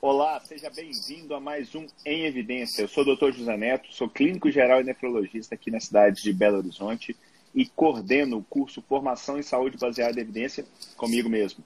Olá, 0.00 0.38
seja 0.40 0.68
bem-vindo 0.68 1.34
a 1.34 1.40
mais 1.40 1.74
um 1.74 1.86
Em 2.04 2.26
Evidência. 2.26 2.82
Eu 2.82 2.88
sou 2.88 3.02
o 3.02 3.16
Dr. 3.16 3.32
José 3.32 3.56
Neto, 3.56 3.92
sou 3.92 4.08
clínico 4.08 4.50
geral 4.50 4.80
e 4.80 4.84
nefrologista 4.84 5.54
aqui 5.54 5.70
na 5.70 5.80
cidade 5.80 6.22
de 6.22 6.32
Belo 6.34 6.58
Horizonte 6.58 7.16
e 7.54 7.66
coordeno 7.66 8.36
o 8.36 8.44
curso 8.44 8.82
Formação 8.82 9.38
em 9.38 9.42
Saúde 9.42 9.78
Baseada 9.78 10.18
em 10.18 10.22
Evidência 10.22 10.66
comigo 10.98 11.30
mesmo. 11.30 11.64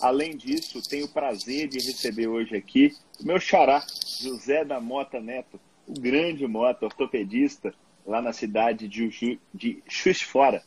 Além 0.00 0.36
disso, 0.36 0.80
tenho 0.88 1.04
o 1.04 1.12
prazer 1.12 1.68
de 1.68 1.78
receber 1.78 2.26
hoje 2.26 2.56
aqui 2.56 2.94
o 3.20 3.26
meu 3.26 3.38
xará, 3.38 3.84
José 4.22 4.64
da 4.64 4.80
Mota 4.80 5.20
Neto, 5.20 5.60
o 5.86 5.92
grande 5.92 6.46
Mota, 6.46 6.86
ortopedista, 6.86 7.74
lá 8.06 8.22
na 8.22 8.32
cidade 8.32 8.88
de, 8.88 9.10
Ju, 9.10 9.38
de 9.54 9.82
Juiz 9.86 10.22
Fora. 10.22 10.62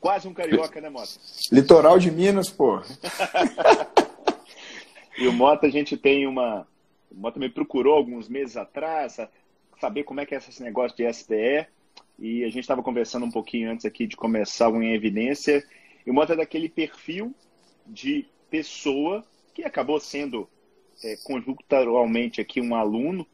Quase 0.00 0.26
um 0.26 0.32
carioca, 0.32 0.80
né, 0.80 0.88
Mota? 0.88 1.12
Litoral 1.52 1.98
de 1.98 2.10
Minas, 2.10 2.48
pô. 2.48 2.80
E 5.20 5.26
o 5.26 5.32
Mota, 5.32 5.66
a 5.66 5.70
gente 5.70 5.96
tem 5.96 6.28
uma. 6.28 6.66
O 7.10 7.16
Mota 7.16 7.40
me 7.40 7.48
procurou 7.48 7.94
alguns 7.94 8.28
meses 8.28 8.56
atrás, 8.56 9.18
saber 9.80 10.04
como 10.04 10.20
é 10.20 10.26
que 10.26 10.32
é 10.32 10.38
esse 10.38 10.62
negócio 10.62 10.96
de 10.96 11.04
SBE. 11.04 11.66
E 12.18 12.44
a 12.44 12.46
gente 12.46 12.60
estava 12.60 12.82
conversando 12.82 13.26
um 13.26 13.30
pouquinho 13.30 13.70
antes 13.70 13.84
aqui 13.84 14.06
de 14.06 14.16
começar 14.16 14.68
o 14.68 14.80
Em 14.80 14.94
Evidência. 14.94 15.66
E 16.06 16.10
o 16.10 16.14
Mota 16.14 16.34
é 16.34 16.36
daquele 16.36 16.68
perfil 16.68 17.34
de 17.84 18.26
pessoa 18.48 19.24
que 19.52 19.64
acabou 19.64 19.98
sendo 19.98 20.48
é, 21.02 21.16
conjunturalmente 21.24 22.40
aqui 22.40 22.60
um 22.60 22.76
aluno, 22.76 23.26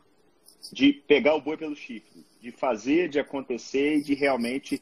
de 0.73 0.93
pegar 0.93 1.35
o 1.35 1.41
boi 1.43 1.59
pelo 1.59 1.77
chifre, 1.77 2.25
de 2.41 2.51
fazer, 2.51 3.11
de 3.11 3.21
acontecer 3.21 3.99
e 3.99 4.03
de 4.03 4.15
realmente 4.15 4.81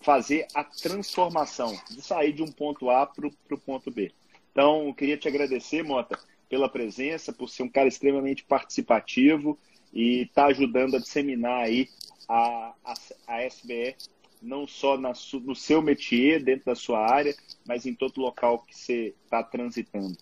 fazer 0.00 0.48
a 0.52 0.64
transformação, 0.64 1.72
de 1.88 2.02
sair 2.02 2.32
de 2.32 2.42
um 2.42 2.50
ponto 2.50 2.90
A 2.90 3.06
para 3.06 3.28
o 3.28 3.58
ponto 3.58 3.88
B. 3.92 4.12
Então, 4.50 4.88
eu 4.88 4.94
queria 4.94 5.16
te 5.16 5.28
agradecer, 5.28 5.84
Mota, 5.84 6.18
pela 6.52 6.68
presença, 6.68 7.32
por 7.32 7.48
ser 7.48 7.62
um 7.62 7.68
cara 7.70 7.88
extremamente 7.88 8.44
participativo 8.44 9.58
e 9.90 10.24
estar 10.24 10.42
tá 10.42 10.48
ajudando 10.48 10.96
a 10.96 10.98
disseminar 10.98 11.64
aí 11.64 11.88
a, 12.28 12.74
a, 12.84 12.94
a 13.26 13.46
SBE, 13.46 13.96
não 14.42 14.66
só 14.68 14.98
na, 14.98 15.14
no 15.44 15.56
seu 15.56 15.80
métier, 15.80 16.44
dentro 16.44 16.66
da 16.66 16.74
sua 16.74 17.10
área, 17.10 17.34
mas 17.66 17.86
em 17.86 17.94
todo 17.94 18.20
local 18.20 18.58
que 18.68 18.76
você 18.76 19.14
está 19.24 19.42
transitando. 19.42 20.14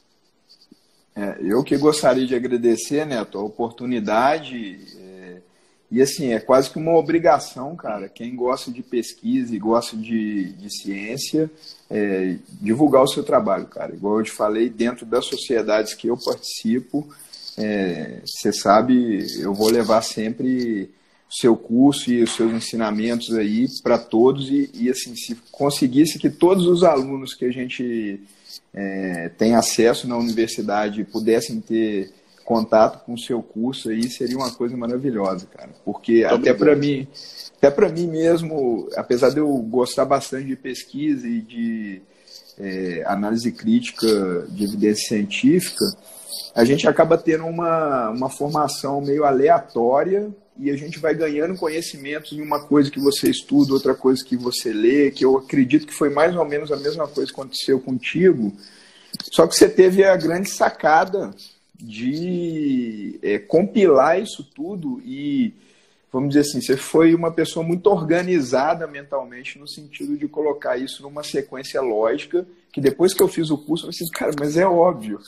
É, 1.17 1.37
eu 1.41 1.65
que 1.65 1.77
gostaria 1.77 2.25
de 2.25 2.37
agradecer, 2.37 3.05
Neto, 3.05 3.37
a 3.37 3.43
oportunidade. 3.43 4.79
É, 5.91 5.95
e 5.95 6.03
assim, 6.03 6.33
é 6.33 6.41
quase 6.41 6.71
que 6.71 6.79
uma 6.79 6.97
obrigação, 6.97 7.75
cara. 7.75 8.09
Quem 8.09 8.35
gosta 8.37 8.71
de 8.71 8.83
pesquisa 8.83 9.55
e 9.55 9.59
gosta 9.59 9.97
de, 9.97 10.53
de 10.53 10.71
ciência, 10.71 11.51
é, 11.91 12.37
divulgar 12.61 13.03
o 13.03 13.09
seu 13.09 13.23
trabalho, 13.23 13.67
cara. 13.67 13.95
Igual 13.95 14.19
eu 14.19 14.25
te 14.25 14.31
falei, 14.31 14.69
dentro 14.69 15.05
das 15.05 15.27
sociedades 15.27 15.95
que 15.95 16.09
eu 16.09 16.17
participo, 16.17 17.09
é, 17.59 18.21
você 18.25 18.53
sabe, 18.53 19.27
eu 19.41 19.53
vou 19.53 19.69
levar 19.69 20.03
sempre 20.03 20.91
o 21.29 21.35
seu 21.35 21.57
curso 21.57 22.11
e 22.11 22.23
os 22.23 22.35
seus 22.35 22.53
ensinamentos 22.53 23.35
aí 23.35 23.67
para 23.83 23.99
todos 23.99 24.49
e, 24.51 24.71
e, 24.75 24.91
assim, 24.91 25.15
se 25.15 25.37
conseguisse 25.51 26.19
que 26.19 26.31
todos 26.31 26.67
os 26.67 26.83
alunos 26.83 27.35
que 27.35 27.45
a 27.45 27.53
gente 27.53 28.21
é, 28.75 29.31
tem 29.37 29.55
acesso 29.55 30.09
na 30.09 30.17
universidade 30.17 31.05
pudessem 31.05 31.61
ter 31.61 32.13
contato 32.51 33.05
com 33.05 33.15
o 33.15 33.19
seu 33.19 33.41
curso 33.41 33.91
aí 33.91 34.11
seria 34.11 34.37
uma 34.37 34.51
coisa 34.51 34.77
maravilhosa, 34.77 35.47
cara. 35.47 35.71
Porque 35.85 36.27
Muito 36.27 36.35
até 36.35 36.53
para 36.53 36.75
mim, 36.75 37.07
até 37.57 37.71
para 37.71 37.89
mim 37.89 38.09
mesmo, 38.09 38.89
apesar 38.97 39.31
de 39.31 39.39
eu 39.39 39.49
gostar 39.59 40.05
bastante 40.05 40.49
de 40.49 40.57
pesquisa 40.57 41.29
e 41.29 41.41
de 41.43 42.03
é, 42.59 43.05
análise 43.07 43.53
crítica 43.53 44.45
de 44.49 44.65
evidência 44.65 45.07
científica, 45.11 45.85
a 46.53 46.65
gente 46.65 46.89
acaba 46.89 47.17
tendo 47.17 47.47
uma, 47.47 48.11
uma 48.11 48.29
formação 48.29 49.01
meio 49.01 49.23
aleatória 49.25 50.29
e 50.59 50.73
a 50.73 50.77
gente 50.77 50.99
vai 50.99 51.15
ganhando 51.15 51.55
conhecimentos 51.55 52.33
em 52.33 52.43
uma 52.43 52.67
coisa 52.67 52.91
que 52.91 52.99
você 52.99 53.31
estuda, 53.31 53.75
outra 53.75 53.95
coisa 53.95 54.25
que 54.25 54.37
você 54.37 54.73
lê, 54.73 55.13
que 55.13 55.25
eu 55.25 55.39
acredito 55.39 55.87
que 55.87 55.95
foi 55.95 56.11
mais 56.11 56.35
ou 56.35 56.45
menos 56.45 56.73
a 56.73 56.77
mesma 56.77 57.07
coisa 57.07 57.33
que 57.33 57.41
aconteceu 57.41 57.79
contigo, 57.79 58.53
só 59.33 59.47
que 59.47 59.55
você 59.55 59.69
teve 59.69 60.03
a 60.03 60.17
grande 60.17 60.51
sacada 60.51 61.31
de 61.81 63.19
é, 63.23 63.39
compilar 63.39 64.21
isso 64.21 64.45
tudo 64.55 65.01
e 65.05 65.55
vamos 66.13 66.31
dizer 66.31 66.41
assim, 66.41 66.61
você 66.61 66.77
foi 66.77 67.15
uma 67.15 67.31
pessoa 67.31 67.65
muito 67.65 67.87
organizada 67.89 68.87
mentalmente 68.87 69.59
no 69.59 69.69
sentido 69.69 70.17
de 70.17 70.27
colocar 70.27 70.77
isso 70.77 71.03
numa 71.03 71.23
sequência 71.23 71.81
lógica, 71.81 72.47
que 72.73 72.81
depois 72.81 73.15
que 73.15 73.23
eu 73.23 73.29
fiz 73.29 73.51
o 73.51 73.59
curso, 73.59 73.87
eu 73.87 73.93
falei 73.93 73.97
assim, 74.03 74.13
cara, 74.13 74.33
mas 74.39 74.57
é 74.57 74.67
óbvio, 74.67 75.21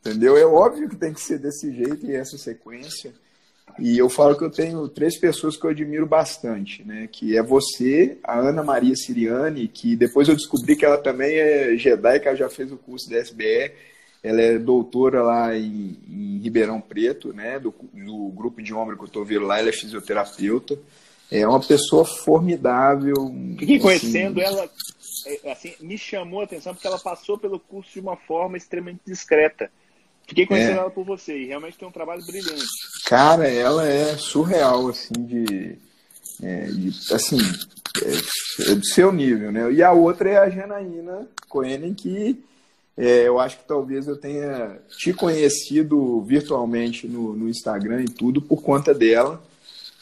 entendeu? 0.00 0.36
É 0.36 0.46
óbvio 0.46 0.88
que 0.88 0.96
tem 0.96 1.12
que 1.12 1.20
ser 1.20 1.38
desse 1.38 1.72
jeito 1.72 2.06
e 2.06 2.14
essa 2.14 2.38
sequência. 2.38 3.12
E 3.78 3.98
eu 3.98 4.08
falo 4.08 4.36
que 4.36 4.44
eu 4.44 4.50
tenho 4.50 4.88
três 4.88 5.18
pessoas 5.18 5.56
que 5.56 5.66
eu 5.66 5.70
admiro 5.70 6.06
bastante, 6.06 6.82
né? 6.82 7.08
Que 7.12 7.36
é 7.36 7.42
você, 7.42 8.16
a 8.24 8.38
Ana 8.38 8.62
Maria 8.62 8.94
Siriani, 8.96 9.68
que 9.68 9.94
depois 9.94 10.28
eu 10.28 10.34
descobri 10.34 10.76
que 10.76 10.84
ela 10.84 10.96
também 10.96 11.36
é 11.36 11.76
Jedi, 11.76 12.20
que 12.20 12.28
ela 12.28 12.36
já 12.36 12.48
fez 12.48 12.72
o 12.72 12.78
curso 12.78 13.10
da 13.10 13.18
SBE, 13.18 13.72
ela 14.26 14.42
é 14.42 14.58
doutora 14.58 15.22
lá 15.22 15.56
em, 15.56 15.96
em 16.08 16.38
Ribeirão 16.38 16.80
Preto, 16.80 17.32
né, 17.32 17.60
do, 17.60 17.72
do, 17.92 18.28
grupo 18.34 18.60
de 18.60 18.74
ombro 18.74 18.96
cotovelo 18.96 19.46
lá, 19.46 19.60
ela 19.60 19.68
é 19.68 19.72
fisioterapeuta. 19.72 20.76
É 21.30 21.46
uma 21.46 21.60
pessoa 21.60 22.04
formidável. 22.04 23.32
Fiquei 23.56 23.76
assim... 23.76 23.82
conhecendo 23.82 24.40
ela, 24.40 24.68
é, 25.44 25.52
assim, 25.52 25.74
me 25.80 25.96
chamou 25.96 26.40
a 26.40 26.44
atenção 26.44 26.74
porque 26.74 26.86
ela 26.88 26.98
passou 26.98 27.38
pelo 27.38 27.60
curso 27.60 27.92
de 27.92 28.00
uma 28.00 28.16
forma 28.16 28.56
extremamente 28.56 29.02
discreta. 29.06 29.70
Fiquei 30.26 30.44
conhecendo 30.44 30.78
é. 30.78 30.80
ela 30.80 30.90
por 30.90 31.04
você 31.04 31.38
e 31.38 31.46
realmente 31.46 31.78
tem 31.78 31.86
um 31.86 31.92
trabalho 31.92 32.24
brilhante. 32.26 32.64
Cara, 33.06 33.48
ela 33.48 33.86
é 33.86 34.16
surreal, 34.16 34.88
assim, 34.88 35.14
de. 35.14 35.78
É, 36.42 36.66
de 36.66 36.88
assim, 37.12 37.38
é, 38.02 38.72
é 38.72 38.74
do 38.74 38.86
seu 38.86 39.12
nível, 39.12 39.52
né? 39.52 39.72
E 39.72 39.84
a 39.84 39.92
outra 39.92 40.28
é 40.28 40.36
a 40.36 40.50
Janaína 40.50 41.28
Coenen, 41.48 41.94
que 41.94 42.44
é, 42.96 43.28
eu 43.28 43.38
acho 43.38 43.58
que 43.58 43.64
talvez 43.66 44.08
eu 44.08 44.16
tenha 44.16 44.78
te 44.96 45.12
conhecido 45.12 46.22
virtualmente 46.22 47.06
no, 47.06 47.34
no 47.34 47.48
Instagram 47.48 48.02
e 48.02 48.08
tudo 48.08 48.40
por 48.40 48.62
conta 48.62 48.94
dela. 48.94 49.42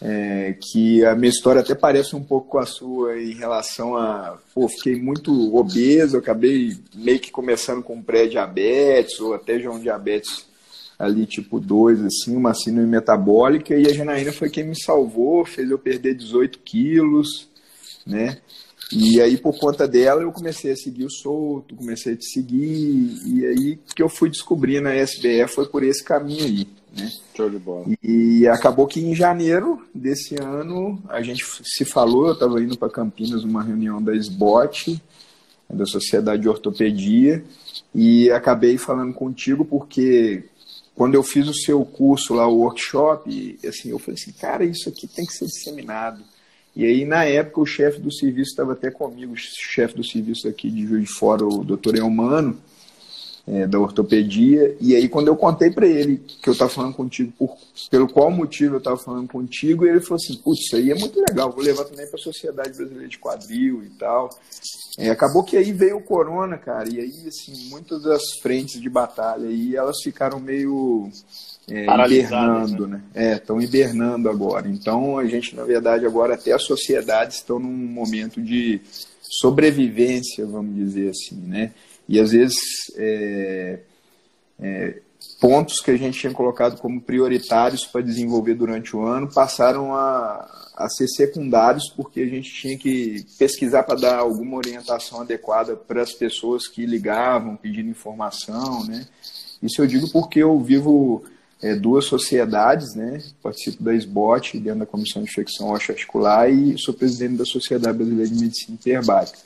É, 0.03 0.57
que 0.61 1.05
a 1.05 1.15
minha 1.15 1.31
história 1.31 1.61
até 1.61 1.75
parece 1.75 2.17
um 2.17 2.23
pouco 2.23 2.49
com 2.51 2.59
a 2.59 2.67
sua 2.67 3.17
em 3.21 3.33
relação 3.33 3.97
a. 3.97 4.39
Pô, 4.53 4.69
fiquei 4.69 4.97
muito 4.97 5.55
obeso, 5.57 6.19
acabei 6.19 6.77
meio 6.95 7.21
que 7.21 7.31
começando 7.31 7.83
com 7.83 8.03
pré-diabetes 8.03 9.21
ou 9.21 9.35
até 9.35 9.59
já 9.59 9.71
um 9.71 9.79
diabetes 9.79 10.45
ali 10.99 11.27
tipo 11.27 11.61
2, 11.61 12.05
assim, 12.05 12.37
uma 12.37 12.55
síndrome 12.55 12.89
metabólica, 12.89 13.75
e 13.75 13.87
a 13.87 13.93
Janaína 13.93 14.33
foi 14.33 14.49
quem 14.49 14.65
me 14.65 14.81
salvou, 14.81 15.45
fez 15.45 15.71
eu 15.71 15.79
perder 15.79 16.15
18 16.15 16.59
quilos, 16.61 17.49
né? 18.07 18.39
E 18.97 19.21
aí, 19.21 19.37
por 19.37 19.59
conta 19.59 19.89
dela, 19.89 20.23
eu 20.23 20.31
comecei 20.31 20.71
a 20.71 20.77
seguir 20.77 21.05
o 21.05 21.11
Souto, 21.11 21.75
comecei 21.75 22.13
a 22.13 22.17
te 22.17 22.27
seguir, 22.27 23.19
e 23.27 23.45
aí 23.45 23.79
que 23.95 24.03
eu 24.03 24.09
fui 24.09 24.31
descobrindo 24.31 24.89
a 24.89 24.95
SBE 24.95 25.49
foi 25.49 25.67
por 25.67 25.83
esse 25.83 26.05
caminho 26.05 26.45
aí, 26.45 26.69
né? 26.97 27.11
Show 27.37 27.51
de 27.51 27.59
bola. 27.59 27.87
E 28.03 28.47
acabou 28.47 28.87
que 28.87 29.01
em 29.01 29.15
janeiro 29.15 29.85
desse 29.93 30.41
ano, 30.41 31.03
a 31.09 31.21
gente 31.23 31.45
se 31.65 31.85
falou, 31.85 32.29
eu 32.29 32.35
estava 32.35 32.63
indo 32.63 32.79
para 32.79 32.89
Campinas 32.89 33.45
numa 33.45 33.65
reunião 33.65 34.01
da 34.01 34.15
SBOT, 34.15 35.03
da 35.69 35.87
Sociedade 35.87 36.43
de 36.43 36.49
Ortopedia, 36.49 37.45
e 37.93 38.31
acabei 38.31 38.79
falando 38.79 39.13
contigo 39.13 39.65
porque 39.65 40.45
quando 40.95 41.17
eu 41.17 41.25
fiz 41.25 41.49
o 41.49 41.55
seu 41.55 41.85
curso 41.85 42.35
lá, 42.35 42.47
o 42.47 42.59
workshop, 42.59 43.59
assim, 43.67 43.91
eu 43.91 43.99
falei 43.99 44.15
assim, 44.15 44.33
cara, 44.33 44.65
isso 44.65 44.89
aqui 44.89 45.09
tem 45.09 45.27
que 45.27 45.33
ser 45.33 45.47
disseminado 45.47 46.23
e 46.77 46.85
aí, 46.85 47.05
na 47.05 47.25
época, 47.25 47.61
o 47.61 47.67
chefe 47.67 48.01
do 48.01 48.13
serviço 48.13 48.51
estava 48.51 48.73
até 48.73 48.91
comigo, 48.91 49.33
o 49.33 49.37
chefe 49.37 49.95
do 49.95 50.05
serviço 50.05 50.49
aqui 50.49 50.69
de 50.69 50.87
Juiz 50.87 51.09
de 51.09 51.15
Fora, 51.15 51.45
o 51.45 51.63
doutor 51.63 51.97
Elmano, 51.97 52.59
é, 53.47 53.67
da 53.67 53.79
ortopedia. 53.79 54.77
E 54.81 54.97
aí, 54.97 55.09
quando 55.09 55.29
eu 55.29 55.37
contei 55.37 55.71
para 55.71 55.87
ele 55.87 56.17
que 56.17 56.49
eu 56.49 56.53
estava 56.53 56.71
falando 56.71 56.95
contigo, 56.95 57.33
por, 57.39 57.57
pelo 57.91 58.09
qual 58.09 58.31
motivo 58.31 58.75
eu 58.75 58.79
estava 58.79 58.97
falando 58.97 59.29
contigo, 59.29 59.87
ele 59.87 60.01
falou 60.01 60.17
assim: 60.17 60.37
Putz, 60.37 60.63
isso 60.63 60.77
aí 60.77 60.91
é 60.91 60.95
muito 60.95 61.21
legal, 61.21 61.53
vou 61.53 61.63
levar 61.63 61.85
também 61.85 62.07
para 62.07 62.19
a 62.19 62.23
Sociedade 62.23 62.77
Brasileira 62.77 63.09
de 63.09 63.19
Quadril 63.19 63.85
e 63.85 63.91
tal. 63.91 64.31
É, 64.99 65.11
acabou 65.11 65.45
que 65.45 65.57
aí 65.57 65.73
veio 65.73 65.99
o 65.99 66.03
corona, 66.03 66.57
cara, 66.57 66.89
e 66.89 66.99
aí, 66.99 67.29
assim, 67.29 67.69
muitas 67.69 68.03
das 68.03 68.23
frentes 68.41 68.81
de 68.81 68.89
batalha 68.89 69.49
aí, 69.49 69.77
elas 69.77 70.01
ficaram 70.03 70.41
meio 70.41 71.11
é, 71.69 71.85
hibernando, 71.85 72.87
né? 72.87 73.03
né? 73.15 73.33
É, 73.33 73.37
estão 73.37 73.61
hibernando 73.61 74.29
agora. 74.29 74.69
Então, 74.69 75.19
a 75.19 75.25
gente, 75.27 75.57
na 75.57 75.65
verdade, 75.65 76.05
agora 76.05 76.35
até 76.35 76.53
as 76.53 76.65
sociedades 76.65 77.39
estão 77.39 77.59
num 77.59 77.71
momento 77.71 78.43
de 78.43 78.81
sobrevivência, 79.21 80.47
vamos 80.47 80.75
dizer 80.75 81.11
assim, 81.11 81.37
né? 81.37 81.73
E 82.09 82.21
às 82.21 82.33
vezes 82.33 82.57
é, 82.97 83.79
é, 84.61 84.99
pontos 85.41 85.81
que 85.81 85.91
a 85.91 85.97
gente 85.97 86.19
tinha 86.19 86.33
colocado 86.33 86.79
como 86.79 87.01
prioritários 87.01 87.87
para 87.87 88.03
desenvolver 88.03 88.55
durante 88.55 88.95
o 88.95 89.03
ano 89.03 89.33
passaram 89.33 89.95
a, 89.95 90.73
a 90.77 90.89
ser 90.91 91.09
secundários 91.09 91.89
porque 91.89 92.21
a 92.21 92.27
gente 92.27 92.53
tinha 92.53 92.77
que 92.77 93.25
pesquisar 93.39 93.85
para 93.85 93.99
dar 93.99 94.19
alguma 94.19 94.59
orientação 94.59 95.23
adequada 95.23 95.75
para 95.75 96.03
as 96.03 96.13
pessoas 96.13 96.69
que 96.69 96.85
ligavam 96.85 97.57
pedindo 97.57 97.89
informação, 97.89 98.85
né? 98.85 99.07
Isso 99.63 99.81
eu 99.81 99.87
digo 99.87 100.11
porque 100.11 100.41
eu 100.41 100.61
vivo 100.61 101.25
é, 101.63 101.75
duas 101.75 102.05
sociedades, 102.07 102.95
né? 102.95 103.23
Participo 103.43 103.83
da 103.83 103.95
SBOT, 103.95 104.59
dentro 104.59 104.81
da 104.81 104.87
Comissão 104.87 105.23
de 105.23 105.31
Infecção 105.31 105.71
Osteoarticular, 105.71 106.51
e 106.51 106.79
sou 106.79 106.95
presidente 106.95 107.39
da 107.39 107.45
Sociedade 107.45 107.97
Brasileira 107.97 108.31
de 108.31 108.41
Medicina 108.41 108.77
Hiperbárica. 108.81 109.39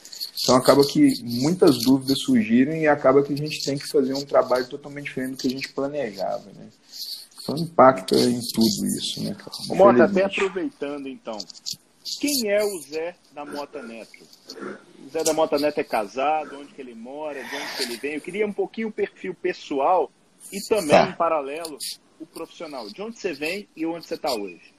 Então 0.42 0.56
acaba 0.56 0.86
que 0.86 1.22
muitas 1.22 1.78
dúvidas 1.78 2.20
surgiram 2.20 2.72
e 2.72 2.86
acaba 2.86 3.22
que 3.22 3.32
a 3.32 3.36
gente 3.36 3.64
tem 3.64 3.76
que 3.76 3.88
fazer 3.88 4.14
um 4.14 4.24
trabalho 4.24 4.66
totalmente 4.66 5.06
diferente 5.06 5.32
do 5.32 5.36
que 5.36 5.46
a 5.48 5.50
gente 5.50 5.72
planejava, 5.72 6.44
né? 6.56 6.68
Então 7.42 7.56
impacta 7.56 8.14
em 8.16 8.40
tudo 8.52 8.86
isso, 8.86 9.22
né? 9.22 9.36
Mota, 9.68 10.04
até 10.04 10.24
aproveitando 10.24 11.08
então, 11.08 11.38
quem 12.20 12.50
é 12.50 12.64
o 12.64 12.80
Zé 12.82 13.14
da 13.34 13.44
Mota 13.44 13.82
Neto? 13.82 14.24
O 15.06 15.10
Zé 15.10 15.24
da 15.24 15.32
Mota 15.32 15.58
Neto 15.58 15.78
é 15.78 15.84
casado, 15.84 16.58
onde 16.58 16.72
que 16.72 16.80
ele 16.80 16.94
mora, 16.94 17.42
de 17.42 17.56
onde 17.56 17.76
que 17.76 17.82
ele 17.82 17.96
vem? 17.96 18.14
Eu 18.14 18.20
queria 18.20 18.46
um 18.46 18.52
pouquinho 18.52 18.88
o 18.88 18.92
perfil 18.92 19.34
pessoal 19.34 20.10
e 20.52 20.60
também, 20.68 20.88
tá. 20.88 21.08
em 21.10 21.12
paralelo, 21.12 21.78
o 22.20 22.26
profissional. 22.26 22.88
De 22.88 23.00
onde 23.02 23.18
você 23.18 23.32
vem 23.32 23.68
e 23.76 23.86
onde 23.86 24.06
você 24.06 24.14
está 24.14 24.32
hoje? 24.32 24.74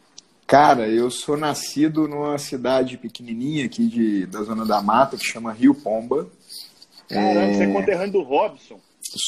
Cara, 0.50 0.88
eu 0.88 1.12
sou 1.12 1.38
nascido 1.38 2.07
numa 2.07 2.38
cidade 2.39 2.98
pequenininha 2.98 3.66
aqui 3.66 3.88
de, 3.88 4.25
da 4.25 4.42
Zona 4.42 4.66
da 4.66 4.81
Mata, 4.81 5.16
que 5.16 5.24
chama 5.24 5.54
Rio 5.54 5.75
Pomba. 5.75 6.27
Caramba, 7.07 7.42
é... 7.42 7.54
você 7.54 7.63
é 7.63 7.74
conterrâneo 7.74 8.13
do 8.13 8.24
Robson? 8.24 8.80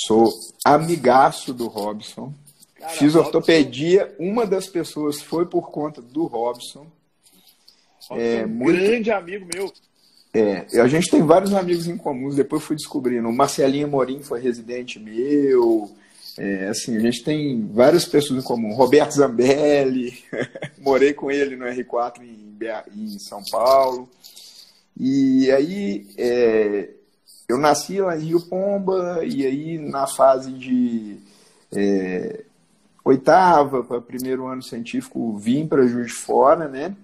Sou 0.07 0.31
amigaço 0.65 1.53
do 1.53 1.67
Robson. 1.67 2.33
Cara, 2.75 2.91
Fiz 2.93 3.13
ortopedia, 3.13 4.05
Robson... 4.05 4.23
uma 4.23 4.47
das 4.47 4.67
pessoas 4.67 5.21
foi 5.21 5.45
por 5.45 5.69
conta 5.69 6.01
do 6.01 6.25
Robson. 6.25 6.87
Robson 8.09 8.17
é, 8.17 8.45
muito... 8.47 8.79
grande 8.79 9.11
amigo 9.11 9.47
meu. 9.53 9.71
É, 10.33 10.65
a 10.81 10.87
gente 10.87 11.11
tem 11.11 11.21
vários 11.21 11.53
amigos 11.53 11.87
em 11.87 11.97
comuns, 11.97 12.35
depois 12.35 12.63
fui 12.63 12.75
descobrindo. 12.75 13.27
O 13.27 13.33
Marcelinho 13.33 13.87
Morim 13.87 14.23
foi 14.23 14.41
residente 14.41 14.97
meu, 14.97 15.91
é, 16.43 16.69
assim, 16.69 16.97
a 16.97 16.99
gente 16.99 17.23
tem 17.23 17.67
várias 17.67 18.03
pessoas 18.03 18.43
em 18.43 18.47
comum. 18.47 18.73
Roberto 18.73 19.11
Zambelli, 19.11 20.17
morei 20.79 21.13
com 21.13 21.29
ele 21.29 21.55
no 21.55 21.65
R4 21.65 22.23
em, 22.23 22.57
em 22.97 23.19
São 23.19 23.43
Paulo. 23.51 24.09
E 24.99 25.51
aí 25.51 26.07
é, 26.17 26.89
eu 27.47 27.59
nasci 27.59 28.01
lá 28.01 28.17
em 28.17 28.25
Rio 28.25 28.41
Pomba, 28.41 29.19
e 29.23 29.45
aí 29.45 29.77
na 29.77 30.07
fase 30.07 30.51
de 30.51 31.19
é, 31.71 32.43
oitava 33.05 33.83
para 33.83 34.01
primeiro 34.01 34.47
ano 34.47 34.63
científico 34.63 35.37
vim 35.37 35.67
para 35.67 35.85
Juiz 35.85 36.07
de 36.07 36.13
Fora, 36.13 36.67
né? 36.67 36.95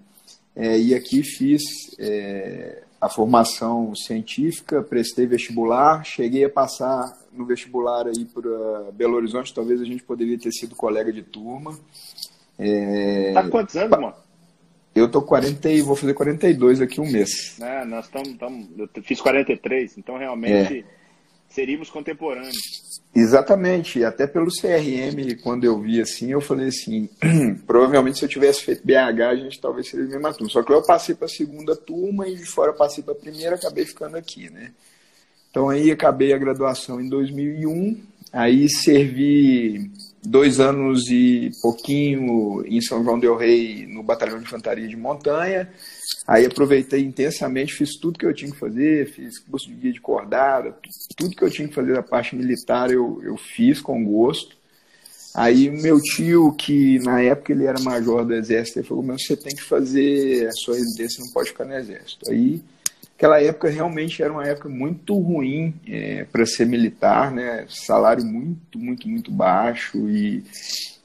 É, 0.56 0.80
e 0.80 0.96
aqui 0.96 1.22
fiz 1.22 1.62
é, 2.00 2.82
a 3.00 3.10
formação 3.10 3.94
científica, 3.96 4.82
prestei 4.82 5.26
vestibular, 5.26 6.04
cheguei 6.04 6.44
a 6.46 6.50
passar 6.50 7.06
no 7.32 7.46
vestibular 7.46 8.08
aí 8.08 8.26
para 8.26 8.92
Belo 8.94 9.16
Horizonte, 9.16 9.54
talvez 9.54 9.80
a 9.80 9.86
gente 9.86 10.04
poderia 10.04 10.38
ter 10.38 10.52
sido 10.52 10.76
colega 10.76 11.12
de 11.14 11.22
turma. 11.22 11.78
É... 12.58 13.34
Tá 13.34 13.44
com 13.44 13.50
quantos 13.50 13.76
anos, 13.76 13.92
mano? 13.92 14.14
Eu 14.96 15.08
tô 15.08 15.22
40 15.22 15.70
e 15.70 15.82
vou 15.82 15.96
fazer 15.96 16.16
42 16.16 16.82
aqui 16.82 17.00
um 17.00 17.12
mês. 17.12 17.60
É, 17.62 17.86
nós 17.86 18.06
estamos. 18.06 18.36
Eu 18.78 19.04
fiz 19.04 19.22
43, 19.22 19.96
então 20.00 20.18
realmente 20.18 20.80
é. 20.80 20.97
Seríamos 21.50 21.90
contemporâneos. 21.90 22.56
Exatamente, 23.16 24.04
até 24.04 24.28
pelo 24.28 24.52
CRM, 24.52 25.42
quando 25.42 25.64
eu 25.64 25.80
vi 25.80 26.00
assim, 26.00 26.32
eu 26.32 26.40
falei 26.40 26.68
assim, 26.68 27.10
provavelmente 27.66 28.20
se 28.20 28.26
eu 28.26 28.30
tivesse 28.30 28.64
feito 28.64 28.86
BH, 28.86 29.22
a 29.22 29.36
gente 29.36 29.60
talvez 29.60 29.90
seria 29.90 30.06
a 30.06 30.10
mesma 30.10 30.34
turma. 30.34 30.50
Só 30.50 30.62
que 30.62 30.72
eu 30.72 30.86
passei 30.86 31.16
para 31.16 31.26
a 31.26 31.30
segunda 31.30 31.76
turma 31.76 32.28
e 32.28 32.36
de 32.36 32.46
fora 32.46 32.74
passei 32.74 33.04
para 33.04 33.14
a 33.14 33.18
primeira, 33.18 33.56
acabei 33.56 33.86
ficando 33.86 34.18
aqui, 34.18 34.50
né? 34.52 34.72
Então 35.50 35.70
aí 35.70 35.90
acabei 35.90 36.34
a 36.34 36.38
graduação 36.38 37.02
em 37.02 37.10
2001, 37.10 38.00
aí 38.32 38.70
servi 38.70 39.90
dois 40.24 40.60
anos 40.60 41.10
e 41.10 41.50
pouquinho 41.62 42.64
em 42.68 42.80
São 42.82 43.04
João 43.04 43.18
del 43.18 43.36
Rei 43.36 43.88
no 43.88 44.04
Batalhão 44.04 44.38
de 44.38 44.46
Infantaria 44.46 44.88
de 44.88 44.96
Montanha. 44.96 45.68
Aí 46.28 46.46
aproveitei 46.46 47.04
intensamente, 47.04 47.74
fiz 47.74 47.96
tudo 47.98 48.20
que 48.20 48.26
eu 48.26 48.34
tinha 48.34 48.52
que 48.52 48.58
fazer, 48.58 49.10
fiz 49.10 49.40
curso 49.40 49.68
de 49.68 49.76
guia 49.76 49.94
de 49.94 50.02
cordada, 50.02 50.76
tudo 51.16 51.36
que 51.36 51.44
eu 51.44 51.50
tinha 51.50 51.68
que 51.68 51.74
fazer 51.74 51.94
da 51.94 52.04
parte 52.04 52.36
militar 52.36 52.92
eu, 52.92 53.22
eu 53.24 53.38
fiz 53.38 53.82
com 53.82 54.04
gosto. 54.04 54.56
Aí 55.36 55.70
meu 55.70 56.02
tio, 56.02 56.52
que 56.54 57.00
na 57.00 57.22
época 57.22 57.52
ele 57.52 57.66
era 57.66 57.80
major 57.82 58.26
do 58.26 58.34
exército, 58.34 58.80
ele 58.80 58.88
falou, 58.88 59.04
mas 59.04 59.24
você 59.24 59.38
tem 59.38 59.56
que 59.56 59.64
fazer 59.64 60.48
a 60.48 60.52
sua 60.52 60.76
residência, 60.76 61.24
não 61.24 61.32
pode 61.32 61.50
ficar 61.50 61.66
no 61.66 61.76
exército. 61.76 62.30
Aí 62.30 62.62
aquela 63.16 63.42
época 63.42 63.70
realmente 63.70 64.22
era 64.22 64.32
uma 64.32 64.46
época 64.46 64.70
muito 64.70 65.18
ruim 65.20 65.74
é, 65.88 66.24
para 66.26 66.46
ser 66.46 66.66
militar, 66.66 67.32
né? 67.32 67.66
Salário 67.70 68.26
muito, 68.26 68.80
muito, 68.80 69.08
muito 69.08 69.32
baixo 69.32 70.10
e, 70.10 70.44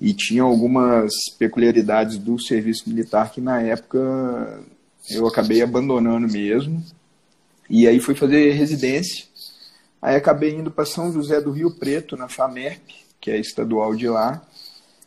e 0.00 0.12
tinha 0.14 0.42
algumas 0.42 1.10
peculiaridades 1.38 2.18
do 2.18 2.40
serviço 2.40 2.88
militar 2.88 3.30
que 3.30 3.40
na 3.40 3.60
época 3.60 4.62
eu 5.10 5.26
acabei 5.26 5.62
abandonando 5.62 6.30
mesmo. 6.30 6.84
E 7.68 7.86
aí 7.86 8.00
fui 8.00 8.14
fazer 8.14 8.52
residência. 8.52 9.24
Aí 10.00 10.16
acabei 10.16 10.54
indo 10.54 10.70
para 10.70 10.84
São 10.84 11.12
José 11.12 11.40
do 11.40 11.52
Rio 11.52 11.70
Preto, 11.70 12.16
na 12.16 12.28
FAMERP, 12.28 12.82
que 13.20 13.30
é 13.30 13.38
estadual 13.38 13.94
de 13.94 14.08
lá 14.08 14.42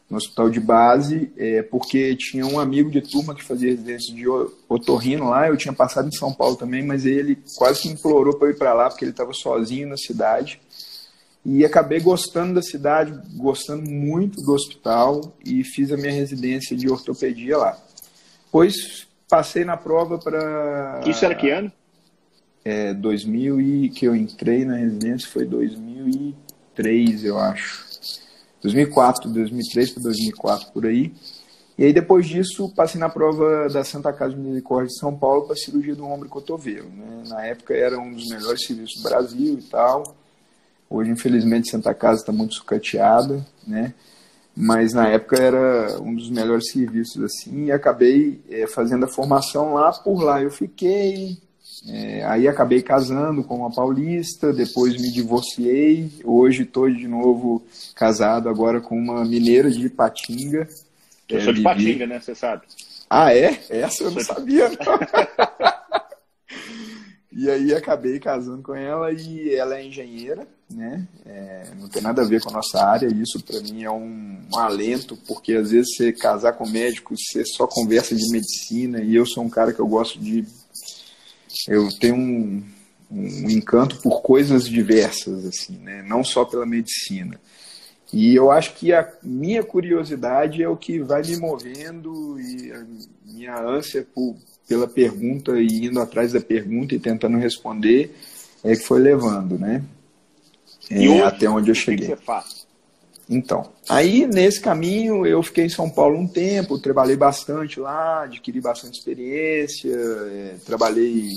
no 0.09 0.17
hospital 0.17 0.49
de 0.49 0.59
base, 0.59 1.31
é, 1.35 1.63
porque 1.63 2.15
tinha 2.15 2.45
um 2.45 2.59
amigo 2.59 2.91
de 2.91 3.01
turma 3.01 3.33
que 3.33 3.43
fazia 3.43 3.71
residência 3.71 4.13
de 4.13 4.27
otorrino 4.69 5.29
lá, 5.29 5.47
eu 5.47 5.57
tinha 5.57 5.73
passado 5.73 6.07
em 6.07 6.11
São 6.11 6.31
Paulo 6.31 6.55
também, 6.55 6.85
mas 6.85 7.05
ele 7.05 7.39
quase 7.57 7.81
que 7.81 7.89
implorou 7.89 8.35
para 8.37 8.49
ir 8.49 8.57
para 8.57 8.73
lá, 8.73 8.89
porque 8.89 9.03
ele 9.03 9.11
estava 9.11 9.33
sozinho 9.33 9.87
na 9.87 9.97
cidade. 9.97 10.61
E 11.43 11.63
acabei 11.63 11.99
gostando 11.99 12.55
da 12.55 12.61
cidade, 12.61 13.19
gostando 13.35 13.89
muito 13.89 14.41
do 14.41 14.53
hospital 14.53 15.35
e 15.43 15.63
fiz 15.63 15.91
a 15.91 15.97
minha 15.97 16.11
residência 16.11 16.75
de 16.75 16.89
ortopedia 16.89 17.57
lá. 17.57 17.77
Depois 18.45 19.07
passei 19.29 19.65
na 19.65 19.77
prova 19.77 20.17
para. 20.17 21.01
Isso 21.05 21.23
era 21.25 21.35
que 21.35 21.49
ano? 21.49 21.71
É, 22.63 22.93
2000 22.93 23.61
e 23.61 23.89
que 23.89 24.05
eu 24.05 24.15
entrei 24.15 24.65
na 24.65 24.75
residência 24.75 25.29
foi 25.29 25.45
2003, 25.45 27.23
eu 27.23 27.37
acho. 27.37 27.85
2004, 28.61 29.29
2003 29.29 29.91
para 29.91 30.03
2004 30.03 30.71
por 30.71 30.85
aí. 30.85 31.13
E 31.77 31.83
aí 31.83 31.93
depois 31.93 32.25
disso 32.25 32.69
passei 32.69 32.99
na 32.99 33.09
prova 33.09 33.67
da 33.69 33.83
Santa 33.83 34.11
Casa 34.13 34.33
de 34.33 34.39
Misericórdia 34.39 34.87
de 34.87 34.97
São 34.97 35.15
Paulo 35.15 35.45
para 35.45 35.55
cirurgia 35.55 35.93
do 35.93 36.05
ombro 36.05 36.27
e 36.27 36.29
cotovelo. 36.29 36.89
Né? 36.89 37.23
Na 37.27 37.45
época 37.45 37.73
era 37.73 37.99
um 37.99 38.13
dos 38.13 38.27
melhores 38.29 38.65
serviços 38.65 39.01
do 39.01 39.09
Brasil 39.09 39.59
e 39.59 39.63
tal. 39.63 40.15
Hoje 40.89 41.11
infelizmente 41.11 41.69
Santa 41.69 41.93
Casa 41.93 42.21
está 42.21 42.31
muito 42.31 42.55
sucateada, 42.55 43.45
né? 43.67 43.93
Mas 44.55 44.93
na 44.93 45.09
época 45.09 45.37
era 45.37 45.99
um 46.01 46.15
dos 46.15 46.29
melhores 46.29 46.71
serviços 46.71 47.21
assim 47.23 47.65
e 47.65 47.71
acabei 47.71 48.39
é, 48.49 48.65
fazendo 48.67 49.03
a 49.03 49.07
formação 49.07 49.73
lá. 49.73 49.91
Por 49.91 50.23
lá 50.23 50.41
eu 50.41 50.49
fiquei, 50.49 51.37
é, 51.87 52.23
aí 52.25 52.47
acabei 52.47 52.81
casando 52.81 53.43
com 53.43 53.57
uma 53.57 53.71
paulista, 53.71 54.53
depois 54.53 54.99
me 54.99 55.11
divorciei. 55.11 56.09
Hoje 56.23 56.63
estou 56.63 56.89
de 56.89 57.07
novo 57.07 57.63
casado 57.93 58.47
agora 58.47 58.79
com 58.79 58.97
uma 58.97 59.25
mineira 59.25 59.69
de 59.69 59.89
Patinga. 59.89 60.67
Eu 61.27 61.37
é, 61.37 61.41
sou 61.41 61.53
de. 61.53 61.61
Patinga, 61.61 62.07
né? 62.07 62.19
Você 62.19 62.33
sabe. 62.33 62.63
Ah, 63.09 63.33
é? 63.33 63.59
Essa 63.69 64.03
eu 64.03 64.11
não 64.11 64.21
sabia, 64.21 64.69
não. 64.69 64.75
e 67.35 67.49
aí 67.49 67.73
acabei 67.73 68.17
casando 68.17 68.63
com 68.63 68.73
ela 68.73 69.11
e 69.11 69.53
ela 69.53 69.77
é 69.77 69.85
engenheira, 69.85 70.47
né? 70.71 71.05
É, 71.25 71.67
não 71.77 71.89
tem 71.89 72.01
nada 72.01 72.21
a 72.21 72.25
ver 72.25 72.41
com 72.41 72.49
a 72.49 72.53
nossa 72.53 72.81
área. 72.81 73.07
Isso 73.07 73.43
para 73.43 73.59
mim 73.59 73.83
é 73.83 73.91
um, 73.91 74.39
um, 74.53 74.57
alento, 74.57 75.17
porque 75.27 75.53
às 75.53 75.71
vezes 75.71 75.97
você 75.97 76.13
casar 76.13 76.53
com 76.53 76.65
médico, 76.65 77.13
você 77.17 77.43
só 77.43 77.67
conversa 77.67 78.15
de 78.15 78.31
medicina 78.31 79.01
e 79.01 79.13
eu 79.13 79.25
sou 79.25 79.43
um 79.43 79.49
cara 79.49 79.73
que 79.73 79.81
eu 79.81 79.87
gosto 79.87 80.17
de 80.17 80.45
eu 81.67 81.89
tenho 81.99 82.15
um, 82.15 82.63
um 83.11 83.49
encanto 83.49 83.97
por 84.01 84.21
coisas 84.21 84.65
diversas, 84.65 85.45
assim, 85.45 85.77
né? 85.79 86.01
não 86.07 86.23
só 86.23 86.45
pela 86.45 86.65
medicina. 86.65 87.37
E 88.13 88.33
eu 88.33 88.49
acho 88.49 88.75
que 88.75 88.93
a 88.93 89.11
minha 89.21 89.61
curiosidade 89.61 90.63
é 90.63 90.69
o 90.69 90.77
que 90.77 90.99
vai 90.99 91.21
me 91.21 91.35
movendo 91.35 92.39
e 92.39 92.71
a 92.71 92.85
minha 93.25 93.59
ânsia 93.59 94.07
por, 94.13 94.37
pela 94.67 94.87
pergunta 94.87 95.59
e 95.59 95.85
indo 95.85 95.99
atrás 95.99 96.33
da 96.33 96.41
pergunta 96.41 96.95
e 96.95 96.99
tentando 96.99 97.37
responder 97.37 98.15
é 98.63 98.75
que 98.75 98.83
foi 98.83 98.99
levando, 98.99 99.59
né? 99.59 99.83
É, 100.89 101.21
até 101.21 101.49
onde 101.49 101.69
eu 101.69 101.75
cheguei. 101.75 102.09
Que 102.09 102.15
faz? 102.15 102.65
Então, 103.27 103.71
aí 103.89 104.27
nesse 104.27 104.61
caminho 104.61 105.25
eu 105.25 105.41
fiquei 105.41 105.65
em 105.65 105.69
São 105.69 105.89
Paulo 105.89 106.17
um 106.17 106.27
tempo, 106.27 106.77
trabalhei 106.77 107.15
bastante 107.15 107.79
lá, 107.79 108.23
adquiri 108.23 108.61
bastante 108.61 108.99
experiência, 108.99 109.91
é, 109.91 110.55
trabalhei 110.63 111.31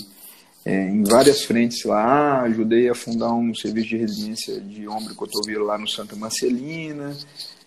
é, 0.67 0.89
em 0.89 1.03
várias 1.03 1.45
frentes 1.45 1.85
lá, 1.85 2.43
ajudei 2.43 2.91
a 2.91 2.95
fundar 2.95 3.33
um 3.33 3.55
serviço 3.55 3.89
de 3.89 3.97
residência 3.97 4.61
de 4.61 4.87
ombro 4.87 5.13
e 5.13 5.17
cotovelo 5.17 5.65
lá 5.65 5.79
no 5.79 5.89
Santa 5.89 6.15
Marcelina, 6.15 7.17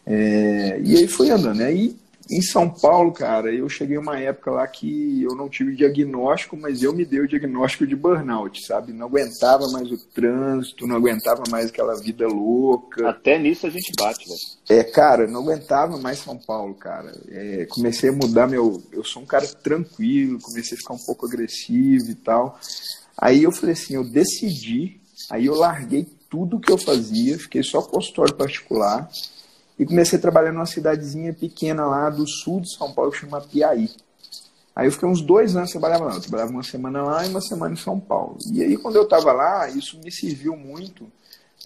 é, 0.05 0.79
e 0.83 0.97
aí 0.97 1.07
fui 1.07 1.31
andando. 1.31 1.61
Aí 1.61 1.95
em 2.29 2.41
São 2.41 2.69
Paulo, 2.69 3.11
cara, 3.11 3.53
eu 3.53 3.67
cheguei 3.67 3.97
uma 3.97 4.19
época 4.19 4.51
lá 4.51 4.67
que 4.67 5.23
eu 5.23 5.35
não 5.35 5.49
tive 5.49 5.75
diagnóstico, 5.75 6.55
mas 6.55 6.83
eu 6.83 6.93
me 6.93 7.05
dei 7.05 7.19
o 7.19 7.27
diagnóstico 7.27 7.87
de 7.87 7.95
burnout, 7.95 8.65
sabe? 8.65 8.93
Não 8.93 9.07
aguentava 9.07 9.67
mais 9.69 9.91
o 9.91 9.97
trânsito, 9.97 10.85
não 10.85 10.95
aguentava 10.95 11.43
mais 11.49 11.67
aquela 11.67 11.95
vida 11.95 12.27
louca. 12.27 13.09
Até 13.09 13.39
nisso 13.39 13.65
a 13.65 13.69
gente 13.69 13.91
bate, 13.97 14.25
velho. 14.27 14.79
É, 14.79 14.83
cara, 14.83 15.27
não 15.27 15.41
aguentava 15.41 15.97
mais 15.97 16.19
São 16.19 16.37
Paulo, 16.37 16.73
cara. 16.75 17.11
É, 17.29 17.65
comecei 17.69 18.09
a 18.09 18.13
mudar 18.13 18.47
meu. 18.47 18.81
Eu 18.91 19.03
sou 19.03 19.23
um 19.23 19.25
cara 19.25 19.47
tranquilo, 19.47 20.39
comecei 20.41 20.77
a 20.77 20.79
ficar 20.79 20.93
um 20.93 21.05
pouco 21.05 21.25
agressivo 21.25 22.11
e 22.11 22.15
tal. 22.15 22.59
Aí 23.17 23.43
eu 23.43 23.51
falei 23.51 23.73
assim, 23.73 23.95
eu 23.95 24.03
decidi, 24.03 25.01
aí 25.29 25.47
eu 25.47 25.55
larguei 25.55 26.07
tudo 26.29 26.59
que 26.59 26.71
eu 26.71 26.77
fazia, 26.77 27.37
fiquei 27.37 27.61
só 27.61 27.81
consultório 27.81 28.33
particular 28.35 29.09
e 29.81 29.85
comecei 29.85 30.19
a 30.19 30.21
trabalhar 30.21 30.51
numa 30.51 30.67
cidadezinha 30.67 31.33
pequena 31.33 31.83
lá 31.87 32.07
do 32.07 32.27
sul 32.27 32.61
de 32.61 32.71
São 32.71 32.93
Paulo, 32.93 33.11
que 33.11 33.17
chama 33.17 33.41
Piaí. 33.41 33.89
Aí 34.75 34.85
eu 34.85 34.91
fiquei 34.91 35.09
uns 35.09 35.23
dois 35.23 35.55
anos 35.55 35.71
trabalhando 35.71 36.05
lá. 36.05 36.13
Eu 36.13 36.21
trabalhava 36.21 36.51
uma 36.51 36.61
semana 36.61 37.01
lá 37.01 37.25
e 37.25 37.29
uma 37.29 37.41
semana 37.41 37.73
em 37.73 37.77
São 37.77 37.99
Paulo. 37.99 38.37
E 38.53 38.61
aí, 38.61 38.77
quando 38.77 38.97
eu 38.97 39.03
estava 39.03 39.31
lá, 39.31 39.67
isso 39.69 39.99
me 40.03 40.11
serviu 40.11 40.55
muito 40.55 41.11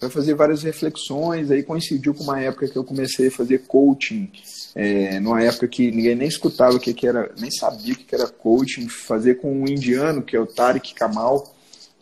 para 0.00 0.08
fazer 0.08 0.32
várias 0.32 0.62
reflexões. 0.62 1.50
Aí 1.50 1.62
coincidiu 1.62 2.14
com 2.14 2.24
uma 2.24 2.40
época 2.40 2.66
que 2.66 2.76
eu 2.76 2.84
comecei 2.84 3.28
a 3.28 3.30
fazer 3.30 3.66
coaching, 3.66 4.32
é, 4.74 5.20
numa 5.20 5.42
época 5.42 5.68
que 5.68 5.90
ninguém 5.90 6.14
nem 6.14 6.26
escutava 6.26 6.74
o 6.74 6.80
que, 6.80 6.94
que 6.94 7.06
era, 7.06 7.30
nem 7.38 7.50
sabia 7.50 7.92
o 7.92 7.96
que, 7.98 8.04
que 8.04 8.14
era 8.14 8.28
coaching, 8.28 8.88
fazer 8.88 9.34
com 9.34 9.52
um 9.52 9.68
indiano, 9.68 10.22
que 10.22 10.34
é 10.34 10.40
o 10.40 10.46
Tariq 10.46 10.94
Kamal 10.94 11.54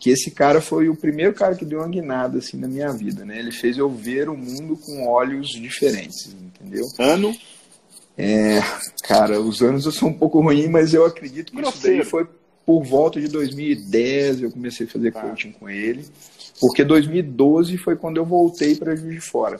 que 0.04 0.10
esse 0.10 0.30
cara 0.30 0.60
foi 0.60 0.86
o 0.90 0.94
primeiro 0.94 1.32
cara 1.32 1.54
que 1.54 1.64
deu 1.64 1.78
uma 1.78 1.88
guinada 1.88 2.36
assim 2.36 2.58
na 2.58 2.68
minha 2.68 2.92
vida, 2.92 3.24
né? 3.24 3.38
Ele 3.38 3.50
fez 3.50 3.78
eu 3.78 3.88
ver 3.88 4.28
o 4.28 4.36
mundo 4.36 4.76
com 4.76 5.08
olhos 5.08 5.48
diferentes, 5.48 6.26
entendeu? 6.26 6.84
Ano? 6.98 7.34
É, 8.14 8.60
cara, 9.02 9.40
os 9.40 9.62
anos 9.62 9.86
eu 9.86 9.92
sou 9.92 10.10
um 10.10 10.12
pouco 10.12 10.42
ruim, 10.42 10.68
mas 10.68 10.92
eu 10.92 11.06
acredito 11.06 11.52
que 11.52 11.56
Grosseiro. 11.56 12.02
isso 12.02 12.02
daí 12.02 12.04
foi 12.04 12.28
por 12.66 12.84
volta 12.84 13.18
de 13.18 13.28
2010 13.28 14.42
eu 14.42 14.50
comecei 14.50 14.86
a 14.86 14.90
fazer 14.90 15.10
tá. 15.10 15.22
coaching 15.22 15.52
com 15.52 15.70
ele, 15.70 16.04
porque 16.60 16.84
2012 16.84 17.78
foi 17.78 17.96
quando 17.96 18.18
eu 18.18 18.26
voltei 18.26 18.76
para 18.76 18.94
Juiz 18.94 19.14
de 19.14 19.20
Fora. 19.22 19.58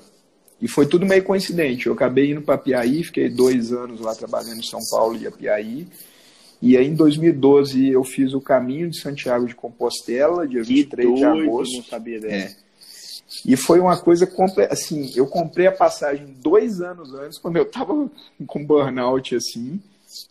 E 0.61 0.69
foi 0.69 0.85
tudo 0.85 1.07
meio 1.07 1.25
coincidente. 1.25 1.87
Eu 1.87 1.95
acabei 1.95 2.33
indo 2.33 2.43
para 2.43 2.59
Piaí, 2.59 3.03
fiquei 3.03 3.31
dois 3.31 3.73
anos 3.73 3.99
lá 3.99 4.15
trabalhando 4.15 4.59
em 4.59 4.63
São 4.63 4.81
Paulo 4.91 5.17
e 5.17 5.27
a 5.27 5.31
Piaí. 5.31 5.89
E 6.61 6.77
aí, 6.77 6.87
em 6.87 6.95
2012, 6.95 7.91
eu 7.91 8.03
fiz 8.05 8.33
o 8.33 8.41
caminho 8.41 8.89
de 8.89 9.01
Santiago 9.01 9.47
de 9.47 9.55
Compostela, 9.55 10.47
dia 10.47 10.63
que 10.63 10.75
23 10.75 11.09
doido, 11.09 11.19
de 11.19 11.25
agosto. 11.25 11.77
Não 11.77 11.85
sabia 11.85 12.21
dessa. 12.21 12.57
É. 12.57 12.65
E 13.45 13.57
foi 13.57 13.81
uma 13.81 13.97
coisa 13.97 14.27
completa. 14.27 14.73
Assim, 14.73 15.13
eu 15.15 15.27
comprei 15.27 15.67
a 15.67 15.73
passagem 15.73 16.35
dois 16.41 16.81
anos 16.81 17.13
antes, 17.15 17.39
quando 17.39 17.57
eu 17.57 17.65
tava 17.65 18.11
com 18.47 18.65
burnout, 18.65 19.35
assim. 19.35 19.81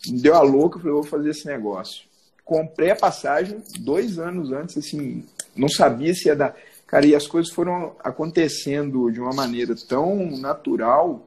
Me 0.07 0.19
deu 0.21 0.35
a 0.35 0.41
louca, 0.41 0.77
eu 0.77 0.81
falei, 0.81 0.93
vou 0.93 1.03
fazer 1.03 1.29
esse 1.29 1.45
negócio. 1.45 2.03
Comprei 2.45 2.91
a 2.91 2.95
passagem 2.95 3.61
dois 3.79 4.17
anos 4.19 4.51
antes, 4.51 4.77
assim, 4.77 5.25
não 5.55 5.69
sabia 5.69 6.13
se 6.13 6.27
ia 6.27 6.35
dar. 6.35 6.55
Cara, 6.87 7.05
e 7.05 7.15
as 7.15 7.25
coisas 7.25 7.51
foram 7.51 7.95
acontecendo 8.03 9.11
de 9.11 9.19
uma 9.19 9.33
maneira 9.33 9.75
tão 9.87 10.37
natural 10.37 11.23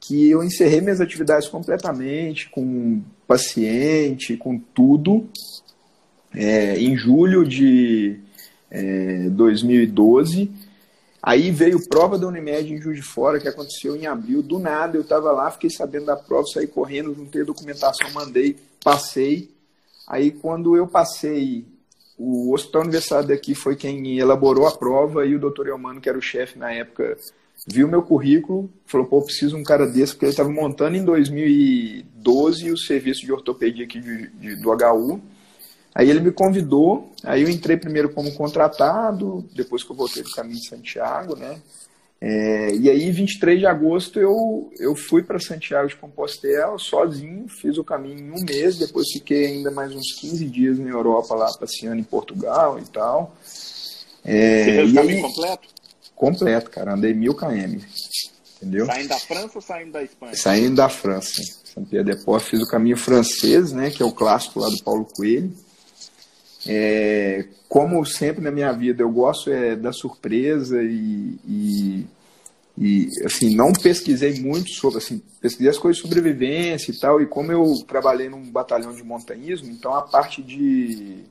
que 0.00 0.28
eu 0.28 0.42
encerrei 0.42 0.80
minhas 0.80 1.00
atividades 1.00 1.48
completamente, 1.48 2.48
com 2.50 3.02
paciente, 3.30 4.36
com 4.36 4.58
tudo, 4.58 5.28
é, 6.34 6.76
em 6.80 6.96
julho 6.96 7.46
de 7.46 8.18
é, 8.68 9.28
2012. 9.30 10.50
Aí 11.22 11.52
veio 11.52 11.86
prova 11.86 12.18
da 12.18 12.26
Unimed 12.26 12.74
em 12.74 12.80
Juiz 12.80 12.96
de 12.96 13.02
Fora, 13.04 13.38
que 13.38 13.46
aconteceu 13.46 13.94
em 13.94 14.04
abril. 14.04 14.42
Do 14.42 14.58
nada, 14.58 14.96
eu 14.96 15.02
estava 15.02 15.30
lá, 15.30 15.48
fiquei 15.48 15.70
sabendo 15.70 16.06
da 16.06 16.16
prova, 16.16 16.44
saí 16.48 16.66
correndo, 16.66 17.14
juntei 17.14 17.42
a 17.42 17.44
documentação, 17.44 18.10
mandei, 18.10 18.56
passei. 18.82 19.48
Aí, 20.08 20.32
quando 20.32 20.74
eu 20.74 20.88
passei, 20.88 21.64
o 22.18 22.52
Hospital 22.52 22.82
Universitário 22.82 23.28
daqui 23.28 23.54
foi 23.54 23.76
quem 23.76 24.18
elaborou 24.18 24.66
a 24.66 24.76
prova 24.76 25.24
e 25.24 25.36
o 25.36 25.38
doutor 25.38 25.68
Elmano, 25.68 26.00
que 26.00 26.08
era 26.08 26.18
o 26.18 26.22
chefe 26.22 26.58
na 26.58 26.72
época 26.72 27.16
viu 27.72 27.88
meu 27.88 28.02
currículo, 28.02 28.70
falou, 28.84 29.06
pô, 29.06 29.22
preciso 29.22 29.54
de 29.54 29.62
um 29.62 29.64
cara 29.64 29.86
desse, 29.86 30.12
porque 30.12 30.26
ele 30.26 30.32
estava 30.32 30.50
montando 30.50 30.96
em 30.96 31.04
2012 31.04 32.70
o 32.70 32.76
serviço 32.76 33.24
de 33.24 33.32
ortopedia 33.32 33.84
aqui 33.84 34.00
de, 34.00 34.28
de, 34.28 34.56
do 34.56 34.70
HU. 34.70 35.20
Aí 35.94 36.08
ele 36.08 36.20
me 36.20 36.30
convidou, 36.30 37.10
aí 37.24 37.42
eu 37.42 37.48
entrei 37.48 37.76
primeiro 37.76 38.10
como 38.10 38.32
contratado, 38.34 39.44
depois 39.54 39.82
que 39.82 39.90
eu 39.90 39.96
voltei 39.96 40.22
do 40.22 40.30
caminho 40.30 40.60
de 40.60 40.68
Santiago, 40.68 41.36
né? 41.36 41.60
É, 42.22 42.74
e 42.74 42.90
aí, 42.90 43.10
23 43.10 43.60
de 43.60 43.66
agosto, 43.66 44.20
eu, 44.20 44.70
eu 44.78 44.94
fui 44.94 45.22
para 45.22 45.38
Santiago 45.38 45.88
de 45.88 45.96
Compostela 45.96 46.78
sozinho, 46.78 47.48
fiz 47.48 47.78
o 47.78 47.84
caminho 47.84 48.18
em 48.18 48.30
um 48.30 48.44
mês, 48.44 48.76
depois 48.76 49.06
fiquei 49.10 49.46
ainda 49.46 49.70
mais 49.70 49.94
uns 49.94 50.12
15 50.20 50.44
dias 50.44 50.78
na 50.78 50.90
Europa, 50.90 51.34
lá 51.34 51.50
passeando 51.54 51.98
em 51.98 52.04
Portugal 52.04 52.78
e 52.78 52.84
tal. 52.84 53.34
É, 54.22 54.64
Você 54.64 54.72
fez 54.72 54.90
o 54.90 54.94
caminho 54.94 55.16
aí, 55.16 55.22
completo? 55.22 55.68
Completo, 56.20 56.70
cara. 56.70 56.92
Andei 56.92 57.14
mil 57.14 57.34
km. 57.34 57.80
Entendeu? 58.56 58.84
Saindo 58.84 59.08
da 59.08 59.18
França 59.18 59.52
ou 59.54 59.62
saindo 59.62 59.92
da 59.92 60.02
Espanha? 60.02 60.36
Saindo 60.36 60.76
da 60.76 60.88
França. 60.90 61.42
Saint-Pierre-de-Port, 61.74 62.44
fiz 62.44 62.60
o 62.60 62.68
caminho 62.68 62.96
francês, 62.96 63.72
né, 63.72 63.90
que 63.90 64.02
é 64.02 64.06
o 64.06 64.12
clássico 64.12 64.60
lá 64.60 64.68
do 64.68 64.84
Paulo 64.84 65.06
Coelho. 65.06 65.50
É, 66.66 67.46
como 67.68 68.04
sempre 68.04 68.42
na 68.42 68.50
minha 68.50 68.70
vida, 68.72 69.02
eu 69.02 69.10
gosto 69.10 69.50
é, 69.50 69.74
da 69.76 69.92
surpresa 69.92 70.82
e, 70.82 71.38
e, 71.48 72.06
e, 72.76 73.08
assim, 73.24 73.54
não 73.54 73.72
pesquisei 73.72 74.38
muito 74.40 74.68
sobre, 74.72 74.98
assim, 74.98 75.22
pesquisei 75.40 75.70
as 75.70 75.78
coisas 75.78 76.02
de 76.02 76.06
sobrevivência 76.06 76.90
e 76.90 76.98
tal, 76.98 77.22
e 77.22 77.26
como 77.26 77.50
eu 77.50 77.72
trabalhei 77.88 78.28
num 78.28 78.50
batalhão 78.50 78.92
de 78.92 79.02
montanhismo, 79.02 79.70
então 79.70 79.94
a 79.94 80.02
parte 80.02 80.42
de 80.42 81.24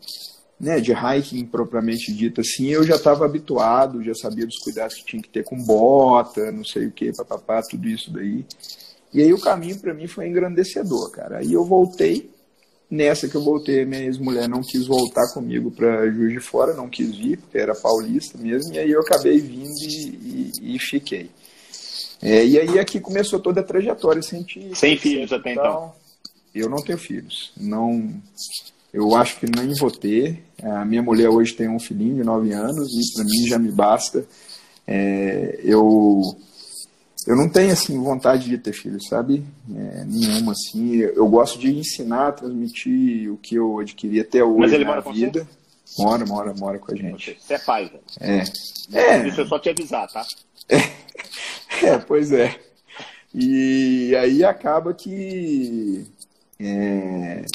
né, 0.60 0.80
de 0.80 0.92
hiking 0.92 1.46
propriamente 1.46 2.12
dito 2.13 2.42
assim, 2.42 2.68
eu 2.68 2.84
já 2.84 2.96
estava 2.96 3.25
habituado, 3.25 4.04
já 4.04 4.13
sabia 4.13 4.46
dos 4.46 4.58
cuidados 4.60 4.96
que 4.96 5.06
tinha 5.06 5.22
que 5.22 5.30
ter 5.30 5.44
com 5.44 5.56
bota, 5.63 6.51
não 6.51 6.66
sei 6.66 6.88
o 6.88 6.92
que, 6.92 7.16
papapá, 7.16 7.62
tudo 7.62 7.88
isso 7.88 8.12
daí. 8.12 8.46
E 9.13 9.22
aí 9.22 9.34
o 9.34 9.39
caminho 9.39 9.80
para 9.80 9.94
mim 9.94 10.06
foi 10.06 10.28
engrandecedor, 10.28 11.10
cara. 11.12 11.38
Aí 11.38 11.54
eu 11.54 11.63
voltei, 11.63 12.30
nessa 12.92 13.28
que 13.28 13.36
eu 13.36 13.44
voltei, 13.44 13.86
minha 13.86 14.04
ex-mulher 14.04 14.50
não 14.50 14.62
quis 14.62 14.86
voltar 14.86 15.34
comigo 15.34 15.72
para 15.72 16.10
Juiz 16.12 16.34
de 16.34 16.39
Fora, 16.39 16.74
não 16.74 16.89
quis 16.89 17.16
vir, 17.16 17.38
porque 17.38 17.58
era 17.58 17.74
paulista 17.74 18.38
mesmo, 18.38 18.74
e 18.74 18.80
aí 18.80 18.92
eu 18.92 19.00
acabei 19.00 19.39
vindo 19.39 19.74
e, 19.82 20.51
e, 20.62 20.75
e 20.75 20.80
fiquei. 20.80 21.32
É, 22.22 22.46
e 22.46 22.60
aí 22.60 22.78
aqui 22.78 23.00
começou 23.00 23.39
toda 23.39 23.62
a 23.62 23.63
trajetória 23.63 24.22
científica. 24.22 24.75
Sem 24.75 24.98
filhos 24.98 25.32
até 25.32 25.54
então? 25.54 25.94
Eu 26.54 26.68
não 26.68 26.84
tenho 26.84 26.98
filhos. 26.98 27.54
Não 27.56 28.12
eu 28.94 29.16
acho 29.16 29.39
que 29.39 29.46
nem 29.46 29.74
vou 29.75 29.92
ter. 29.92 30.44
A 30.63 30.86
minha 30.86 31.01
mulher 31.01 31.30
hoje 31.30 31.54
tem 31.54 31.70
um 31.70 31.80
filhinho 31.80 32.16
de 32.16 32.24
9 32.24 32.51
anos 32.51 32.89
e 32.92 33.13
para 33.16 33.24
mim 33.24 33.48
já 33.48 33.58
me 33.58 33.72
basta. 33.72 34.25
É, 34.88 35.60
eu 35.63 36.22
eu 37.28 37.36
não 37.36 37.48
tenho 37.48 37.72
assim 37.72 38.01
vontade 38.01 38.50
de 38.50 38.58
ter 38.58 38.74
filhos, 38.74 39.08
sabe? 39.08 39.44
É, 39.75 40.04
nenhuma 40.06 40.54
assim. 40.54 40.96
Eu 40.96 41.28
gosto 41.28 41.60
de 41.60 41.70
ensinar, 41.78 42.32
transmitir 42.32 43.32
o 43.32 43.38
que 43.38 43.56
eu 43.56 43.80
adquiri 43.80 44.20
até 44.20 44.44
hoje 44.44 44.60
Mas 44.60 44.74
ele 44.74 44.86
na 44.86 44.96
mora 44.96 45.12
vida. 45.12 45.42
Com 45.42 45.46
você? 45.46 46.04
Mora, 46.04 46.25
mora, 46.25 46.54
mora 46.54 46.80
com 46.80 46.92
a 46.92 46.96
gente. 46.96 47.38
Você 47.39 47.54
é 47.54 47.60
pai, 47.60 47.86
velho. 47.86 48.04
É. 48.20 48.44
é. 48.94 49.28
Isso 49.28 49.42
é 49.42 49.46
só 49.46 49.60
te 49.60 49.70
avisar, 49.70 50.08
tá? 50.08 50.25
É, 50.70 51.86
é 51.86 51.98
pois 51.98 52.32
é. 52.32 52.60
E 53.34 54.16
aí 54.16 54.44
acaba 54.44 54.94
que 54.94 56.06
é, 56.60 57.46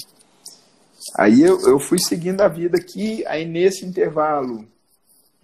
Aí 1.17 1.43
eu, 1.43 1.61
eu 1.63 1.79
fui 1.79 1.99
seguindo 1.99 2.41
a 2.41 2.49
vida 2.49 2.79
aqui, 2.79 3.25
aí 3.27 3.45
nesse 3.45 3.85
intervalo, 3.85 4.67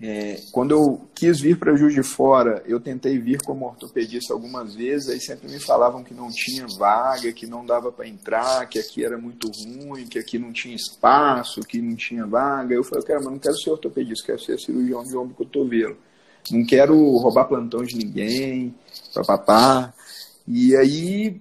é, 0.02 0.40
quando 0.50 0.70
eu 0.70 1.08
quis 1.14 1.40
vir 1.40 1.58
para 1.58 1.76
Juiz 1.76 1.92
de 1.92 2.02
Fora, 2.02 2.62
eu 2.66 2.80
tentei 2.80 3.18
vir 3.18 3.42
como 3.42 3.66
ortopedista 3.66 4.32
algumas 4.32 4.74
vezes, 4.74 5.10
aí 5.10 5.20
sempre 5.20 5.50
me 5.50 5.60
falavam 5.60 6.02
que 6.02 6.14
não 6.14 6.30
tinha 6.30 6.66
vaga, 6.78 7.30
que 7.32 7.46
não 7.46 7.66
dava 7.66 7.92
para 7.92 8.08
entrar, 8.08 8.66
que 8.66 8.78
aqui 8.78 9.04
era 9.04 9.18
muito 9.18 9.50
ruim, 9.50 10.06
que 10.06 10.18
aqui 10.18 10.38
não 10.38 10.52
tinha 10.52 10.74
espaço, 10.74 11.60
que 11.60 11.82
não 11.82 11.94
tinha 11.94 12.26
vaga. 12.26 12.74
Eu 12.74 12.82
falei, 12.82 13.04
cara, 13.04 13.20
mas 13.20 13.30
não 13.30 13.38
quero 13.38 13.56
ser 13.56 13.70
ortopedista, 13.70 14.24
quero 14.24 14.40
ser 14.40 14.58
cirurgião 14.58 15.04
de 15.04 15.14
ombro 15.14 15.32
e 15.32 15.36
cotovelo. 15.36 15.98
Não 16.50 16.64
quero 16.64 16.96
roubar 17.18 17.44
plantão 17.44 17.84
de 17.84 17.94
ninguém, 17.94 18.74
papapá. 19.14 19.92
E 20.48 20.74
aí 20.76 21.38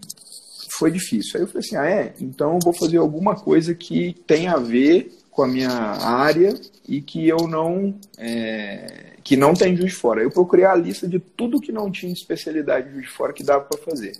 foi 0.79 0.89
difícil. 0.89 1.33
Aí 1.35 1.41
eu 1.41 1.47
falei 1.47 1.59
assim, 1.59 1.75
ah, 1.75 1.85
é? 1.85 2.13
Então 2.21 2.53
eu 2.53 2.59
vou 2.63 2.73
fazer 2.73 2.97
alguma 2.97 3.35
coisa 3.35 3.75
que 3.75 4.15
tenha 4.25 4.53
a 4.53 4.59
ver 4.59 5.13
com 5.29 5.43
a 5.43 5.47
minha 5.47 5.69
área 5.69 6.55
e 6.87 7.01
que 7.01 7.27
eu 7.27 7.47
não 7.47 7.93
é, 8.17 9.13
que 9.21 9.35
não 9.35 9.53
tem 9.53 9.75
Juiz 9.75 9.91
de 9.91 9.97
Fora. 9.97 10.21
Eu 10.21 10.31
procurei 10.31 10.63
a 10.63 10.73
lista 10.73 11.05
de 11.05 11.19
tudo 11.19 11.59
que 11.59 11.73
não 11.73 11.91
tinha 11.91 12.13
especialidade 12.13 12.87
de 12.87 12.93
Juiz 12.93 13.07
de 13.07 13.11
Fora 13.11 13.33
que 13.33 13.43
dava 13.43 13.65
para 13.65 13.77
fazer. 13.83 14.13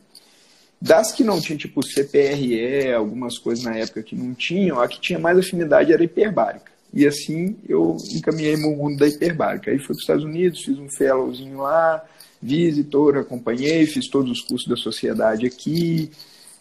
Das 0.81 1.11
que 1.11 1.23
não 1.23 1.41
tinha, 1.41 1.57
tipo 1.57 1.83
CPRE, 1.83 2.93
algumas 2.93 3.37
coisas 3.37 3.63
na 3.63 3.75
época 3.75 4.03
que 4.03 4.15
não 4.15 4.33
tinham, 4.33 4.79
a 4.79 4.87
que 4.87 4.99
tinha 4.99 5.19
mais 5.19 5.37
afinidade 5.37 5.91
era 5.93 6.03
hiperbárica. 6.03 6.71
E 6.93 7.07
assim 7.07 7.57
eu 7.67 7.95
encaminhei 8.13 8.57
meu 8.57 8.75
mundo 8.75 8.97
da 8.97 9.07
hiperbárica. 9.07 9.71
Aí 9.71 9.77
fui 9.77 9.87
para 9.87 9.93
os 9.93 10.01
Estados 10.01 10.23
Unidos, 10.25 10.63
fiz 10.63 10.77
um 10.77 10.89
fellowzinho 10.89 11.59
lá, 11.59 12.03
visitor, 12.41 13.17
acompanhei, 13.17 13.85
fiz 13.85 14.07
todos 14.09 14.31
os 14.31 14.41
cursos 14.41 14.67
da 14.67 14.75
sociedade 14.75 15.45
aqui, 15.45 16.11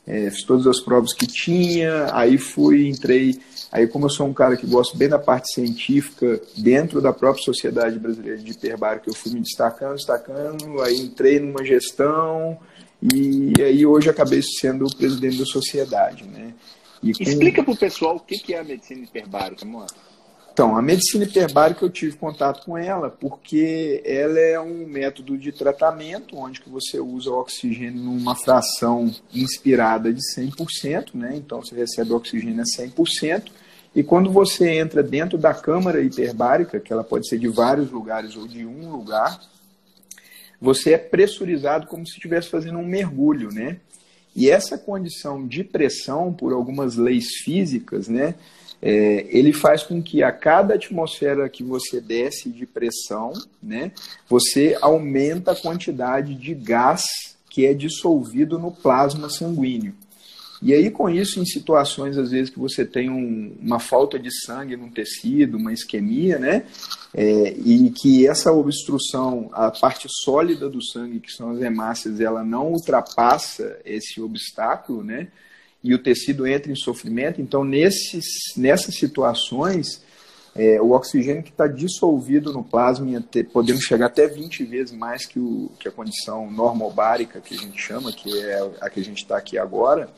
é, 0.08 0.30
fiz 0.30 0.42
todas 0.42 0.66
as 0.66 0.80
provas 0.80 1.12
que 1.12 1.26
tinha, 1.26 2.08
aí 2.14 2.38
fui, 2.38 2.88
entrei, 2.88 3.38
aí 3.70 3.86
como 3.86 4.06
eu 4.06 4.10
sou 4.10 4.26
um 4.26 4.32
cara 4.32 4.56
que 4.56 4.66
gosto 4.66 4.96
bem 4.96 5.06
da 5.06 5.18
parte 5.18 5.52
científica, 5.52 6.40
dentro 6.56 7.02
da 7.02 7.12
própria 7.12 7.44
Sociedade 7.44 7.98
Brasileira 7.98 8.38
de 8.38 8.52
Hiperbárica, 8.52 9.10
eu 9.10 9.14
fui 9.14 9.32
me 9.32 9.40
destacando, 9.40 9.96
destacando, 9.96 10.80
aí 10.80 10.96
entrei 10.96 11.38
numa 11.38 11.62
gestão, 11.62 12.58
e 13.02 13.52
aí 13.62 13.84
hoje 13.84 14.08
acabei 14.08 14.40
sendo 14.42 14.86
o 14.86 14.96
presidente 14.96 15.36
da 15.36 15.44
sociedade, 15.44 16.24
né? 16.24 16.54
Com... 17.02 17.10
Explica 17.22 17.62
para 17.62 17.72
o 17.72 17.76
pessoal 17.76 18.16
o 18.16 18.20
que 18.20 18.54
é 18.54 18.58
a 18.58 18.64
medicina 18.64 19.04
hiperbárica, 19.04 19.64
mano. 19.64 19.86
Então, 20.58 20.76
a 20.76 20.82
medicina 20.82 21.22
hiperbárica 21.22 21.84
eu 21.84 21.88
tive 21.88 22.16
contato 22.16 22.64
com 22.64 22.76
ela 22.76 23.08
porque 23.08 24.02
ela 24.04 24.40
é 24.40 24.58
um 24.58 24.88
método 24.88 25.38
de 25.38 25.52
tratamento 25.52 26.36
onde 26.36 26.60
que 26.60 26.68
você 26.68 26.98
usa 26.98 27.30
o 27.30 27.38
oxigênio 27.38 28.02
numa 28.02 28.34
fração 28.34 29.08
inspirada 29.32 30.12
de 30.12 30.20
100%, 30.34 31.14
né? 31.14 31.36
Então 31.36 31.62
você 31.62 31.76
recebe 31.76 32.12
oxigênio 32.12 32.60
a 32.60 32.64
100%, 32.64 33.52
e 33.94 34.02
quando 34.02 34.32
você 34.32 34.68
entra 34.70 35.00
dentro 35.00 35.38
da 35.38 35.54
câmara 35.54 36.02
hiperbárica, 36.02 36.80
que 36.80 36.92
ela 36.92 37.04
pode 37.04 37.28
ser 37.28 37.38
de 37.38 37.46
vários 37.46 37.92
lugares 37.92 38.34
ou 38.34 38.48
de 38.48 38.66
um 38.66 38.90
lugar, 38.90 39.40
você 40.60 40.94
é 40.94 40.98
pressurizado 40.98 41.86
como 41.86 42.04
se 42.04 42.14
estivesse 42.14 42.48
fazendo 42.48 42.78
um 42.78 42.84
mergulho, 42.84 43.52
né? 43.52 43.76
E 44.34 44.50
essa 44.50 44.76
condição 44.76 45.46
de 45.46 45.62
pressão, 45.62 46.32
por 46.32 46.52
algumas 46.52 46.96
leis 46.96 47.28
físicas, 47.44 48.08
né? 48.08 48.34
É, 48.80 49.26
ele 49.30 49.52
faz 49.52 49.82
com 49.82 50.02
que 50.02 50.23
a 50.23 50.30
cada 50.30 50.75
atmosfera 50.75 51.49
que 51.49 51.62
você 51.62 52.00
desce 52.00 52.49
de 52.49 52.64
pressão, 52.64 53.32
né, 53.62 53.92
você 54.28 54.76
aumenta 54.80 55.52
a 55.52 55.56
quantidade 55.56 56.35
de 56.35 56.54
gás 56.54 57.02
que 57.50 57.66
é 57.66 57.75
dissolvido 57.75 58.58
no 58.58 58.70
plasma 58.70 59.28
sanguíneo. 59.28 59.94
E 60.61 60.75
aí, 60.75 60.90
com 60.90 61.08
isso, 61.08 61.40
em 61.40 61.47
situações, 61.47 62.18
às 62.18 62.32
vezes, 62.32 62.50
que 62.50 62.58
você 62.58 62.85
tem 62.85 63.08
um, 63.08 63.56
uma 63.61 63.78
falta 63.78 64.18
de 64.18 64.28
sangue 64.44 64.76
no 64.76 64.90
tecido, 64.90 65.56
uma 65.56 65.73
isquemia, 65.73 66.38
né? 66.38 66.64
É, 67.14 67.54
e 67.64 67.90
que 67.90 68.26
essa 68.26 68.52
obstrução, 68.52 69.49
a 69.52 69.70
parte 69.70 70.08
sólida 70.25 70.68
do 70.68 70.85
sangue, 70.85 71.20
que 71.20 71.30
são 71.30 71.50
as 71.50 71.61
hemácias, 71.61 72.20
ela 72.20 72.42
não 72.42 72.73
ultrapassa 72.73 73.78
esse 73.85 74.20
obstáculo, 74.20 75.04
né? 75.04 75.28
E 75.82 75.94
o 75.94 76.02
tecido 76.02 76.47
entra 76.47 76.73
em 76.73 76.76
sofrimento. 76.76 77.40
Então, 77.40 77.64
nesses, 77.64 78.25
nessas 78.56 78.97
situações, 78.97 80.02
é, 80.54 80.80
o 80.80 80.90
oxigênio 80.90 81.42
que 81.42 81.50
está 81.50 81.66
dissolvido 81.66 82.52
no 82.52 82.64
plasma, 82.64 83.06
podemos 83.52 83.85
chegar 83.85 84.06
até 84.06 84.26
20 84.26 84.64
vezes 84.64 84.92
mais 84.92 85.25
que, 85.25 85.38
o, 85.38 85.70
que 85.78 85.88
a 85.88 85.92
condição 85.92 86.50
normobárica, 86.50 87.40
que 87.40 87.54
a 87.54 87.58
gente 87.58 87.80
chama, 87.80 88.12
que 88.12 88.37
é 88.40 88.70
a 88.80 88.90
que 88.90 89.00
a 89.00 89.04
gente 89.04 89.18
está 89.18 89.37
aqui 89.37 89.56
agora, 89.56 90.11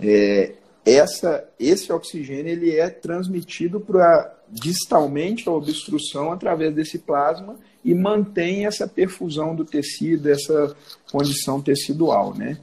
é, 0.00 0.54
essa, 0.84 1.48
esse 1.60 1.92
oxigênio 1.92 2.50
ele 2.50 2.74
é 2.74 2.88
transmitido 2.88 3.78
para 3.78 4.34
distalmente 4.50 5.48
a 5.48 5.52
obstrução 5.52 6.32
através 6.32 6.74
desse 6.74 6.98
plasma 6.98 7.56
e 7.84 7.94
mantém 7.94 8.66
essa 8.66 8.88
perfusão 8.88 9.54
do 9.54 9.64
tecido, 9.64 10.30
essa 10.30 10.74
condição 11.12 11.60
tecidual, 11.60 12.34
né? 12.34 12.58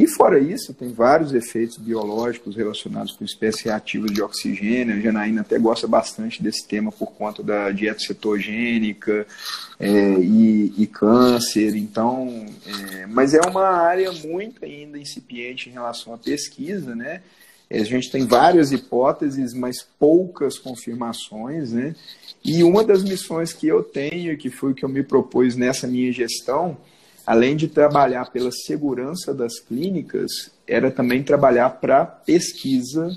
E 0.00 0.06
fora 0.06 0.38
isso, 0.38 0.72
tem 0.72 0.90
vários 0.90 1.34
efeitos 1.34 1.76
biológicos 1.76 2.56
relacionados 2.56 3.12
com 3.12 3.22
espécies 3.22 3.60
reativas 3.60 4.10
de 4.10 4.22
oxigênio. 4.22 4.96
A 4.96 4.98
Janaína 4.98 5.42
até 5.42 5.58
gosta 5.58 5.86
bastante 5.86 6.42
desse 6.42 6.66
tema 6.66 6.90
por 6.90 7.12
conta 7.12 7.42
da 7.42 7.70
dieta 7.70 8.00
cetogênica 8.00 9.26
é, 9.78 10.14
e, 10.14 10.72
e, 10.78 10.86
câncer. 10.86 11.76
Então, 11.76 12.46
é, 12.66 13.06
mas 13.08 13.34
é 13.34 13.42
uma 13.46 13.68
área 13.68 14.10
muito 14.10 14.64
ainda 14.64 14.98
incipiente 14.98 15.68
em 15.68 15.72
relação 15.72 16.14
à 16.14 16.18
pesquisa, 16.18 16.94
né? 16.94 17.20
A 17.70 17.84
gente 17.84 18.10
tem 18.10 18.24
várias 18.24 18.72
hipóteses, 18.72 19.52
mas 19.52 19.86
poucas 19.98 20.58
confirmações, 20.58 21.72
né? 21.72 21.94
E 22.42 22.64
uma 22.64 22.82
das 22.82 23.04
missões 23.04 23.52
que 23.52 23.66
eu 23.66 23.82
tenho, 23.82 24.38
que 24.38 24.48
foi 24.48 24.72
o 24.72 24.74
que 24.74 24.82
eu 24.82 24.88
me 24.88 25.02
propus 25.02 25.56
nessa 25.56 25.86
minha 25.86 26.10
gestão, 26.10 26.78
além 27.26 27.56
de 27.56 27.68
trabalhar 27.68 28.30
pela 28.30 28.50
segurança 28.50 29.32
das 29.32 29.58
clínicas, 29.60 30.50
era 30.66 30.90
também 30.90 31.22
trabalhar 31.22 31.70
para 31.70 32.04
pesquisa 32.04 33.16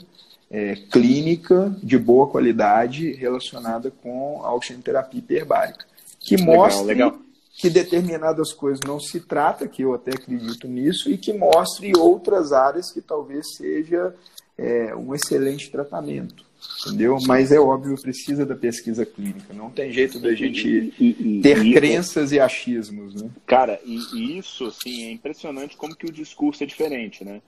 é, 0.50 0.76
clínica 0.92 1.76
de 1.82 1.98
boa 1.98 2.28
qualidade 2.28 3.12
relacionada 3.14 3.92
com 3.92 4.42
a 4.44 4.54
oxigenoterapia 4.54 5.20
hiperbárica, 5.20 5.86
que 6.20 6.38
mostre 6.38 6.86
legal. 6.86 7.18
que 7.56 7.70
determinadas 7.70 8.54
coisas 8.54 8.80
não 8.86 9.00
se 9.00 9.20
trata, 9.20 9.68
que 9.68 9.82
eu 9.82 9.94
até 9.94 10.12
acredito 10.12 10.68
nisso, 10.68 11.10
e 11.10 11.18
que 11.18 11.34
mostre 11.34 11.92
outras 11.98 12.52
áreas 12.52 12.92
que 12.92 13.02
talvez 13.02 13.56
seja 13.58 14.14
é, 14.58 14.96
um 14.96 15.16
excelente 15.16 15.72
tratamento 15.72 16.53
entendeu? 16.86 17.18
Mas 17.26 17.52
é 17.52 17.60
óbvio, 17.60 18.00
precisa 18.00 18.46
da 18.46 18.56
pesquisa 18.56 19.06
clínica. 19.06 19.54
Não 19.54 19.70
tem 19.70 19.92
jeito 19.92 20.20
da 20.20 20.34
gente 20.34 20.94
e, 21.00 21.38
e, 21.38 21.42
ter 21.42 21.64
e, 21.66 21.74
crenças 21.74 22.32
e 22.32 22.40
achismos, 22.40 23.22
né? 23.22 23.30
Cara, 23.46 23.80
e, 23.86 24.38
isso, 24.38 24.66
assim, 24.66 25.06
é 25.06 25.12
impressionante 25.12 25.78
como 25.78 25.96
que 25.96 26.06
o 26.06 26.12
discurso 26.12 26.64
é 26.64 26.68
diferente, 26.68 27.24
né? 27.24 27.42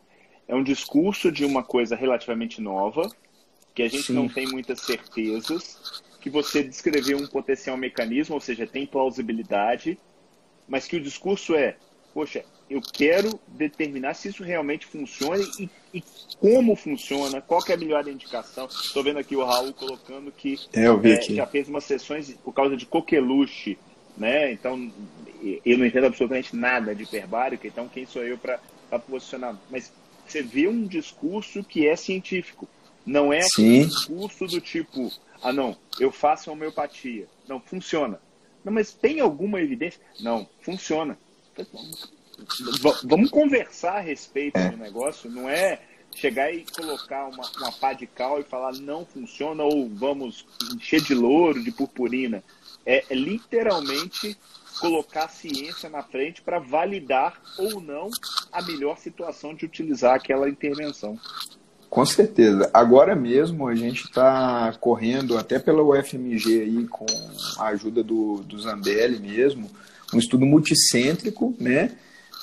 É 0.47 0.55
um 0.55 0.63
discurso 0.63 1.31
de 1.31 1.43
uma 1.43 1.63
coisa 1.63 1.95
relativamente 1.95 2.61
nova, 2.61 3.09
que 3.73 3.81
a 3.81 3.89
gente 3.89 4.07
Sim. 4.07 4.13
não 4.13 4.29
tem 4.29 4.47
muitas 4.47 4.81
certezas, 4.81 6.03
que 6.21 6.29
você 6.29 6.63
descreveu 6.63 7.17
um 7.17 7.27
potencial 7.27 7.75
mecanismo, 7.77 8.35
ou 8.35 8.41
seja, 8.41 8.65
tem 8.65 8.85
plausibilidade, 8.85 9.97
mas 10.67 10.87
que 10.87 10.95
o 10.95 11.01
discurso 11.01 11.55
é, 11.55 11.75
poxa, 12.13 12.45
eu 12.69 12.81
quero 12.81 13.39
determinar 13.47 14.15
se 14.15 14.29
isso 14.29 14.43
realmente 14.43 14.85
funciona 14.85 15.43
e, 15.59 15.69
e 15.93 16.03
como 16.39 16.75
funciona, 16.75 17.41
qual 17.41 17.61
é 17.67 17.73
a 17.73 17.77
melhor 17.77 18.07
indicação. 18.07 18.65
Estou 18.65 19.03
vendo 19.03 19.19
aqui 19.19 19.35
o 19.35 19.45
Raul 19.45 19.73
colocando 19.73 20.31
que 20.31 20.57
é, 20.73 20.85
é, 20.85 21.21
já 21.21 21.45
fez 21.45 21.67
umas 21.67 21.83
sessões 21.83 22.31
por 22.43 22.53
causa 22.53 22.75
de 22.75 22.85
coqueluche, 22.85 23.77
né? 24.17 24.51
Então, 24.51 24.91
eu 25.63 25.77
não 25.77 25.85
entendo 25.85 26.05
absolutamente 26.07 26.55
nada 26.55 26.95
de 26.95 27.03
hiperbárica, 27.03 27.67
então 27.67 27.87
quem 27.87 28.05
sou 28.05 28.23
eu 28.23 28.37
para 28.37 28.59
posicionar? 28.99 29.55
Mas 29.69 29.93
você 30.25 30.41
vê 30.41 30.67
um 30.67 30.85
discurso 30.85 31.63
que 31.63 31.87
é 31.87 31.95
científico. 31.95 32.67
Não 33.05 33.31
é 33.31 33.41
um 33.59 33.85
discurso 33.85 34.47
do 34.47 34.59
tipo, 34.59 35.11
ah 35.43 35.53
não, 35.53 35.77
eu 35.99 36.11
faço 36.11 36.51
homeopatia. 36.51 37.27
Não, 37.47 37.59
funciona. 37.59 38.19
Não, 38.63 38.73
mas 38.73 38.91
tem 38.91 39.19
alguma 39.19 39.61
evidência? 39.61 40.01
Não, 40.19 40.49
funciona 40.61 41.15
vamos 43.03 43.29
conversar 43.29 43.97
a 43.97 43.99
respeito 43.99 44.57
é. 44.57 44.69
do 44.69 44.77
negócio, 44.77 45.29
não 45.29 45.49
é 45.49 45.79
chegar 46.15 46.53
e 46.53 46.65
colocar 46.75 47.27
uma, 47.27 47.43
uma 47.57 47.71
pá 47.73 47.93
de 47.93 48.07
cal 48.07 48.39
e 48.39 48.43
falar 48.43 48.73
não 48.73 49.05
funciona 49.05 49.63
ou 49.63 49.89
vamos 49.89 50.45
encher 50.73 51.01
de 51.01 51.13
louro, 51.13 51.61
de 51.63 51.71
purpurina. 51.71 52.43
É, 52.85 53.03
é 53.09 53.15
literalmente 53.15 54.37
colocar 54.79 55.25
a 55.25 55.29
ciência 55.29 55.89
na 55.89 56.03
frente 56.03 56.41
para 56.41 56.59
validar 56.59 57.41
ou 57.57 57.81
não 57.81 58.09
a 58.51 58.61
melhor 58.61 58.97
situação 58.97 59.53
de 59.53 59.65
utilizar 59.65 60.15
aquela 60.15 60.49
intervenção. 60.49 61.17
Com 61.89 62.05
certeza. 62.05 62.69
Agora 62.73 63.15
mesmo 63.15 63.67
a 63.67 63.75
gente 63.75 64.03
está 64.03 64.73
correndo 64.79 65.37
até 65.37 65.59
pela 65.59 65.81
UFMG 65.81 66.61
aí 66.61 66.87
com 66.87 67.05
a 67.57 67.67
ajuda 67.67 68.03
do, 68.03 68.37
do 68.43 68.59
Zambelli 68.59 69.19
mesmo, 69.19 69.69
um 70.13 70.19
estudo 70.19 70.45
multicêntrico, 70.45 71.55
né? 71.59 71.95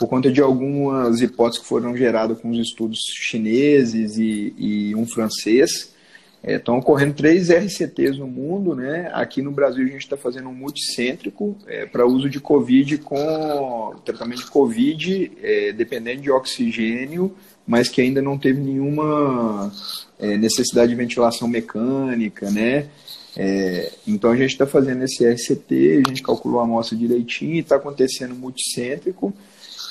Por 0.03 0.09
conta 0.09 0.33
de 0.33 0.41
algumas 0.41 1.21
hipóteses 1.21 1.63
que 1.63 1.69
foram 1.69 1.97
geradas 1.97 2.41
com 2.41 2.51
os 2.51 2.59
estudos 2.59 2.99
chineses 3.07 4.19
e, 4.19 4.53
e 4.59 4.95
um 4.97 5.07
francês. 5.07 5.95
Estão 6.43 6.75
é, 6.75 6.79
ocorrendo 6.79 7.15
três 7.15 7.51
RCTs 7.51 8.19
no 8.19 8.27
mundo, 8.27 8.75
né? 8.75 9.09
Aqui 9.13 9.41
no 9.41 9.53
Brasil 9.53 9.85
a 9.85 9.89
gente 9.89 10.03
está 10.03 10.17
fazendo 10.17 10.49
um 10.49 10.55
multicêntrico 10.55 11.57
é, 11.69 11.87
para 11.87 12.05
uso 12.05 12.29
de 12.29 12.41
Covid 12.41 12.99
com 12.99 13.95
tratamento 14.05 14.41
de 14.41 14.51
Covid 14.51 15.31
é, 15.41 15.73
dependendo 15.73 16.23
de 16.23 16.33
oxigênio, 16.33 17.33
mas 17.65 17.89
que 17.89 18.01
ainda 18.01 18.21
não 18.21 18.37
teve 18.37 18.61
nenhuma 18.61 19.73
é, 20.19 20.37
necessidade 20.37 20.91
de 20.91 20.97
ventilação 20.97 21.47
mecânica, 21.47 22.51
né? 22.51 22.89
É, 23.37 23.93
então 24.05 24.33
a 24.33 24.37
gente 24.37 24.51
está 24.51 24.67
fazendo 24.67 25.05
esse 25.05 25.25
RCT, 25.25 26.03
a 26.05 26.09
gente 26.09 26.25
calculou 26.25 26.59
a 26.59 26.65
amostra 26.65 26.99
direitinho, 26.99 27.61
está 27.61 27.77
acontecendo 27.77 28.35
multicêntrico. 28.35 29.33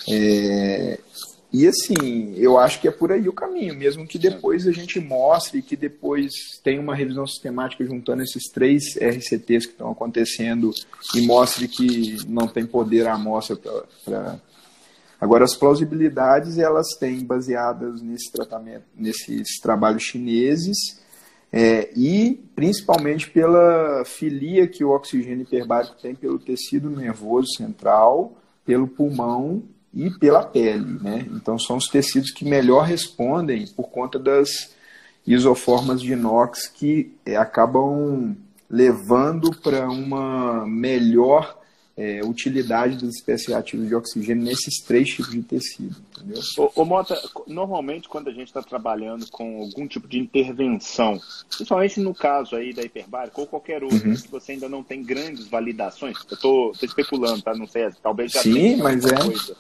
É, 0.10 1.00
e 1.54 1.68
assim, 1.68 2.34
eu 2.38 2.58
acho 2.58 2.80
que 2.80 2.88
é 2.88 2.92
por 2.92 3.12
aí 3.12 3.28
o 3.28 3.34
caminho, 3.34 3.76
mesmo 3.76 4.08
que 4.08 4.18
depois 4.18 4.66
a 4.66 4.72
gente 4.72 5.02
mostre, 5.02 5.62
que 5.62 5.76
depois 5.76 6.32
tem 6.64 6.80
uma 6.80 6.96
revisão 6.96 7.28
sistemática 7.28 7.84
juntando 7.86 8.24
esses 8.24 8.44
três 8.54 8.96
RCTs 8.96 9.66
que 9.66 9.74
estão 9.74 9.92
acontecendo 9.92 10.72
e 11.14 11.22
mostre 11.26 11.68
que 11.68 12.18
não 12.26 12.48
tem 12.48 12.66
poder 12.66 13.06
a 13.06 13.16
amostra 13.16 13.58
para. 14.06 14.40
Agora, 15.20 15.44
as 15.44 15.56
plausibilidades 15.56 16.58
elas 16.58 16.96
têm 16.98 17.24
baseadas 17.24 18.02
nesse 18.02 18.32
tratamento, 18.32 18.86
nesses 18.96 19.60
trabalhos 19.62 20.02
chineses 20.02 21.00
é, 21.52 21.92
e 21.96 22.42
principalmente 22.56 23.30
pela 23.30 24.04
filia 24.06 24.68
que 24.68 24.84
o 24.84 24.90
oxigênio 24.90 25.44
hiperbárico 25.44 25.96
tem 26.02 26.16
pelo 26.16 26.40
tecido 26.40 26.90
nervoso 26.90 27.50
central, 27.58 28.38
pelo 28.66 28.88
pulmão 28.88 29.62
e 29.94 30.10
pela 30.10 30.44
pele, 30.44 31.00
né? 31.02 31.28
Então 31.34 31.60
são 31.60 31.78
os 31.78 31.88
tecidos 31.88 32.32
que 32.32 32.46
melhor 32.46 32.84
respondem 32.84 33.68
por 33.68 33.90
conta 33.90 34.18
das 34.18 34.74
isoformas 35.26 36.02
de 36.02 36.14
inox 36.14 36.68
que 36.68 37.14
é, 37.26 37.36
acabam 37.36 38.36
levando 38.70 39.52
para 39.62 39.90
uma 39.90 40.66
melhor 40.66 41.60
é, 41.98 42.22
utilidade 42.24 42.96
dos 42.96 43.18
espécies 43.18 43.54
ativos 43.54 43.88
de 43.88 43.94
oxigênio 43.94 44.44
nesses 44.44 44.82
três 44.84 45.10
tipos 45.10 45.32
de 45.32 45.42
tecido. 45.44 45.96
Entendeu? 46.18 46.42
Ô, 46.58 46.72
ô 46.82 46.86
Mota, 46.86 47.22
normalmente 47.46 48.08
quando 48.08 48.30
a 48.30 48.32
gente 48.32 48.48
está 48.48 48.62
trabalhando 48.62 49.30
com 49.30 49.62
algum 49.62 49.86
tipo 49.86 50.08
de 50.08 50.18
intervenção, 50.18 51.20
principalmente 51.50 52.00
no 52.00 52.14
caso 52.16 52.56
aí 52.56 52.74
da 52.74 52.82
hiperbárica 52.82 53.42
ou 53.42 53.46
qualquer 53.46 53.84
outro, 53.84 54.10
uhum. 54.10 54.16
que 54.16 54.32
você 54.32 54.54
ainda 54.54 54.70
não 54.70 54.84
tem 54.84 55.04
grandes 55.04 55.48
validações, 55.48 56.18
eu 56.30 56.36
estou 56.36 56.72
especulando, 56.82 57.42
tá? 57.42 57.54
Não 57.54 57.68
sei, 57.68 57.90
talvez 58.02 58.32
já 58.32 58.42
Sim, 58.42 58.54
tenha 58.54 58.84
mas 58.84 59.06
é. 59.06 59.16
Coisa. 59.16 59.56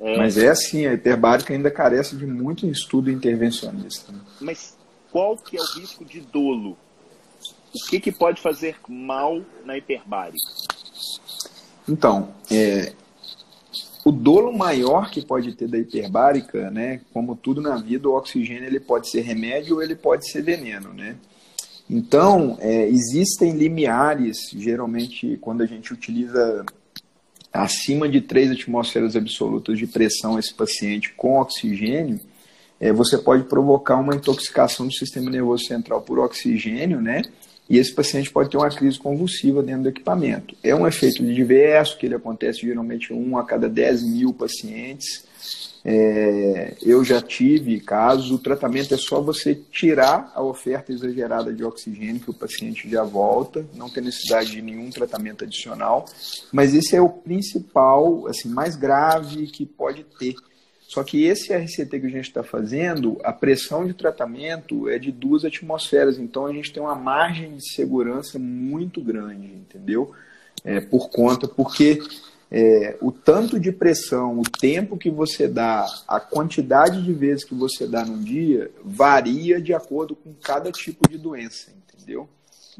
É... 0.00 0.16
Mas 0.16 0.38
é 0.38 0.48
assim, 0.48 0.86
a 0.86 0.94
hiperbárica 0.94 1.52
ainda 1.52 1.70
carece 1.70 2.16
de 2.16 2.26
muito 2.26 2.66
estudo 2.66 3.10
intervencionista. 3.10 4.12
Mas 4.40 4.76
qual 5.12 5.36
que 5.36 5.56
é 5.56 5.60
o 5.60 5.64
risco 5.78 6.04
de 6.04 6.20
dolo? 6.20 6.76
O 7.74 7.88
que, 7.88 8.00
que 8.00 8.10
pode 8.10 8.40
fazer 8.40 8.76
mal 8.88 9.42
na 9.64 9.76
hiperbárica? 9.76 10.38
Então, 11.88 12.30
é, 12.50 12.92
o 14.04 14.10
dolo 14.10 14.56
maior 14.56 15.10
que 15.10 15.24
pode 15.24 15.52
ter 15.52 15.68
da 15.68 15.78
hiperbárica, 15.78 16.70
né, 16.70 17.00
como 17.12 17.36
tudo 17.36 17.60
na 17.60 17.76
vida, 17.76 18.08
o 18.08 18.16
oxigênio 18.16 18.64
ele 18.64 18.80
pode 18.80 19.08
ser 19.10 19.20
remédio 19.20 19.76
ou 19.76 19.82
ele 19.82 19.94
pode 19.94 20.30
ser 20.30 20.42
veneno, 20.42 20.92
né? 20.94 21.16
Então, 21.88 22.56
é, 22.60 22.86
existem 22.88 23.52
limiares, 23.52 24.50
geralmente, 24.54 25.36
quando 25.40 25.62
a 25.62 25.66
gente 25.66 25.92
utiliza 25.92 26.64
acima 27.52 28.08
de 28.08 28.20
3 28.20 28.52
atmosferas 28.52 29.16
absolutas 29.16 29.78
de 29.78 29.86
pressão 29.86 30.38
esse 30.38 30.54
paciente 30.54 31.12
com 31.16 31.40
oxigênio, 31.40 32.20
é, 32.78 32.92
você 32.92 33.18
pode 33.18 33.44
provocar 33.44 33.96
uma 33.96 34.14
intoxicação 34.14 34.86
do 34.86 34.92
sistema 34.92 35.30
nervoso 35.30 35.64
central 35.64 36.00
por 36.00 36.18
oxigênio, 36.18 37.00
né? 37.00 37.22
E 37.68 37.78
esse 37.78 37.94
paciente 37.94 38.30
pode 38.30 38.50
ter 38.50 38.56
uma 38.56 38.68
crise 38.68 38.98
convulsiva 38.98 39.62
dentro 39.62 39.84
do 39.84 39.88
equipamento. 39.90 40.56
É 40.60 40.74
um 40.74 40.88
efeito 40.88 41.24
diverso, 41.24 41.96
que 41.98 42.06
ele 42.06 42.16
acontece 42.16 42.62
geralmente 42.62 43.12
um 43.12 43.38
a 43.38 43.44
cada 43.44 43.68
10 43.68 44.02
mil 44.02 44.32
pacientes. 44.32 45.24
É, 45.84 46.74
eu 46.82 47.02
já 47.02 47.22
tive 47.22 47.80
casos, 47.80 48.30
o 48.30 48.38
tratamento 48.38 48.92
é 48.92 48.98
só 48.98 49.20
você 49.20 49.54
tirar 49.54 50.30
a 50.34 50.42
oferta 50.42 50.92
exagerada 50.92 51.52
de 51.52 51.64
oxigênio, 51.64 52.20
que 52.20 52.30
o 52.30 52.34
paciente 52.34 52.88
já 52.88 53.02
volta, 53.02 53.64
não 53.74 53.88
tem 53.88 54.04
necessidade 54.04 54.50
de 54.50 54.60
nenhum 54.60 54.90
tratamento 54.90 55.44
adicional, 55.44 56.04
mas 56.52 56.74
esse 56.74 56.94
é 56.94 57.00
o 57.00 57.08
principal, 57.08 58.26
assim, 58.26 58.48
mais 58.48 58.76
grave 58.76 59.46
que 59.46 59.64
pode 59.64 60.04
ter 60.18 60.34
só 60.90 61.04
que 61.04 61.22
esse 61.22 61.54
RCT 61.54 62.00
que 62.00 62.06
a 62.06 62.10
gente 62.10 62.26
está 62.26 62.42
fazendo, 62.42 63.16
a 63.22 63.32
pressão 63.32 63.86
de 63.86 63.94
tratamento 63.94 64.88
é 64.88 64.98
de 64.98 65.12
duas 65.12 65.44
atmosferas, 65.44 66.18
então 66.18 66.46
a 66.46 66.52
gente 66.52 66.72
tem 66.72 66.82
uma 66.82 66.96
margem 66.96 67.54
de 67.54 67.72
segurança 67.72 68.40
muito 68.40 69.00
grande, 69.00 69.46
entendeu? 69.46 70.10
É, 70.64 70.80
por 70.80 71.08
conta, 71.08 71.46
porque 71.46 72.00
é, 72.50 72.96
o 73.00 73.12
tanto 73.12 73.60
de 73.60 73.70
pressão, 73.70 74.40
o 74.40 74.42
tempo 74.42 74.96
que 74.96 75.08
você 75.08 75.46
dá, 75.46 75.86
a 76.08 76.18
quantidade 76.18 77.02
de 77.02 77.12
vezes 77.12 77.44
que 77.44 77.54
você 77.54 77.86
dá 77.86 78.04
num 78.04 78.20
dia, 78.20 78.70
varia 78.84 79.60
de 79.60 79.72
acordo 79.72 80.16
com 80.16 80.34
cada 80.34 80.72
tipo 80.72 81.08
de 81.08 81.16
doença, 81.16 81.70
entendeu? 81.70 82.28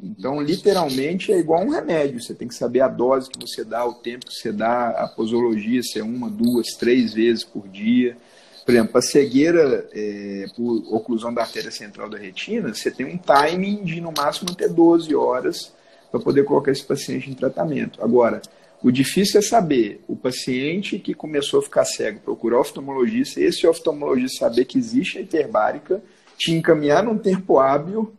Então, 0.02 0.40
literalmente, 0.40 1.32
é 1.32 1.38
igual 1.38 1.62
um 1.62 1.70
remédio. 1.70 2.20
Você 2.20 2.34
tem 2.34 2.48
que 2.48 2.54
saber 2.54 2.80
a 2.80 2.88
dose 2.88 3.30
que 3.30 3.38
você 3.38 3.62
dá, 3.62 3.84
o 3.84 3.94
tempo 3.94 4.26
que 4.26 4.34
você 4.34 4.50
dá, 4.50 4.90
a 4.90 5.06
posologia, 5.06 5.82
se 5.82 5.98
é 5.98 6.02
uma, 6.02 6.28
duas, 6.28 6.68
três 6.78 7.12
vezes 7.12 7.44
por 7.44 7.68
dia. 7.68 8.16
Por 8.64 8.72
exemplo, 8.72 8.98
a 8.98 9.02
cegueira 9.02 9.88
é, 9.92 10.46
por 10.56 10.94
oclusão 10.94 11.32
da 11.32 11.42
artéria 11.42 11.70
central 11.70 12.08
da 12.08 12.18
retina, 12.18 12.74
você 12.74 12.90
tem 12.90 13.06
um 13.06 13.18
timing 13.18 13.84
de 13.84 14.00
no 14.00 14.12
máximo 14.16 14.54
ter 14.54 14.68
12 14.68 15.14
horas 15.14 15.72
para 16.10 16.20
poder 16.20 16.44
colocar 16.44 16.72
esse 16.72 16.84
paciente 16.84 17.30
em 17.30 17.34
tratamento. 17.34 18.02
Agora, 18.02 18.40
o 18.82 18.90
difícil 18.90 19.40
é 19.40 19.42
saber 19.42 20.02
o 20.08 20.16
paciente 20.16 20.98
que 20.98 21.14
começou 21.14 21.60
a 21.60 21.62
ficar 21.62 21.84
cego, 21.84 22.20
procurar 22.20 22.60
oftalmologista, 22.60 23.40
esse 23.40 23.66
oftalmologista 23.66 24.38
saber 24.38 24.64
que 24.64 24.78
existe 24.78 25.18
a 25.18 25.20
hiperbárica, 25.20 26.02
te 26.38 26.52
encaminhar 26.52 27.02
num 27.02 27.18
tempo 27.18 27.58
hábil 27.58 28.14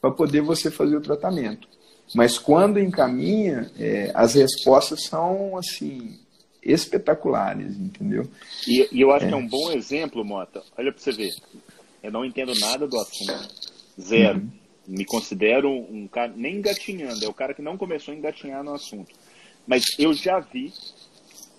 para 0.00 0.10
poder 0.10 0.40
você 0.40 0.70
fazer 0.70 0.96
o 0.96 1.00
tratamento. 1.00 1.68
Mas 2.14 2.38
quando 2.38 2.80
encaminha, 2.80 3.70
é, 3.78 4.10
as 4.14 4.34
respostas 4.34 5.04
são 5.04 5.56
assim 5.58 6.18
espetaculares, 6.62 7.76
entendeu? 7.76 8.26
E, 8.66 8.88
e 8.90 9.00
eu 9.00 9.12
acho 9.12 9.26
é. 9.26 9.28
que 9.28 9.34
é 9.34 9.36
um 9.36 9.46
bom 9.46 9.70
exemplo, 9.72 10.24
Mota. 10.24 10.62
Olha 10.76 10.92
para 10.92 11.00
você 11.00 11.12
ver. 11.12 11.34
Eu 12.02 12.10
não 12.10 12.24
entendo 12.24 12.54
nada 12.58 12.86
do 12.86 12.98
assunto. 12.98 13.48
Zero. 14.00 14.38
Uhum. 14.38 14.50
Me 14.86 15.04
considero 15.04 15.70
um 15.70 16.08
cara, 16.08 16.32
nem 16.34 16.56
engatinhando, 16.56 17.22
é 17.22 17.28
o 17.28 17.34
cara 17.34 17.52
que 17.52 17.60
não 17.60 17.76
começou 17.76 18.14
a 18.14 18.16
engatinhar 18.16 18.64
no 18.64 18.72
assunto. 18.72 19.14
Mas 19.68 19.84
eu 19.98 20.12
já 20.12 20.40
vi 20.40 20.72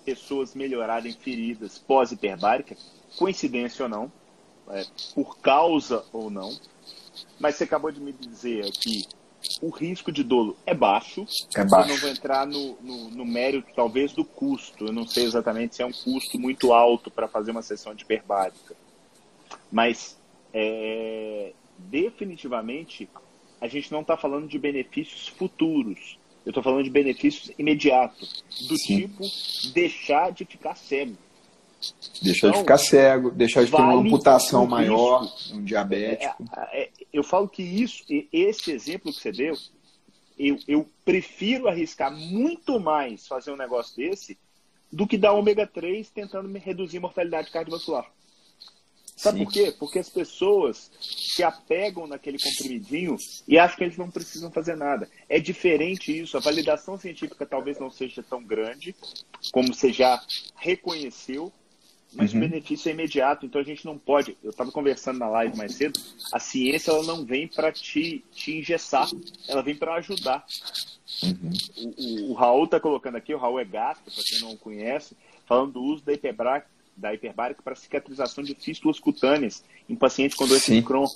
pessoas 0.04 0.54
melhorarem 0.54 1.12
feridas 1.12 1.78
pós-hiperbárica, 1.78 2.76
coincidência 3.16 3.84
ou 3.84 3.88
não, 3.88 4.12
é, 4.68 4.84
por 5.14 5.38
causa 5.38 6.04
ou 6.12 6.28
não, 6.28 6.54
mas 7.38 7.54
você 7.54 7.64
acabou 7.64 7.90
de 7.90 8.00
me 8.00 8.12
dizer 8.12 8.66
aqui 8.66 9.06
o 9.62 9.70
risco 9.70 10.12
de 10.12 10.22
dolo 10.22 10.56
é 10.66 10.74
baixo. 10.74 11.26
É 11.54 11.64
baixo. 11.64 11.88
Eu 11.88 11.94
não 11.94 12.00
vou 12.00 12.10
entrar 12.10 12.46
no, 12.46 12.76
no, 12.80 13.10
no, 13.10 13.24
mérito, 13.24 13.68
talvez, 13.74 14.12
do 14.12 14.24
custo. 14.24 14.86
Eu 14.86 14.92
não 14.92 15.06
sei 15.06 15.24
exatamente 15.24 15.76
se 15.76 15.82
é 15.82 15.86
um 15.86 15.92
custo 15.92 16.38
muito 16.38 16.72
alto 16.72 17.10
para 17.10 17.26
fazer 17.26 17.50
uma 17.50 17.62
sessão 17.62 17.94
de 17.94 18.04
hiperbárica. 18.04 18.76
Mas, 19.72 20.18
é, 20.52 21.52
definitivamente, 21.78 23.08
a 23.60 23.66
gente 23.66 23.90
não 23.90 24.02
está 24.02 24.16
falando 24.16 24.46
de 24.46 24.58
benefícios 24.58 25.28
futuros. 25.28 26.18
Eu 26.44 26.50
estou 26.50 26.62
falando 26.62 26.84
de 26.84 26.90
benefícios 26.90 27.52
imediatos, 27.58 28.44
do 28.68 28.76
Sim. 28.78 29.02
tipo 29.02 29.24
deixar 29.72 30.32
de 30.32 30.44
ficar 30.44 30.74
cego. 30.74 31.16
Deixar 32.22 32.48
então, 32.48 32.52
de 32.52 32.58
ficar 32.58 32.78
cego, 32.78 33.30
deixar 33.30 33.64
de 33.64 33.70
vale 33.70 33.84
ter 33.84 33.90
uma 33.90 34.00
amputação 34.00 34.66
maior, 34.66 35.22
risco. 35.22 35.56
um 35.56 35.64
diabético. 35.64 36.44
É, 36.72 36.82
é, 36.82 36.90
eu 37.12 37.22
falo 37.22 37.48
que 37.48 37.62
isso, 37.62 38.04
esse 38.32 38.70
exemplo 38.70 39.12
que 39.12 39.20
você 39.20 39.32
deu, 39.32 39.54
eu, 40.38 40.58
eu 40.66 40.88
prefiro 41.04 41.68
arriscar 41.68 42.14
muito 42.14 42.78
mais 42.80 43.26
fazer 43.26 43.50
um 43.50 43.56
negócio 43.56 43.96
desse 43.96 44.38
do 44.92 45.06
que 45.06 45.16
dar 45.16 45.32
ômega 45.32 45.66
3 45.66 46.10
tentando 46.10 46.50
reduzir 46.58 46.98
a 46.98 47.02
mortalidade 47.02 47.50
cardiovascular. 47.50 48.10
Sabe 49.20 49.40
Sim. 49.40 49.44
por 49.44 49.52
quê? 49.52 49.74
Porque 49.78 49.98
as 49.98 50.08
pessoas 50.08 50.90
se 50.98 51.42
apegam 51.42 52.06
naquele 52.06 52.38
comprimidinho 52.38 53.16
e 53.46 53.58
acham 53.58 53.76
que 53.76 53.84
eles 53.84 53.98
não 53.98 54.10
precisam 54.10 54.50
fazer 54.50 54.76
nada. 54.76 55.10
É 55.28 55.38
diferente 55.38 56.18
isso. 56.18 56.38
A 56.38 56.40
validação 56.40 56.96
científica 56.96 57.44
talvez 57.44 57.78
não 57.78 57.90
seja 57.90 58.22
tão 58.22 58.42
grande 58.42 58.96
como 59.52 59.74
você 59.74 59.92
já 59.92 60.18
reconheceu, 60.56 61.52
mas 62.14 62.32
uhum. 62.32 62.38
o 62.38 62.48
benefício 62.48 62.88
é 62.88 62.92
imediato, 62.92 63.44
então 63.44 63.60
a 63.60 63.64
gente 63.64 63.84
não 63.84 63.98
pode. 63.98 64.38
Eu 64.42 64.52
estava 64.52 64.72
conversando 64.72 65.18
na 65.18 65.28
live 65.28 65.54
mais 65.54 65.74
cedo, 65.74 66.00
a 66.32 66.40
ciência 66.40 66.90
ela 66.90 67.02
não 67.02 67.22
vem 67.22 67.46
para 67.46 67.70
te, 67.70 68.24
te 68.32 68.56
engessar, 68.56 69.06
ela 69.46 69.62
vem 69.62 69.76
para 69.76 69.96
ajudar. 69.96 70.46
Uhum. 71.22 71.52
O, 71.76 71.88
o, 71.88 72.30
o, 72.30 72.32
Raul 72.32 72.64
está 72.64 72.80
colocando 72.80 73.16
aqui, 73.16 73.34
o 73.34 73.38
Raul 73.38 73.60
é 73.60 73.66
gato, 73.66 74.10
para 74.10 74.24
quem 74.24 74.40
não 74.40 74.56
conhece, 74.56 75.14
falando 75.44 75.74
do 75.74 75.82
uso 75.82 76.02
da 76.02 76.14
hiperbárica, 76.14 76.66
da 77.00 77.14
hiperbárica 77.14 77.62
para 77.62 77.74
cicatrização 77.74 78.44
de 78.44 78.54
fístulas 78.54 79.00
cutâneas 79.00 79.64
em 79.88 79.96
pacientes 79.96 80.36
com 80.36 80.46
doença 80.46 80.72
de 80.72 80.82
Crohn. 80.82 81.06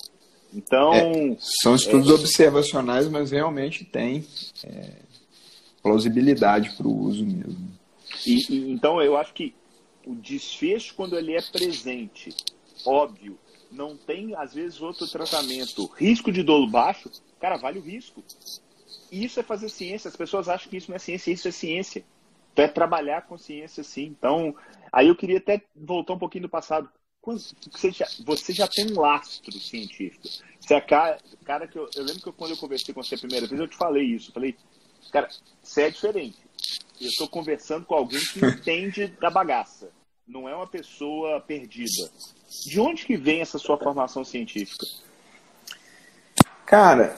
Então. 0.53 0.93
É, 0.93 1.37
são 1.61 1.75
estudos 1.75 2.09
é, 2.09 2.13
observacionais, 2.13 3.07
mas 3.07 3.31
realmente 3.31 3.85
tem 3.85 4.25
é, 4.63 4.91
plausibilidade 5.83 6.71
para 6.75 6.87
o 6.87 6.97
uso 6.97 7.25
mesmo. 7.25 7.71
E, 8.25 8.53
e, 8.53 8.71
então 8.71 9.01
eu 9.01 9.15
acho 9.15 9.33
que 9.33 9.53
o 10.05 10.15
desfecho 10.15 10.95
quando 10.95 11.17
ele 11.17 11.35
é 11.35 11.41
presente, 11.41 12.33
óbvio, 12.85 13.37
não 13.71 13.97
tem 13.97 14.35
às 14.35 14.53
vezes 14.53 14.81
outro 14.81 15.07
tratamento, 15.07 15.85
risco 15.97 16.31
de 16.31 16.41
dolo 16.41 16.67
baixo, 16.67 17.11
cara, 17.39 17.57
vale 17.57 17.79
o 17.79 17.81
risco. 17.81 18.23
Isso 19.11 19.39
é 19.39 19.43
fazer 19.43 19.69
ciência. 19.69 20.07
As 20.07 20.15
pessoas 20.15 20.49
acham 20.49 20.69
que 20.69 20.77
isso 20.77 20.89
não 20.89 20.95
é 20.95 20.99
ciência, 20.99 21.31
isso 21.31 21.47
é 21.47 21.51
ciência. 21.51 22.03
Então 22.55 22.63
é 22.63 22.67
trabalhar 22.69 23.23
com 23.23 23.37
ciência 23.37 23.83
sim. 23.83 24.05
Então, 24.05 24.55
aí 24.91 25.09
eu 25.09 25.15
queria 25.15 25.39
até 25.39 25.61
voltar 25.75 26.13
um 26.13 26.19
pouquinho 26.19 26.43
do 26.43 26.49
passado. 26.49 26.89
Você 27.21 27.91
já, 27.91 28.07
você 28.23 28.53
já 28.53 28.67
tem 28.67 28.91
um 28.91 29.01
lastro 29.01 29.51
científico. 29.59 30.27
Você 30.59 30.75
é 30.75 30.79
cara, 30.79 31.17
cara 31.43 31.67
que 31.67 31.77
eu, 31.77 31.89
eu 31.95 32.03
lembro 32.03 32.21
que 32.21 32.31
quando 32.31 32.51
eu 32.51 32.57
conversei 32.57 32.93
com 32.93 33.03
você 33.03 33.15
a 33.15 33.19
primeira 33.19 33.45
vez, 33.45 33.59
eu 33.59 33.67
te 33.67 33.75
falei 33.75 34.03
isso. 34.03 34.29
Eu 34.29 34.33
falei, 34.33 34.55
cara, 35.11 35.27
você 35.61 35.83
é 35.83 35.89
diferente 35.89 36.37
eu 36.99 37.07
estou 37.07 37.27
conversando 37.27 37.85
com 37.85 37.95
alguém 37.95 38.19
que 38.19 38.45
entende 38.45 39.07
da 39.19 39.29
bagaça. 39.29 39.89
Não 40.27 40.47
é 40.47 40.55
uma 40.55 40.67
pessoa 40.67 41.39
perdida. 41.41 42.09
De 42.65 42.79
onde 42.79 43.05
que 43.05 43.17
vem 43.17 43.41
essa 43.41 43.57
sua 43.57 43.77
formação 43.77 44.23
científica? 44.23 44.85
Cara, 46.65 47.15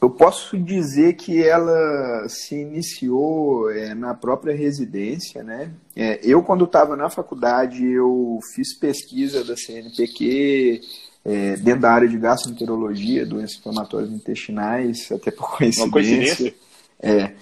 eu 0.00 0.08
posso 0.08 0.56
dizer 0.56 1.12
que 1.14 1.42
ela 1.42 2.26
se 2.26 2.54
iniciou 2.54 3.70
é, 3.70 3.94
na 3.94 4.14
própria 4.14 4.54
residência, 4.54 5.42
né? 5.42 5.70
É, 5.94 6.18
eu, 6.22 6.42
quando 6.42 6.64
estava 6.64 6.96
na 6.96 7.10
faculdade, 7.10 7.84
eu 7.84 8.38
fiz 8.54 8.74
pesquisa 8.78 9.44
da 9.44 9.54
CNPq 9.56 10.80
é, 11.22 11.56
dentro 11.56 11.82
da 11.82 11.92
área 11.92 12.08
de 12.08 12.16
gastroenterologia, 12.16 13.26
doenças 13.26 13.58
inflamatórias 13.58 14.10
intestinais, 14.10 15.12
até 15.12 15.30
por 15.30 15.50
coincidência. 15.58 15.84
Uma 15.84 15.92
coincidência? 15.92 16.54
É. 16.98 17.32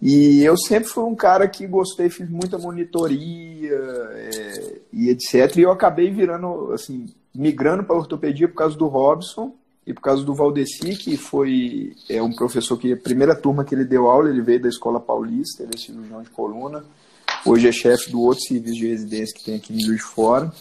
E 0.00 0.42
eu 0.42 0.56
sempre 0.58 0.90
fui 0.90 1.04
um 1.04 1.14
cara 1.14 1.48
que 1.48 1.66
gostei, 1.66 2.10
fiz 2.10 2.28
muita 2.28 2.58
monitoria 2.58 3.70
é, 3.70 4.74
e 4.92 5.08
etc. 5.08 5.56
E 5.56 5.62
eu 5.62 5.70
acabei 5.70 6.10
virando, 6.10 6.72
assim, 6.72 7.06
migrando 7.34 7.84
para 7.84 7.96
ortopedia 7.96 8.48
por 8.48 8.56
causa 8.56 8.76
do 8.76 8.86
Robson 8.86 9.54
e 9.86 9.92
por 9.92 10.00
causa 10.00 10.22
do 10.22 10.34
Valdeci, 10.34 10.96
que 10.96 11.16
foi 11.16 11.94
é, 12.08 12.22
um 12.22 12.32
professor 12.32 12.78
que 12.78 12.92
a 12.92 12.96
primeira 12.96 13.34
turma 13.34 13.64
que 13.64 13.74
ele 13.74 13.84
deu 13.84 14.08
aula, 14.08 14.30
ele 14.30 14.40
veio 14.40 14.62
da 14.62 14.68
Escola 14.68 15.00
Paulista, 15.00 15.62
ele 15.62 15.72
é 15.74 15.78
cirurgião 15.78 16.22
de 16.22 16.30
coluna, 16.30 16.84
hoje 17.44 17.68
é 17.68 17.72
chefe 17.72 18.10
do 18.10 18.20
outro 18.20 18.44
serviço 18.44 18.76
de 18.76 18.86
residência 18.86 19.34
que 19.36 19.44
tem 19.44 19.56
aqui 19.56 19.74
em 19.74 19.80
Juiz 19.80 19.98
de 19.98 20.04
Fora. 20.04 20.52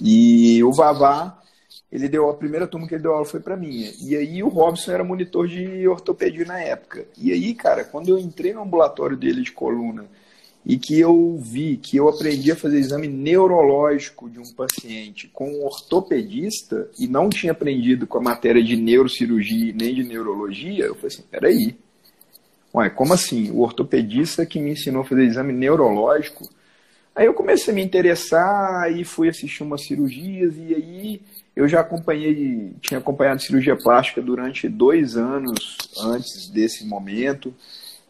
E 0.00 0.62
o 0.62 0.72
Vavá, 0.72 1.42
ele 1.90 2.08
deu 2.08 2.30
a 2.30 2.34
primeira 2.34 2.68
turma 2.68 2.86
que 2.86 2.94
ele 2.94 3.02
deu 3.02 3.12
aula 3.12 3.24
foi 3.24 3.40
para 3.40 3.56
mim. 3.56 3.92
E 4.00 4.14
aí 4.14 4.40
o 4.40 4.48
Robson 4.48 4.92
era 4.92 5.02
monitor 5.02 5.48
de 5.48 5.88
ortopedia 5.88 6.44
na 6.44 6.60
época. 6.60 7.06
E 7.16 7.32
aí, 7.32 7.54
cara, 7.54 7.82
quando 7.82 8.08
eu 8.08 8.18
entrei 8.18 8.54
no 8.54 8.62
ambulatório 8.62 9.16
dele 9.16 9.42
de 9.42 9.50
coluna 9.50 10.04
e 10.64 10.78
que 10.78 10.98
eu 10.98 11.38
vi 11.40 11.76
que 11.76 11.96
eu 11.96 12.08
aprendi 12.08 12.52
a 12.52 12.56
fazer 12.56 12.78
exame 12.78 13.08
neurológico 13.08 14.28
de 14.28 14.38
um 14.38 14.52
paciente 14.52 15.28
com 15.32 15.50
um 15.50 15.64
ortopedista 15.64 16.88
e 16.98 17.06
não 17.06 17.30
tinha 17.30 17.52
aprendido 17.52 18.06
com 18.06 18.18
a 18.18 18.22
matéria 18.22 18.62
de 18.62 18.76
neurocirurgia 18.76 19.72
nem 19.74 19.94
de 19.94 20.04
neurologia, 20.04 20.84
eu 20.84 20.94
falei 20.94 21.08
assim, 21.08 21.24
peraí, 21.30 21.76
Ué, 22.74 22.90
como 22.90 23.14
assim? 23.14 23.50
O 23.50 23.60
ortopedista 23.60 24.44
que 24.44 24.60
me 24.60 24.72
ensinou 24.72 25.02
a 25.02 25.04
fazer 25.04 25.24
exame 25.24 25.52
neurológico? 25.52 26.48
Aí 27.14 27.26
eu 27.26 27.34
comecei 27.34 27.72
a 27.72 27.74
me 27.74 27.82
interessar 27.82 28.92
e 28.92 29.04
fui 29.04 29.28
assistir 29.28 29.62
umas 29.62 29.84
cirurgias 29.84 30.54
e 30.56 30.74
aí 30.74 31.22
eu 31.56 31.66
já 31.66 31.80
acompanhei, 31.80 32.72
tinha 32.80 32.98
acompanhado 32.98 33.42
cirurgia 33.42 33.76
plástica 33.76 34.22
durante 34.22 34.68
dois 34.68 35.16
anos 35.16 35.76
antes 36.00 36.48
desse 36.50 36.86
momento. 36.86 37.52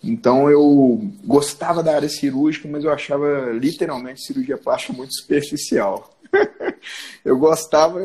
Então 0.02 0.48
eu 0.48 1.00
gostava 1.24 1.82
da 1.82 1.94
área 1.94 2.08
cirúrgica, 2.08 2.68
mas 2.68 2.84
eu 2.84 2.92
achava 2.92 3.50
literalmente 3.52 4.24
cirurgia 4.24 4.56
plástica 4.56 4.92
muito 4.92 5.14
superficial. 5.14 6.16
eu 7.24 7.38
gostava, 7.38 8.00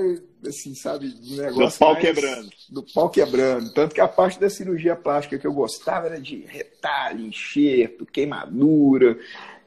assim, 0.47 0.73
sabe, 0.73 1.09
do 1.09 1.35
negócio. 1.35 1.77
Do 1.77 1.79
pau 1.79 1.95
quebrando. 1.95 2.49
Do 2.69 2.83
pau 2.83 3.09
quebrando. 3.09 3.73
Tanto 3.73 3.93
que 3.93 4.01
a 4.01 4.07
parte 4.07 4.39
da 4.39 4.49
cirurgia 4.49 4.95
plástica 4.95 5.37
que 5.37 5.45
eu 5.45 5.53
gostava 5.53 6.07
era 6.07 6.19
de 6.19 6.45
retalho, 6.47 7.25
enxerto, 7.25 8.05
queimadura. 8.05 9.17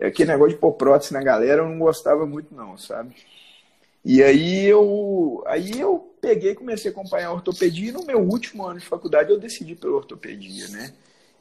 Aquele 0.00 0.32
negócio 0.32 0.54
de 0.54 0.60
pôr 0.60 0.72
prótese 0.72 1.12
na 1.12 1.22
galera 1.22 1.62
eu 1.62 1.68
não 1.68 1.78
gostava 1.78 2.26
muito, 2.26 2.54
não, 2.54 2.76
sabe? 2.76 3.14
E 4.04 4.22
aí 4.22 4.66
eu, 4.66 5.42
aí 5.46 5.80
eu 5.80 6.14
peguei 6.20 6.52
e 6.52 6.54
comecei 6.54 6.90
a 6.90 6.92
acompanhar 6.92 7.28
a 7.28 7.32
ortopedia. 7.32 7.88
E 7.88 7.92
no 7.92 8.04
meu 8.04 8.20
último 8.20 8.64
ano 8.64 8.78
de 8.78 8.86
faculdade 8.86 9.30
eu 9.30 9.38
decidi 9.38 9.74
pela 9.74 9.96
ortopedia, 9.96 10.68
né? 10.68 10.92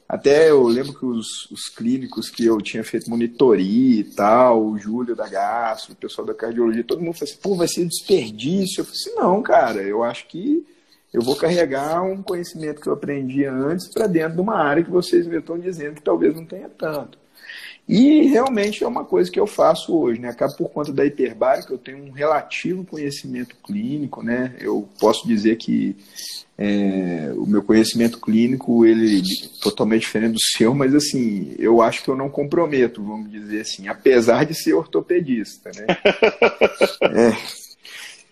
Até 0.08 0.50
eu 0.50 0.62
lembro 0.62 0.94
que 0.94 1.04
os, 1.04 1.50
os 1.50 1.68
clínicos 1.68 2.30
que 2.30 2.44
eu 2.44 2.58
tinha 2.58 2.84
feito 2.84 3.10
monitoria 3.10 4.00
e 4.00 4.04
tal, 4.04 4.64
o 4.64 4.78
Júlio 4.78 5.16
da 5.16 5.28
Gastro, 5.28 5.94
o 5.94 5.96
pessoal 5.96 6.24
da 6.26 6.34
cardiologia, 6.34 6.84
todo 6.84 7.02
mundo 7.02 7.14
falou 7.14 7.32
assim, 7.32 7.40
pô, 7.42 7.56
vai 7.56 7.66
ser 7.66 7.84
desperdício. 7.84 8.80
Eu 8.80 8.84
falei 8.84 9.00
assim, 9.00 9.14
não, 9.16 9.42
cara, 9.42 9.82
eu 9.82 10.04
acho 10.04 10.28
que 10.28 10.64
eu 11.12 11.22
vou 11.22 11.34
carregar 11.34 12.02
um 12.02 12.22
conhecimento 12.22 12.80
que 12.80 12.88
eu 12.88 12.92
aprendi 12.92 13.44
antes 13.46 13.88
para 13.92 14.06
dentro 14.06 14.34
de 14.34 14.40
uma 14.40 14.58
área 14.58 14.84
que 14.84 14.90
vocês 14.90 15.26
me 15.26 15.38
estão 15.38 15.58
dizendo 15.58 15.94
que 15.94 16.02
talvez 16.02 16.34
não 16.34 16.44
tenha 16.44 16.68
tanto. 16.68 17.18
E 17.88 18.22
realmente 18.22 18.82
é 18.82 18.88
uma 18.88 19.04
coisa 19.04 19.30
que 19.30 19.38
eu 19.38 19.46
faço 19.46 19.96
hoje, 19.96 20.20
né? 20.20 20.28
Acaba 20.28 20.52
por 20.54 20.68
conta 20.70 20.92
da 20.92 21.04
hiperbárica, 21.04 21.72
eu 21.72 21.78
tenho 21.78 21.98
um 21.98 22.10
relativo 22.10 22.84
conhecimento 22.84 23.54
clínico, 23.64 24.24
né? 24.24 24.54
Eu 24.58 24.88
posso 24.98 25.26
dizer 25.26 25.56
que 25.56 25.96
é, 26.58 27.32
o 27.36 27.46
meu 27.46 27.62
conhecimento 27.62 28.20
clínico 28.20 28.84
ele 28.84 29.20
é 29.20 29.22
totalmente 29.62 30.00
diferente 30.02 30.32
do 30.32 30.40
seu, 30.56 30.74
mas 30.74 30.94
assim, 30.94 31.54
eu 31.58 31.80
acho 31.80 32.02
que 32.02 32.08
eu 32.08 32.16
não 32.16 32.28
comprometo, 32.28 33.02
vamos 33.04 33.30
dizer 33.30 33.60
assim, 33.60 33.86
apesar 33.86 34.44
de 34.44 34.54
ser 34.54 34.74
ortopedista, 34.74 35.70
né? 35.76 35.86
é, 37.30 37.36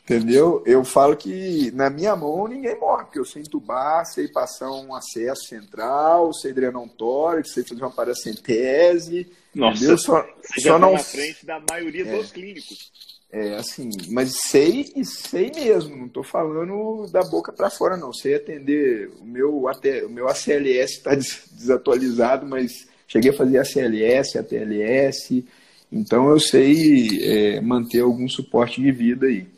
entendeu? 0.04 0.62
Eu 0.66 0.84
falo 0.84 1.16
que 1.16 1.70
na 1.72 1.88
minha 1.88 2.14
mão 2.14 2.46
ninguém 2.46 2.78
morre, 2.78 3.04
porque 3.04 3.18
eu 3.18 3.24
sei 3.24 3.42
entubar, 3.42 4.04
sei 4.04 4.28
passar 4.28 4.70
um 4.70 4.94
acesso 4.94 5.46
central, 5.48 6.32
sei 6.34 6.52
drenar 6.52 6.82
um 6.82 6.88
tórax, 6.88 7.52
sei 7.52 7.64
fazer 7.64 7.82
uma 7.82 7.90
paracentese, 7.90 9.26
Nossa, 9.54 9.78
entendeu? 9.78 9.98
Só, 9.98 10.26
só 10.60 10.78
não 10.78 10.92
na 10.92 10.98
frente 10.98 11.46
da 11.46 11.60
maioria 11.70 12.06
é. 12.06 12.16
dos 12.16 12.30
clínicos. 12.30 12.92
É, 13.32 13.56
assim, 13.56 13.90
mas 14.10 14.36
sei 14.48 14.92
e 14.94 15.04
sei 15.04 15.50
mesmo, 15.50 15.96
não 15.96 16.06
estou 16.06 16.22
falando 16.22 17.10
da 17.10 17.22
boca 17.24 17.52
para 17.52 17.68
fora, 17.68 17.96
não. 17.96 18.12
Sei 18.12 18.36
atender, 18.36 19.10
o 19.20 19.24
meu, 19.24 19.66
até, 19.66 20.04
o 20.04 20.10
meu 20.10 20.28
ACLS 20.28 20.98
está 20.98 21.16
desatualizado, 21.16 22.46
mas 22.46 22.86
cheguei 23.08 23.32
a 23.32 23.36
fazer 23.36 23.58
ACLS, 23.58 24.38
ATLS, 24.38 25.44
então 25.90 26.30
eu 26.30 26.38
sei 26.38 27.08
é, 27.22 27.60
manter 27.60 28.02
algum 28.02 28.28
suporte 28.28 28.80
de 28.80 28.92
vida 28.92 29.26
aí. 29.26 29.53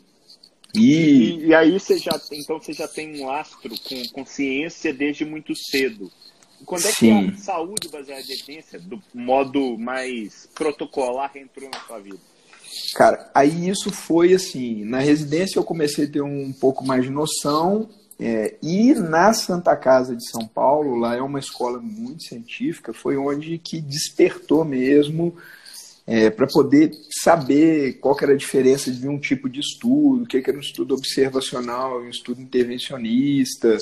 E... 0.77 1.39
e, 1.41 1.45
e, 1.47 1.53
aí 1.53 1.79
você 1.79 1.97
já, 1.97 2.19
então 2.31 2.59
você 2.59 2.73
já 2.73 2.87
tem 2.87 3.21
um 3.21 3.25
lastro 3.25 3.69
com 3.87 4.07
consciência 4.13 4.93
desde 4.93 5.25
muito 5.25 5.53
cedo. 5.55 6.11
Quando 6.65 6.87
é 6.87 6.91
Sim. 6.91 7.31
que 7.31 7.35
a 7.35 7.37
saúde 7.37 7.87
baseada 7.89 8.21
em 8.21 8.31
evidência, 8.31 8.79
do 8.79 9.01
modo 9.13 9.77
mais 9.77 10.49
protocolar, 10.55 11.31
entrou 11.35 11.69
na 11.69 11.79
sua 11.81 11.99
vida? 11.99 12.19
Cara, 12.95 13.29
aí 13.33 13.69
isso 13.69 13.91
foi 13.91 14.33
assim, 14.33 14.83
na 14.83 14.99
residência 14.99 15.59
eu 15.59 15.63
comecei 15.63 16.05
a 16.05 16.11
ter 16.11 16.21
um 16.21 16.51
pouco 16.51 16.85
mais 16.85 17.03
de 17.03 17.09
noção, 17.09 17.89
é, 18.19 18.55
e 18.63 18.93
na 18.95 19.31
Santa 19.33 19.75
Casa 19.75 20.15
de 20.15 20.27
São 20.27 20.47
Paulo, 20.47 20.95
lá 20.95 21.15
é 21.15 21.21
uma 21.21 21.39
escola 21.39 21.79
muito 21.79 22.23
científica, 22.23 22.91
foi 22.91 23.15
onde 23.15 23.59
que 23.59 23.79
despertou 23.79 24.65
mesmo 24.65 25.35
é, 26.07 26.29
para 26.29 26.47
poder 26.47 26.91
saber 27.21 27.99
qual 27.99 28.17
era 28.21 28.31
a 28.31 28.37
diferença 28.37 28.89
de 28.89 29.07
um 29.09 29.19
tipo 29.19 29.49
de 29.49 29.59
estudo, 29.59 30.23
o 30.23 30.25
que 30.25 30.37
era 30.37 30.57
um 30.57 30.61
estudo 30.61 30.95
observacional, 30.95 31.99
um 31.99 32.09
estudo 32.09 32.41
intervencionista, 32.41 33.77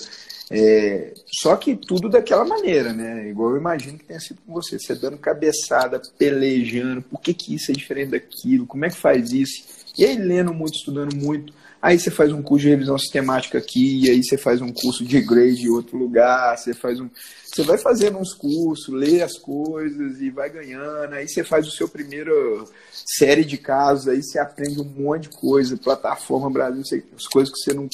é, 0.50 1.14
só 1.40 1.56
que 1.56 1.76
tudo 1.76 2.10
daquela 2.10 2.44
maneira, 2.44 2.94
né? 2.94 3.30
Igual 3.30 3.52
eu 3.52 3.58
imagino 3.58 3.98
que 3.98 4.06
tenha 4.06 4.20
sido 4.20 4.40
com 4.46 4.54
você, 4.54 4.80
você 4.80 4.96
dando 4.96 5.18
cabeçada, 5.18 6.02
pelejando, 6.18 7.04
por 7.04 7.22
que, 7.22 7.34
que 7.34 7.54
isso 7.54 7.72
é 7.72 7.76
diferente 7.76 8.12
daquilo, 8.12 8.66
como 8.66 8.86
é 8.86 8.90
que 8.90 8.98
faz 8.98 9.32
isso? 9.32 9.64
E 9.96 10.04
aí 10.04 10.18
lendo 10.18 10.54
muito, 10.54 10.76
estudando 10.76 11.16
muito, 11.16 11.54
aí 11.86 12.00
você 12.00 12.10
faz 12.10 12.32
um 12.32 12.41
curso 12.41 12.63
de 12.63 12.71
revisão 12.71 12.98
sistemática 12.98 13.60
aqui, 13.60 14.10
aí 14.10 14.24
você 14.24 14.39
faz 14.39 14.60
um 14.60 14.74
curso 14.74 15.06
de 15.06 15.21
grade 15.21 15.67
em 15.67 15.69
outro 15.69 15.95
lugar, 15.95 16.58
você 16.58 16.74
faz 16.74 17.00
um. 17.00 17.08
Você 17.45 17.62
vai 17.62 17.78
fazendo 17.78 18.17
uns 18.17 18.34
cursos, 18.34 18.91
lê 18.91 19.21
as 19.21 19.38
coisas 19.38 20.19
e 20.19 20.32
vai 20.32 20.50
ganhando, 20.50 21.13
aí 21.13 21.28
você 21.28 21.43
faz 21.43 21.67
o 21.67 21.71
seu 21.71 21.88
primeiro 21.88 22.67
série 22.91 23.45
de 23.45 23.56
casos, 23.60 24.08
aí 24.08 24.24
você 24.24 24.39
aprende 24.39 24.82
um 24.82 24.84
monte 24.84 25.30
de 25.30 25.38
coisa, 25.38 25.78
plataforma 25.78 26.50
Brasil, 26.50 26.82
as 27.15 27.28
coisas 27.28 27.54
que 27.54 27.60
você 27.60 27.74
não 27.76 27.88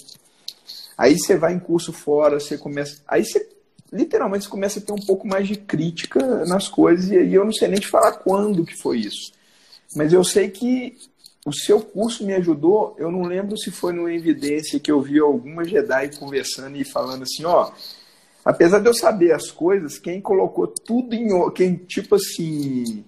Aí 0.98 1.18
você 1.18 1.36
vai 1.36 1.54
em 1.54 1.60
curso 1.60 1.92
fora, 1.92 2.40
você 2.40 2.58
começa. 2.58 3.02
Aí 3.06 3.26
você 3.26 3.46
literalmente 3.92 4.46
você 4.46 4.50
começa 4.50 4.80
a 4.80 4.82
ter 4.82 4.94
um 4.94 5.06
pouco 5.06 5.28
mais 5.28 5.50
de 5.50 5.58
crítica 5.58 6.46
nas 6.46 6.70
coisas, 6.70 7.12
e 7.12 7.34
eu 7.34 7.44
não 7.44 7.52
sei 7.52 7.68
nem 7.68 7.80
te 7.80 7.88
falar 7.88 8.14
quando 8.14 8.66
que 8.66 8.78
foi 8.82 9.00
isso. 9.00 9.34
Mas 9.94 10.14
eu 10.14 10.24
sei 10.24 10.50
que 10.50 10.96
o 11.46 11.54
seu 11.54 11.82
curso 11.82 12.26
me 12.26 12.34
ajudou. 12.34 12.96
Eu 12.98 13.12
não 13.12 13.24
lembro 13.24 13.58
se 13.58 13.72
foi 13.72 13.94
no 13.94 14.10
Evidência 14.10 14.80
que 14.80 14.92
eu 14.92 15.02
vi 15.02 15.20
alguma 15.20 15.64
Jedi 15.64 16.18
conversando 16.18 16.78
e 16.78 16.84
falando 16.84 17.24
assim, 17.24 17.46
ó. 17.46 17.72
Apesar 18.44 18.80
de 18.80 18.88
eu 18.88 18.94
saber 18.94 19.32
as 19.32 19.52
coisas, 19.52 20.00
quem 20.00 20.20
colocou 20.20 20.68
tudo 20.68 21.14
em. 21.14 21.30
Quem, 21.52 21.76
tipo 21.76 22.16
assim 22.16 23.04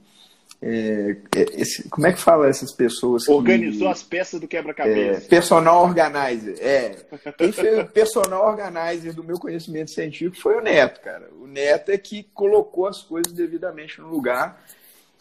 é, 0.66 1.18
é, 1.36 1.62
esse, 1.62 1.90
como 1.90 2.08
é 2.08 2.14
que 2.14 2.20
fala 2.20 2.48
essas 2.48 2.72
pessoas? 2.72 3.28
Organizou 3.28 3.88
que, 3.88 3.94
as 3.94 4.02
peças 4.02 4.40
do 4.40 4.48
quebra-cabeça. 4.48 5.26
É, 5.26 5.28
personal 5.28 5.84
organizer. 5.84 6.56
É. 6.62 6.96
Quem 7.38 7.52
foi 7.52 7.82
o 7.82 7.86
personal 7.86 8.48
organizer 8.48 9.14
do 9.14 9.26
meu 9.26 9.38
conhecimento 9.38 9.92
científico 9.92 10.42
foi 10.42 10.56
o 10.56 10.62
Neto, 10.62 11.02
cara. 11.02 11.30
O 11.42 11.48
Neto 11.48 11.90
é 11.90 11.98
que 11.98 12.24
colocou 12.34 12.88
as 12.88 13.02
coisas 13.02 13.34
devidamente 13.34 14.00
no 14.00 14.08
lugar. 14.08 14.64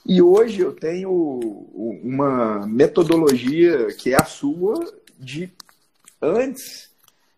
E 0.05 0.21
hoje 0.21 0.61
eu 0.61 0.73
tenho 0.73 1.11
uma 2.03 2.67
metodologia 2.67 3.87
que 3.99 4.13
é 4.13 4.17
a 4.21 4.25
sua 4.25 4.75
de 5.19 5.51
antes. 6.21 6.91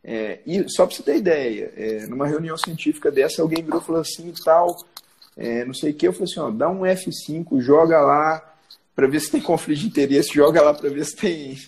É, 0.03 0.40
e 0.46 0.68
só 0.68 0.87
para 0.87 0.96
você 0.96 1.03
ter 1.03 1.16
ideia, 1.16 1.72
é, 1.77 2.07
numa 2.07 2.27
reunião 2.27 2.57
científica 2.59 3.11
dessa, 3.11 3.40
alguém 3.40 3.62
virou 3.62 3.81
e 3.81 3.85
falou 3.85 4.00
assim 4.00 4.29
e 4.29 4.44
tal 4.44 4.77
é, 5.37 5.64
não 5.64 5.74
sei 5.74 5.90
o 5.90 5.94
que. 5.94 6.07
Eu 6.07 6.12
falei 6.12 6.31
assim, 6.31 6.40
ó, 6.40 6.50
dá 6.50 6.68
um 6.68 6.81
F5, 6.81 7.61
joga 7.61 8.00
lá 8.00 8.42
para 8.94 9.07
ver 9.07 9.20
se 9.20 9.31
tem 9.31 9.40
conflito 9.40 9.81
de 9.81 9.87
interesse, 9.87 10.35
joga 10.35 10.62
lá 10.62 10.72
para 10.72 10.88
ver 10.88 11.05
se 11.05 11.16
tem 11.16 11.59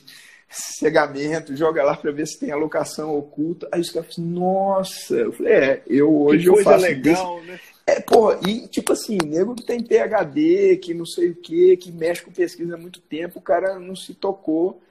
cegamento, 0.49 1.57
joga 1.57 1.83
lá 1.83 1.97
para 1.97 2.13
ver 2.13 2.27
se 2.27 2.39
tem 2.39 2.53
alocação 2.53 3.17
oculta. 3.17 3.69
Aí 3.73 3.81
os 3.81 3.91
caras 3.91 4.15
falam, 4.15 4.31
nossa, 4.31 5.15
eu 5.15 5.33
falei, 5.33 5.53
é, 5.53 5.83
eu 5.87 6.15
hoje 6.15 6.47
eu 6.47 6.57
faço 6.63 6.85
legal, 6.85 7.37
desse... 7.37 7.47
né? 7.49 7.61
É, 7.87 8.01
porra, 8.01 8.41
e 8.47 8.67
tipo 8.67 8.93
assim, 8.93 9.17
nego 9.25 9.55
que 9.55 9.63
tem 9.63 9.81
PHD, 9.81 10.77
que 10.79 10.93
não 10.93 11.07
sei 11.07 11.31
o 11.31 11.37
que, 11.37 11.77
que 11.77 11.93
mexe 11.93 12.23
com 12.23 12.33
pesquisa 12.33 12.75
há 12.75 12.79
muito 12.79 13.01
tempo, 13.01 13.39
o 13.39 13.43
cara 13.43 13.79
não 13.79 13.95
se 13.95 14.13
tocou. 14.13 14.83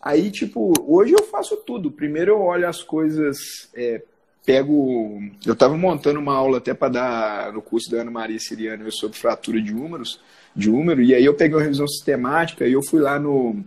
Aí, 0.00 0.30
tipo, 0.30 0.72
hoje 0.86 1.12
eu 1.12 1.24
faço 1.24 1.56
tudo. 1.56 1.90
Primeiro 1.90 2.32
eu 2.32 2.40
olho 2.40 2.68
as 2.68 2.82
coisas, 2.82 3.38
é, 3.74 4.02
pego. 4.44 5.20
Eu 5.44 5.54
estava 5.54 5.76
montando 5.76 6.20
uma 6.20 6.34
aula 6.34 6.58
até 6.58 6.74
para 6.74 6.92
dar 6.92 7.52
no 7.52 7.62
curso 7.62 7.90
da 7.90 8.02
Ana 8.02 8.10
Maria 8.10 8.38
Siriano 8.38 8.92
sobre 8.92 9.18
fratura 9.18 9.60
de 9.60 9.74
húmeros, 9.74 10.20
de 10.54 10.70
húmero, 10.70 11.02
e 11.02 11.14
aí 11.14 11.24
eu 11.24 11.34
peguei 11.34 11.56
uma 11.56 11.62
revisão 11.62 11.88
sistemática 11.88 12.66
e 12.66 12.72
eu 12.72 12.82
fui 12.82 13.00
lá 13.00 13.18
no 13.18 13.64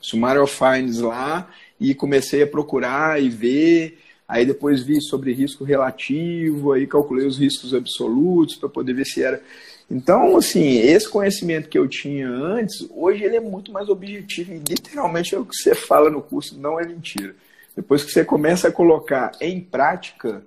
Summary 0.00 0.38
of 0.38 0.54
Finds 0.54 1.00
lá 1.00 1.50
e 1.80 1.94
comecei 1.94 2.42
a 2.42 2.46
procurar 2.46 3.22
e 3.22 3.28
ver 3.28 3.98
Aí 4.28 4.44
depois 4.44 4.82
vi 4.82 5.00
sobre 5.00 5.32
risco 5.32 5.64
relativo, 5.64 6.72
aí 6.72 6.86
calculei 6.86 7.26
os 7.26 7.38
riscos 7.38 7.72
absolutos 7.72 8.56
para 8.56 8.68
poder 8.68 8.92
ver 8.92 9.04
se 9.04 9.22
era. 9.22 9.40
Então, 9.88 10.36
assim, 10.36 10.78
esse 10.78 11.08
conhecimento 11.08 11.68
que 11.68 11.78
eu 11.78 11.86
tinha 11.86 12.28
antes, 12.28 12.86
hoje 12.90 13.22
ele 13.22 13.36
é 13.36 13.40
muito 13.40 13.70
mais 13.70 13.88
objetivo 13.88 14.52
e 14.52 14.58
literalmente 14.58 15.34
é 15.34 15.38
o 15.38 15.44
que 15.44 15.54
você 15.54 15.74
fala 15.74 16.10
no 16.10 16.20
curso, 16.20 16.58
não 16.58 16.80
é 16.80 16.84
mentira. 16.84 17.36
Depois 17.76 18.02
que 18.02 18.10
você 18.10 18.24
começa 18.24 18.68
a 18.68 18.72
colocar 18.72 19.30
em 19.40 19.60
prática, 19.60 20.42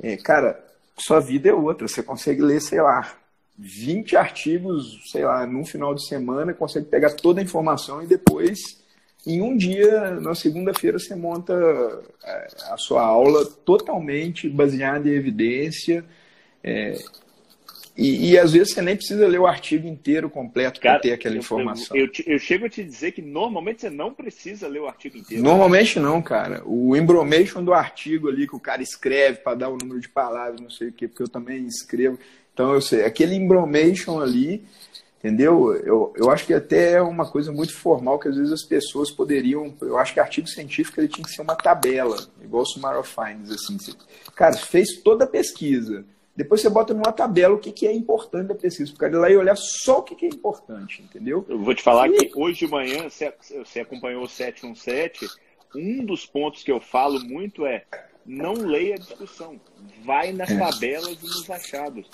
é, 0.00 0.16
cara, 0.16 0.62
sua 0.96 1.18
vida 1.18 1.48
é 1.48 1.54
outra. 1.54 1.88
Você 1.88 2.02
consegue 2.02 2.42
ler, 2.42 2.60
sei 2.60 2.80
lá, 2.80 3.16
20 3.58 4.16
artigos, 4.16 5.00
sei 5.10 5.24
lá, 5.24 5.46
num 5.46 5.64
final 5.64 5.94
de 5.94 6.06
semana, 6.06 6.54
consegue 6.54 6.86
pegar 6.86 7.10
toda 7.10 7.40
a 7.40 7.44
informação 7.44 8.02
e 8.02 8.06
depois 8.06 8.81
em 9.26 9.40
um 9.40 9.56
dia, 9.56 10.10
na 10.20 10.34
segunda-feira, 10.34 10.98
você 10.98 11.14
monta 11.14 11.54
é, 12.24 12.48
a 12.70 12.76
sua 12.76 13.02
aula 13.02 13.44
totalmente 13.64 14.48
baseada 14.48 15.08
em 15.08 15.12
evidência. 15.12 16.04
É, 16.62 16.98
e, 17.96 18.30
e, 18.30 18.38
às 18.38 18.52
vezes 18.52 18.72
você 18.72 18.80
nem 18.80 18.96
precisa 18.96 19.28
ler 19.28 19.38
o 19.38 19.46
artigo 19.46 19.86
inteiro 19.86 20.30
completo 20.30 20.80
para 20.80 20.98
ter 20.98 21.12
aquela 21.12 21.36
informação. 21.36 21.94
Eu, 21.96 22.06
eu, 22.06 22.34
eu, 22.34 22.38
chego 22.38 22.64
a 22.64 22.68
te 22.68 22.82
dizer 22.82 23.12
que 23.12 23.20
normalmente 23.20 23.82
você 23.82 23.90
não 23.90 24.14
precisa 24.14 24.66
ler 24.66 24.80
o 24.80 24.88
artigo 24.88 25.18
inteiro. 25.18 25.42
Normalmente 25.42 26.00
não, 26.00 26.22
cara. 26.22 26.62
O 26.64 26.96
embromation 26.96 27.62
do 27.62 27.74
artigo 27.74 28.28
ali 28.28 28.48
que 28.48 28.56
o 28.56 28.60
cara 28.60 28.82
escreve 28.82 29.38
para 29.38 29.56
dar 29.56 29.68
o 29.68 29.76
número 29.76 30.00
de 30.00 30.08
palavras, 30.08 30.58
não 30.58 30.70
sei 30.70 30.88
o 30.88 30.92
quê, 30.92 31.06
porque 31.06 31.22
eu 31.22 31.28
também 31.28 31.66
escrevo. 31.66 32.18
Então 32.54 32.72
eu 32.72 32.80
sei, 32.80 33.04
aquele 33.04 33.34
embromation 33.34 34.20
ali 34.20 34.64
Entendeu? 35.22 35.72
Eu, 35.76 36.12
eu 36.16 36.30
acho 36.30 36.44
que 36.44 36.52
até 36.52 36.94
é 36.94 37.00
uma 37.00 37.30
coisa 37.30 37.52
muito 37.52 37.72
formal 37.72 38.18
que 38.18 38.26
às 38.26 38.34
vezes 38.34 38.52
as 38.52 38.64
pessoas 38.64 39.08
poderiam. 39.08 39.72
Eu 39.80 39.96
acho 39.96 40.12
que 40.12 40.18
artigo 40.18 40.48
científico 40.48 41.00
ele 41.00 41.06
tinha 41.06 41.24
que 41.24 41.30
ser 41.30 41.42
uma 41.42 41.54
tabela, 41.54 42.16
igual 42.42 42.64
o 42.64 42.66
Summary 42.66 42.98
of 42.98 43.14
Finds. 43.14 43.52
Assim. 43.52 43.76
Cara, 44.34 44.56
fez 44.56 45.00
toda 45.00 45.22
a 45.22 45.28
pesquisa. 45.28 46.04
Depois 46.34 46.60
você 46.60 46.68
bota 46.68 46.92
numa 46.92 47.12
tabela 47.12 47.54
o 47.54 47.58
que, 47.58 47.70
que 47.70 47.86
é 47.86 47.92
importante 47.92 48.48
da 48.48 48.54
pesquisa. 48.56 48.92
Para 48.98 49.08
ir 49.08 49.14
lá 49.14 49.30
e 49.30 49.36
olhar 49.36 49.56
só 49.56 50.00
o 50.00 50.02
que, 50.02 50.16
que 50.16 50.26
é 50.26 50.28
importante, 50.28 51.02
entendeu? 51.02 51.46
Eu 51.48 51.58
vou 51.58 51.72
te 51.72 51.82
falar 51.82 52.08
e... 52.08 52.16
que 52.16 52.32
hoje 52.34 52.66
de 52.66 52.66
manhã, 52.66 53.08
você, 53.08 53.32
você 53.64 53.80
acompanhou 53.80 54.24
o 54.24 54.28
717, 54.28 55.28
um 55.76 56.04
dos 56.04 56.26
pontos 56.26 56.64
que 56.64 56.72
eu 56.72 56.80
falo 56.80 57.20
muito 57.20 57.64
é 57.64 57.84
não 58.26 58.54
leia 58.54 58.94
a 58.96 58.98
discussão. 58.98 59.60
Vai 60.04 60.32
nas 60.32 60.50
é. 60.50 60.58
tabelas 60.58 61.18
e 61.22 61.26
nos 61.26 61.48
achados. 61.48 62.08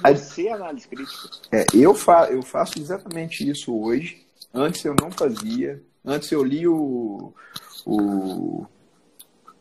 Faz 0.00 0.20
você 0.20 0.48
análise 0.48 0.86
crítica. 0.88 1.28
É, 1.52 1.64
eu, 1.74 1.94
fa 1.94 2.28
eu 2.30 2.42
faço 2.42 2.78
exatamente 2.78 3.48
isso 3.48 3.74
hoje. 3.74 4.24
Antes 4.52 4.84
eu 4.84 4.94
não 5.00 5.10
fazia. 5.10 5.82
Antes 6.04 6.30
eu 6.30 6.44
li 6.44 6.68
o, 6.68 7.32
o, 7.84 8.66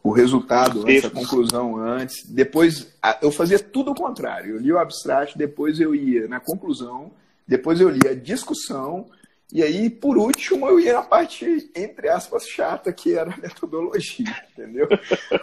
o 0.03 0.11
resultado, 0.11 0.83
antes, 0.83 1.05
a 1.05 1.09
conclusão 1.09 1.77
antes. 1.77 2.25
Depois 2.25 2.93
eu 3.21 3.31
fazia 3.31 3.57
tudo 3.57 3.91
o 3.91 3.95
contrário. 3.95 4.55
Eu 4.55 4.59
li 4.59 4.71
o 4.71 4.77
abstract, 4.77 5.37
depois 5.37 5.79
eu 5.79 5.95
ia 5.95 6.27
na 6.27 6.39
conclusão, 6.39 7.11
depois 7.47 7.79
eu 7.79 7.89
lia 7.89 8.11
a 8.11 8.15
discussão. 8.15 9.09
E 9.51 9.61
aí, 9.61 9.89
por 9.89 10.17
último, 10.17 10.67
eu 10.67 10.79
ia 10.79 10.93
na 10.93 11.03
parte, 11.03 11.69
entre 11.75 12.09
aspas, 12.09 12.47
chata, 12.47 12.91
que 12.91 13.15
era 13.15 13.33
a 13.33 13.37
metodologia, 13.37 14.35
entendeu? 14.51 14.87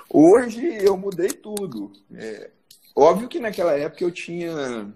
Hoje 0.09 0.67
eu 0.83 0.97
mudei 0.97 1.29
tudo. 1.29 1.93
É, 2.15 2.51
Óbvio 2.95 3.29
que 3.29 3.39
naquela 3.39 3.73
época 3.73 4.05
eu 4.05 4.11
tinha 4.11 4.87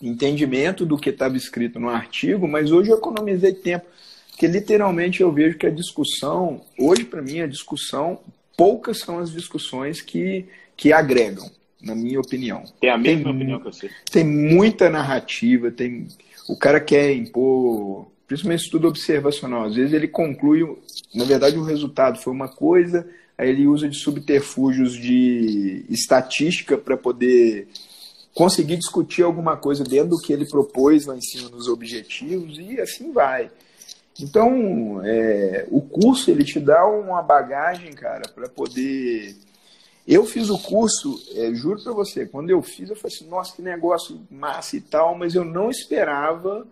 entendimento 0.00 0.84
do 0.84 0.98
que 0.98 1.10
estava 1.10 1.36
escrito 1.36 1.78
no 1.78 1.88
artigo, 1.88 2.48
mas 2.48 2.72
hoje 2.72 2.90
eu 2.90 2.98
economizei 2.98 3.52
tempo, 3.52 3.86
porque 4.30 4.46
literalmente 4.46 5.20
eu 5.20 5.30
vejo 5.30 5.56
que 5.56 5.66
a 5.66 5.70
discussão, 5.70 6.62
hoje 6.78 7.04
para 7.04 7.22
mim 7.22 7.40
a 7.40 7.46
discussão, 7.46 8.18
poucas 8.56 8.98
são 8.98 9.18
as 9.18 9.30
discussões 9.30 10.00
que, 10.00 10.46
que 10.76 10.92
agregam, 10.92 11.48
na 11.80 11.94
minha 11.94 12.20
opinião. 12.20 12.64
Tem 12.80 12.90
a 12.90 12.98
mesma 12.98 13.24
tem, 13.24 13.32
opinião 13.32 13.58
que 13.58 13.64
você. 13.64 13.90
Tem 14.10 14.24
muita 14.24 14.90
narrativa, 14.90 15.70
tem 15.70 16.08
o 16.48 16.56
cara 16.56 16.80
quer 16.80 17.14
impor, 17.14 18.08
principalmente 18.26 18.64
estudo 18.64 18.88
observacional, 18.88 19.64
às 19.64 19.76
vezes 19.76 19.92
ele 19.92 20.08
conclui, 20.08 20.76
na 21.14 21.24
verdade 21.24 21.56
o 21.56 21.64
resultado 21.64 22.18
foi 22.18 22.32
uma 22.32 22.48
coisa, 22.48 23.08
Ele 23.46 23.66
usa 23.66 23.88
de 23.88 23.96
subterfúgios 23.96 24.94
de 24.94 25.84
estatística 25.88 26.76
para 26.76 26.96
poder 26.96 27.68
conseguir 28.34 28.76
discutir 28.76 29.22
alguma 29.22 29.56
coisa 29.56 29.84
dentro 29.84 30.10
do 30.10 30.18
que 30.18 30.32
ele 30.32 30.48
propôs 30.48 31.06
lá 31.06 31.16
em 31.16 31.20
cima 31.20 31.50
nos 31.50 31.68
objetivos 31.68 32.58
e 32.58 32.80
assim 32.80 33.12
vai. 33.12 33.50
Então, 34.20 35.00
é, 35.04 35.66
o 35.70 35.80
curso 35.80 36.30
ele 36.30 36.44
te 36.44 36.60
dá 36.60 36.86
uma 36.86 37.22
bagagem, 37.22 37.92
cara, 37.92 38.28
para 38.34 38.48
poder. 38.48 39.34
Eu 40.06 40.26
fiz 40.26 40.50
o 40.50 40.58
curso, 40.58 41.18
é, 41.36 41.54
juro 41.54 41.82
para 41.82 41.92
você, 41.92 42.26
quando 42.26 42.50
eu 42.50 42.60
fiz, 42.60 42.90
eu 42.90 42.96
falei 42.96 43.16
assim, 43.16 43.28
nossa, 43.28 43.54
que 43.54 43.62
negócio 43.62 44.20
massa 44.30 44.76
e 44.76 44.80
tal, 44.80 45.16
mas 45.16 45.34
eu 45.34 45.44
não 45.44 45.70
esperava 45.70 46.66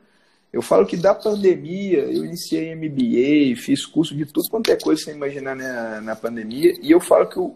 eu 0.53 0.61
falo 0.61 0.87
que 0.87 0.97
da 0.97 1.15
pandemia, 1.15 2.01
eu 2.01 2.25
iniciei 2.25 2.75
MBA, 2.75 3.61
fiz 3.61 3.87
curso 3.87 4.17
de 4.17 4.27
tudo 4.27 4.49
quanto 4.49 4.71
é 4.71 4.77
coisa 4.77 5.03
você 5.03 5.13
imaginar 5.13 5.55
na, 5.55 6.01
na 6.01 6.17
pandemia, 6.17 6.77
e 6.83 6.91
eu 6.91 7.01
falo 7.01 7.27
que 7.27 7.39
o, 7.39 7.55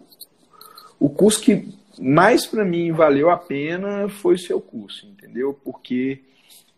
o 0.99 1.09
curso 1.09 1.41
que 1.41 1.67
mais 1.99 2.45
para 2.45 2.63
mim 2.63 2.91
valeu 2.91 3.29
a 3.29 3.37
pena 3.37 4.07
foi 4.09 4.35
o 4.35 4.39
seu 4.39 4.61
curso, 4.61 5.07
entendeu? 5.07 5.53
Porque 5.63 6.19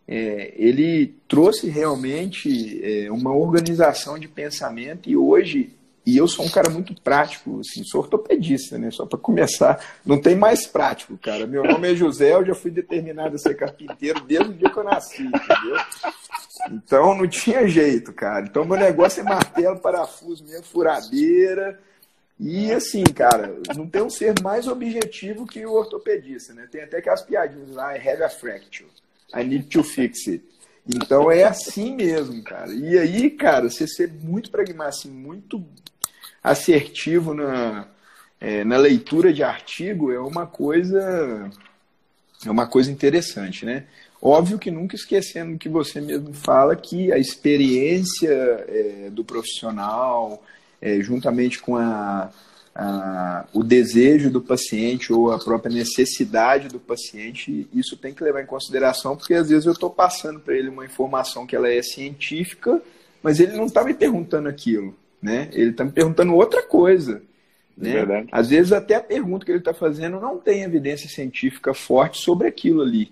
é, 0.08 0.54
ele 0.56 1.16
trouxe 1.28 1.70
realmente 1.70 2.80
é, 2.84 3.12
uma 3.12 3.36
organização 3.36 4.18
de 4.18 4.28
pensamento 4.28 5.10
e 5.10 5.18
hoje 5.18 5.77
e 6.08 6.16
eu 6.16 6.26
sou 6.26 6.46
um 6.46 6.50
cara 6.50 6.70
muito 6.70 6.96
prático, 7.02 7.60
assim, 7.60 7.84
sou 7.84 8.00
ortopedista, 8.00 8.78
né? 8.78 8.90
Só 8.92 9.06
para 9.06 9.20
começar, 9.20 10.00
não 10.06 10.18
tem 10.22 10.38
mais 10.38 10.66
prático, 10.66 11.18
cara. 11.18 11.46
Meu 11.46 11.66
nome 11.66 11.92
é 11.92 11.96
José, 11.96 12.34
eu 12.34 12.46
já 12.46 12.56
fui 12.56 12.72
determinado 12.72 13.36
a 13.36 13.38
ser 13.38 13.58
carpinteiro 13.58 14.22
desde 14.22 14.52
o 14.52 14.54
dia 14.54 14.70
que 14.70 14.80
eu 14.80 14.86
nasci, 14.86 15.24
entendeu? 15.24 15.78
Então 16.72 17.14
não 17.14 17.28
tinha 17.28 17.68
jeito, 17.68 18.14
cara. 18.14 18.46
Então 18.46 18.64
meu 18.64 18.78
negócio 18.78 19.20
é 19.20 19.24
martelo, 19.24 19.80
parafuso 19.80 20.46
mesmo, 20.46 20.64
furadeira. 20.64 21.78
E 22.40 22.72
assim, 22.72 23.04
cara, 23.04 23.60
não 23.76 23.86
tem 23.86 24.02
um 24.02 24.10
ser 24.10 24.34
mais 24.42 24.66
objetivo 24.66 25.46
que 25.46 25.66
o 25.66 25.74
ortopedista, 25.74 26.54
né? 26.54 26.70
Tem 26.72 26.84
até 26.84 27.00
aquelas 27.00 27.22
piadinhas 27.22 27.72
lá, 27.72 27.98
I 27.98 28.10
have 28.10 28.24
a 28.24 28.30
fracture. 28.30 28.90
I 29.36 29.44
need 29.44 29.66
to 29.66 29.84
fix 29.84 30.26
it. 30.30 30.42
Então 30.88 31.30
é 31.30 31.44
assim 31.44 31.98
mesmo, 31.98 32.42
cara. 32.44 32.74
E 32.74 32.98
aí, 32.98 33.30
cara, 33.30 33.70
você 33.70 33.86
ser 33.86 34.10
muito 34.10 34.50
pragmático, 34.50 35.10
assim, 35.10 35.12
muito 35.12 35.62
assertivo 36.48 37.34
na, 37.34 37.88
é, 38.40 38.64
na 38.64 38.78
leitura 38.78 39.34
de 39.34 39.44
artigo 39.44 40.12
é 40.12 40.20
uma 40.20 40.46
coisa 40.46 41.50
é 42.46 42.52
uma 42.52 42.68
coisa 42.68 42.92
interessante, 42.92 43.66
né? 43.66 43.86
Óbvio 44.22 44.60
que 44.60 44.72
nunca 44.72 44.96
esquecendo 44.96 45.58
que 45.58 45.68
você 45.68 46.00
mesmo 46.00 46.34
fala 46.34 46.76
que 46.76 47.12
a 47.12 47.18
experiência 47.18 48.30
é, 48.30 49.10
do 49.12 49.24
profissional, 49.24 50.44
é, 50.80 51.02
juntamente 51.02 51.60
com 51.60 51.76
a, 51.76 52.32
a, 52.76 53.46
o 53.54 53.64
desejo 53.64 54.30
do 54.30 54.42
paciente 54.42 55.12
ou 55.12 55.32
a 55.32 55.40
própria 55.40 55.74
necessidade 55.74 56.68
do 56.68 56.80
paciente, 56.80 57.68
isso 57.74 57.98
tem 57.98 58.14
que 58.14 58.24
levar 58.24 58.42
em 58.42 58.46
consideração, 58.46 59.18
porque 59.18 59.34
às 59.34 59.50
vezes 59.50 59.66
eu 59.66 59.74
estou 59.74 59.90
passando 59.90 60.40
para 60.40 60.56
ele 60.56 60.70
uma 60.70 60.86
informação 60.86 61.46
que 61.46 61.56
ela 61.56 61.70
é 61.70 61.82
científica, 61.82 62.82
mas 63.22 63.40
ele 63.40 63.58
não 63.58 63.66
está 63.66 63.84
me 63.84 63.96
perguntando 63.96 64.48
aquilo 64.48 64.96
né? 65.22 65.50
Ele 65.54 65.72
está 65.72 65.84
me 65.84 65.92
perguntando 65.92 66.36
outra 66.36 66.62
coisa. 66.64 67.22
Né? 67.78 67.92
Verdade. 67.92 68.28
Às 68.32 68.50
vezes 68.50 68.72
até 68.72 68.96
a 68.96 69.04
pergunta 69.04 69.46
que 69.46 69.52
ele 69.52 69.60
está 69.60 69.74
fazendo 69.74 70.20
não 70.20 70.38
tem 70.38 70.64
evidência 70.64 71.10
científica 71.10 71.74
forte 71.74 72.20
sobre 72.20 72.48
aquilo 72.48 72.82
ali. 72.82 73.12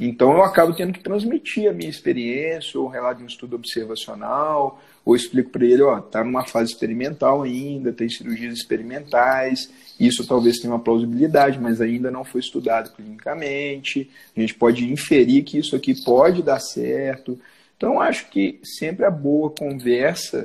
Então 0.00 0.32
eu 0.32 0.42
acabo 0.42 0.74
tendo 0.74 0.92
que 0.92 1.02
transmitir 1.02 1.68
a 1.68 1.72
minha 1.72 1.90
experiência, 1.90 2.78
ou 2.78 2.86
um 2.86 2.90
relato 2.90 3.18
de 3.18 3.24
um 3.24 3.26
estudo 3.26 3.56
observacional, 3.56 4.80
ou 5.04 5.16
explico 5.16 5.50
para 5.50 5.64
ele, 5.64 5.82
ó, 5.82 5.98
está 5.98 6.22
numa 6.22 6.46
fase 6.46 6.70
experimental 6.72 7.42
ainda, 7.42 7.92
tem 7.92 8.08
cirurgias 8.08 8.54
experimentais, 8.54 9.68
isso 9.98 10.24
talvez 10.24 10.58
tenha 10.58 10.72
uma 10.72 10.78
plausibilidade, 10.78 11.58
mas 11.58 11.80
ainda 11.80 12.12
não 12.12 12.24
foi 12.24 12.40
estudado 12.40 12.94
clinicamente. 12.94 14.08
A 14.36 14.40
gente 14.40 14.54
pode 14.54 14.84
inferir 14.84 15.42
que 15.42 15.58
isso 15.58 15.74
aqui 15.74 15.94
pode 16.04 16.42
dar 16.44 16.60
certo, 16.60 17.36
Então, 17.78 18.00
acho 18.00 18.28
que 18.28 18.58
sempre 18.64 19.04
a 19.04 19.10
boa 19.10 19.50
conversa, 19.50 20.44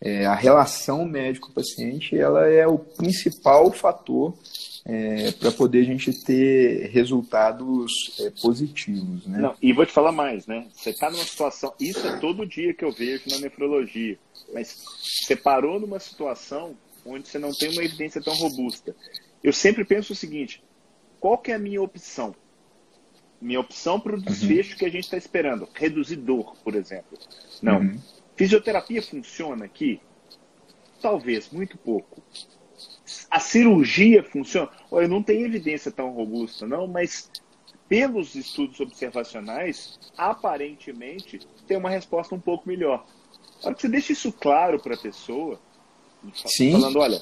é, 0.00 0.26
a 0.26 0.34
relação 0.34 1.04
médico-paciente, 1.04 2.16
ela 2.16 2.46
é 2.46 2.66
o 2.66 2.78
principal 2.78 3.72
fator 3.72 4.34
é, 4.84 5.32
para 5.32 5.50
poder 5.50 5.80
a 5.80 5.84
gente 5.84 6.12
ter 6.24 6.88
resultados 6.90 7.92
é, 8.20 8.30
positivos. 8.40 9.26
Né? 9.26 9.38
Não, 9.38 9.54
e 9.60 9.72
vou 9.72 9.84
te 9.84 9.92
falar 9.92 10.12
mais, 10.12 10.46
né? 10.46 10.66
Você 10.72 10.90
está 10.90 11.10
numa 11.10 11.24
situação, 11.24 11.74
isso 11.80 12.06
é 12.06 12.16
todo 12.18 12.46
dia 12.46 12.72
que 12.72 12.84
eu 12.84 12.92
vejo 12.92 13.24
na 13.28 13.38
nefrologia, 13.38 14.18
mas 14.54 14.76
você 15.22 15.34
parou 15.34 15.80
numa 15.80 15.98
situação 15.98 16.76
onde 17.04 17.28
você 17.28 17.38
não 17.38 17.52
tem 17.52 17.70
uma 17.70 17.82
evidência 17.82 18.22
tão 18.22 18.34
robusta. 18.34 18.94
Eu 19.42 19.52
sempre 19.52 19.84
penso 19.84 20.12
o 20.12 20.16
seguinte: 20.16 20.62
qual 21.18 21.38
que 21.38 21.50
é 21.50 21.54
a 21.54 21.58
minha 21.58 21.82
opção? 21.82 22.34
Minha 23.40 23.60
opção 23.60 24.00
para 24.00 24.12
o 24.12 24.16
uhum. 24.16 24.22
desfecho 24.22 24.72
uhum. 24.72 24.78
que 24.78 24.84
a 24.84 24.90
gente 24.90 25.04
está 25.04 25.16
esperando, 25.16 25.68
reduzir 25.74 26.16
dor, 26.16 26.56
por 26.64 26.74
exemplo. 26.74 27.18
Não. 27.62 27.80
Uhum. 27.80 27.98
Fisioterapia 28.38 29.02
funciona 29.02 29.66
aqui? 29.66 30.00
Talvez, 31.02 31.50
muito 31.50 31.76
pouco 31.76 32.22
a 33.30 33.40
cirurgia 33.40 34.22
funciona? 34.22 34.70
Olha, 34.90 35.08
não 35.08 35.22
tem 35.22 35.42
evidência 35.42 35.90
tão 35.90 36.10
robusta, 36.10 36.66
não, 36.66 36.86
mas 36.86 37.30
pelos 37.88 38.34
estudos 38.34 38.80
observacionais, 38.80 39.98
aparentemente 40.16 41.40
tem 41.66 41.76
uma 41.76 41.90
resposta 41.90 42.34
um 42.34 42.40
pouco 42.40 42.68
melhor. 42.68 43.06
A 43.62 43.66
hora 43.66 43.74
que 43.74 43.80
você 43.80 43.88
deixa 43.88 44.12
isso 44.12 44.32
claro 44.32 44.78
para 44.78 44.94
a 44.94 44.98
pessoa, 44.98 45.58
Sim. 46.46 46.72
falando, 46.72 46.98
olha, 46.98 47.20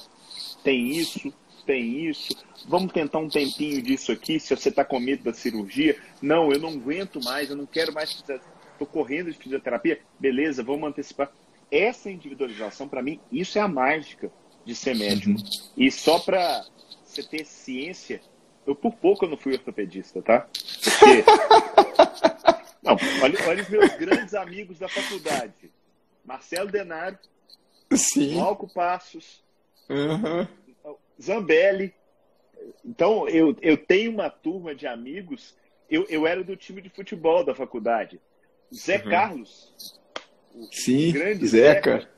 tem 0.63 0.89
isso, 0.89 1.33
tem 1.65 2.07
isso, 2.07 2.35
vamos 2.67 2.91
tentar 2.91 3.19
um 3.19 3.29
tempinho 3.29 3.81
disso 3.81 4.11
aqui, 4.11 4.39
se 4.39 4.55
você 4.55 4.69
está 4.69 4.83
com 4.83 4.99
medo 4.99 5.23
da 5.23 5.33
cirurgia, 5.33 5.97
não, 6.21 6.51
eu 6.51 6.59
não 6.59 6.69
aguento 6.69 7.23
mais, 7.23 7.49
eu 7.49 7.55
não 7.55 7.65
quero 7.65 7.93
mais, 7.93 8.23
estou 8.81 8.87
correndo 8.87 9.31
de 9.31 9.37
fisioterapia, 9.37 9.99
beleza, 10.19 10.63
vamos 10.63 10.89
antecipar. 10.89 11.31
Essa 11.69 12.09
individualização, 12.09 12.87
para 12.87 13.01
mim, 13.01 13.19
isso 13.31 13.57
é 13.57 13.61
a 13.61 13.67
mágica 13.67 14.31
de 14.63 14.73
ser 14.75 14.95
médico. 14.95 15.31
Uhum. 15.31 15.71
E 15.75 15.91
só 15.91 16.19
para 16.19 16.65
você 17.03 17.23
ter 17.23 17.45
ciência, 17.45 18.21
eu 18.65 18.75
por 18.75 18.93
pouco 18.95 19.25
eu 19.25 19.29
não 19.29 19.37
fui 19.37 19.53
ortopedista, 19.53 20.21
tá? 20.21 20.47
Porque. 20.83 21.23
não, 22.83 22.97
olha, 23.21 23.47
olha 23.47 23.63
os 23.63 23.69
meus 23.69 23.95
grandes 23.95 24.33
amigos 24.33 24.79
da 24.79 24.87
faculdade. 24.87 25.71
Marcelo 26.23 26.69
Denário, 26.69 27.17
Sim. 27.95 28.35
Malco 28.35 28.67
Passos, 28.67 29.41
uhum. 29.89 30.45
Zambelli. 31.21 31.93
Então, 32.83 33.27
eu, 33.29 33.55
eu 33.61 33.77
tenho 33.77 34.11
uma 34.11 34.29
turma 34.29 34.75
de 34.75 34.85
amigos. 34.85 35.55
Eu, 35.89 36.05
eu 36.09 36.27
era 36.27 36.43
do 36.43 36.55
time 36.57 36.81
de 36.81 36.89
futebol 36.89 37.43
da 37.45 37.55
faculdade. 37.55 38.19
Zé 38.73 38.97
uhum. 38.97 39.09
Carlos. 39.09 39.73
Sim, 40.71 41.11
grande 41.11 41.47
Zeca. 41.47 41.99
Zeca 41.99 42.17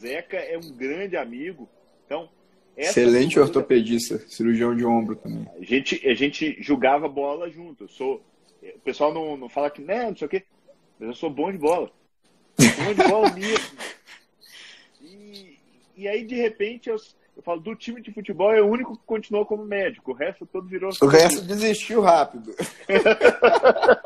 Zeca 0.00 0.36
é 0.36 0.58
um 0.58 0.72
grande 0.72 1.16
amigo. 1.16 1.68
Então, 2.04 2.28
Excelente 2.76 3.40
ortopedista, 3.40 4.18
cirurgião 4.28 4.76
de 4.76 4.84
ombro 4.84 5.16
também. 5.16 5.48
A 5.58 5.64
gente, 5.64 6.06
a 6.06 6.14
gente 6.14 6.62
jogava 6.62 7.08
bola 7.08 7.48
junto. 7.48 7.84
Eu 7.84 7.88
sou, 7.88 8.22
o 8.62 8.80
pessoal 8.80 9.14
não, 9.14 9.34
não 9.36 9.48
fala 9.48 9.70
que 9.70 9.80
não, 9.80 9.94
né, 9.94 10.10
não 10.10 10.16
sei 10.16 10.26
o 10.26 10.28
quê, 10.30 10.44
mas 10.98 11.08
eu 11.08 11.14
sou 11.14 11.30
bom 11.30 11.50
de 11.50 11.56
bola. 11.56 11.90
bom 12.58 12.94
de 12.94 13.08
bola 13.08 13.30
mesmo. 13.32 13.76
E, 14.98 15.58
e 15.94 16.08
aí, 16.08 16.24
de 16.24 16.34
repente, 16.34 16.88
eu, 16.88 16.96
eu 17.36 17.42
falo, 17.42 17.60
do 17.60 17.76
time 17.76 18.00
de 18.00 18.12
futebol 18.12 18.52
é 18.52 18.60
o 18.60 18.66
único 18.66 18.96
que 18.96 19.04
continuou 19.06 19.46
como 19.46 19.64
médico. 19.64 20.10
O 20.10 20.14
resto 20.14 20.44
todo 20.46 20.66
virou. 20.66 20.90
O 21.00 21.06
resto 21.06 21.42
desistiu 21.42 22.00
rápido. 22.00 22.52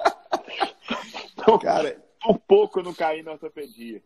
então, 1.41 1.59
cara, 1.59 1.97
por 2.23 2.39
pouco 2.39 2.81
eu 2.81 2.85
não 2.85 2.95
caí 2.95 3.23
na 3.23 3.33
ortopedia. 3.33 4.03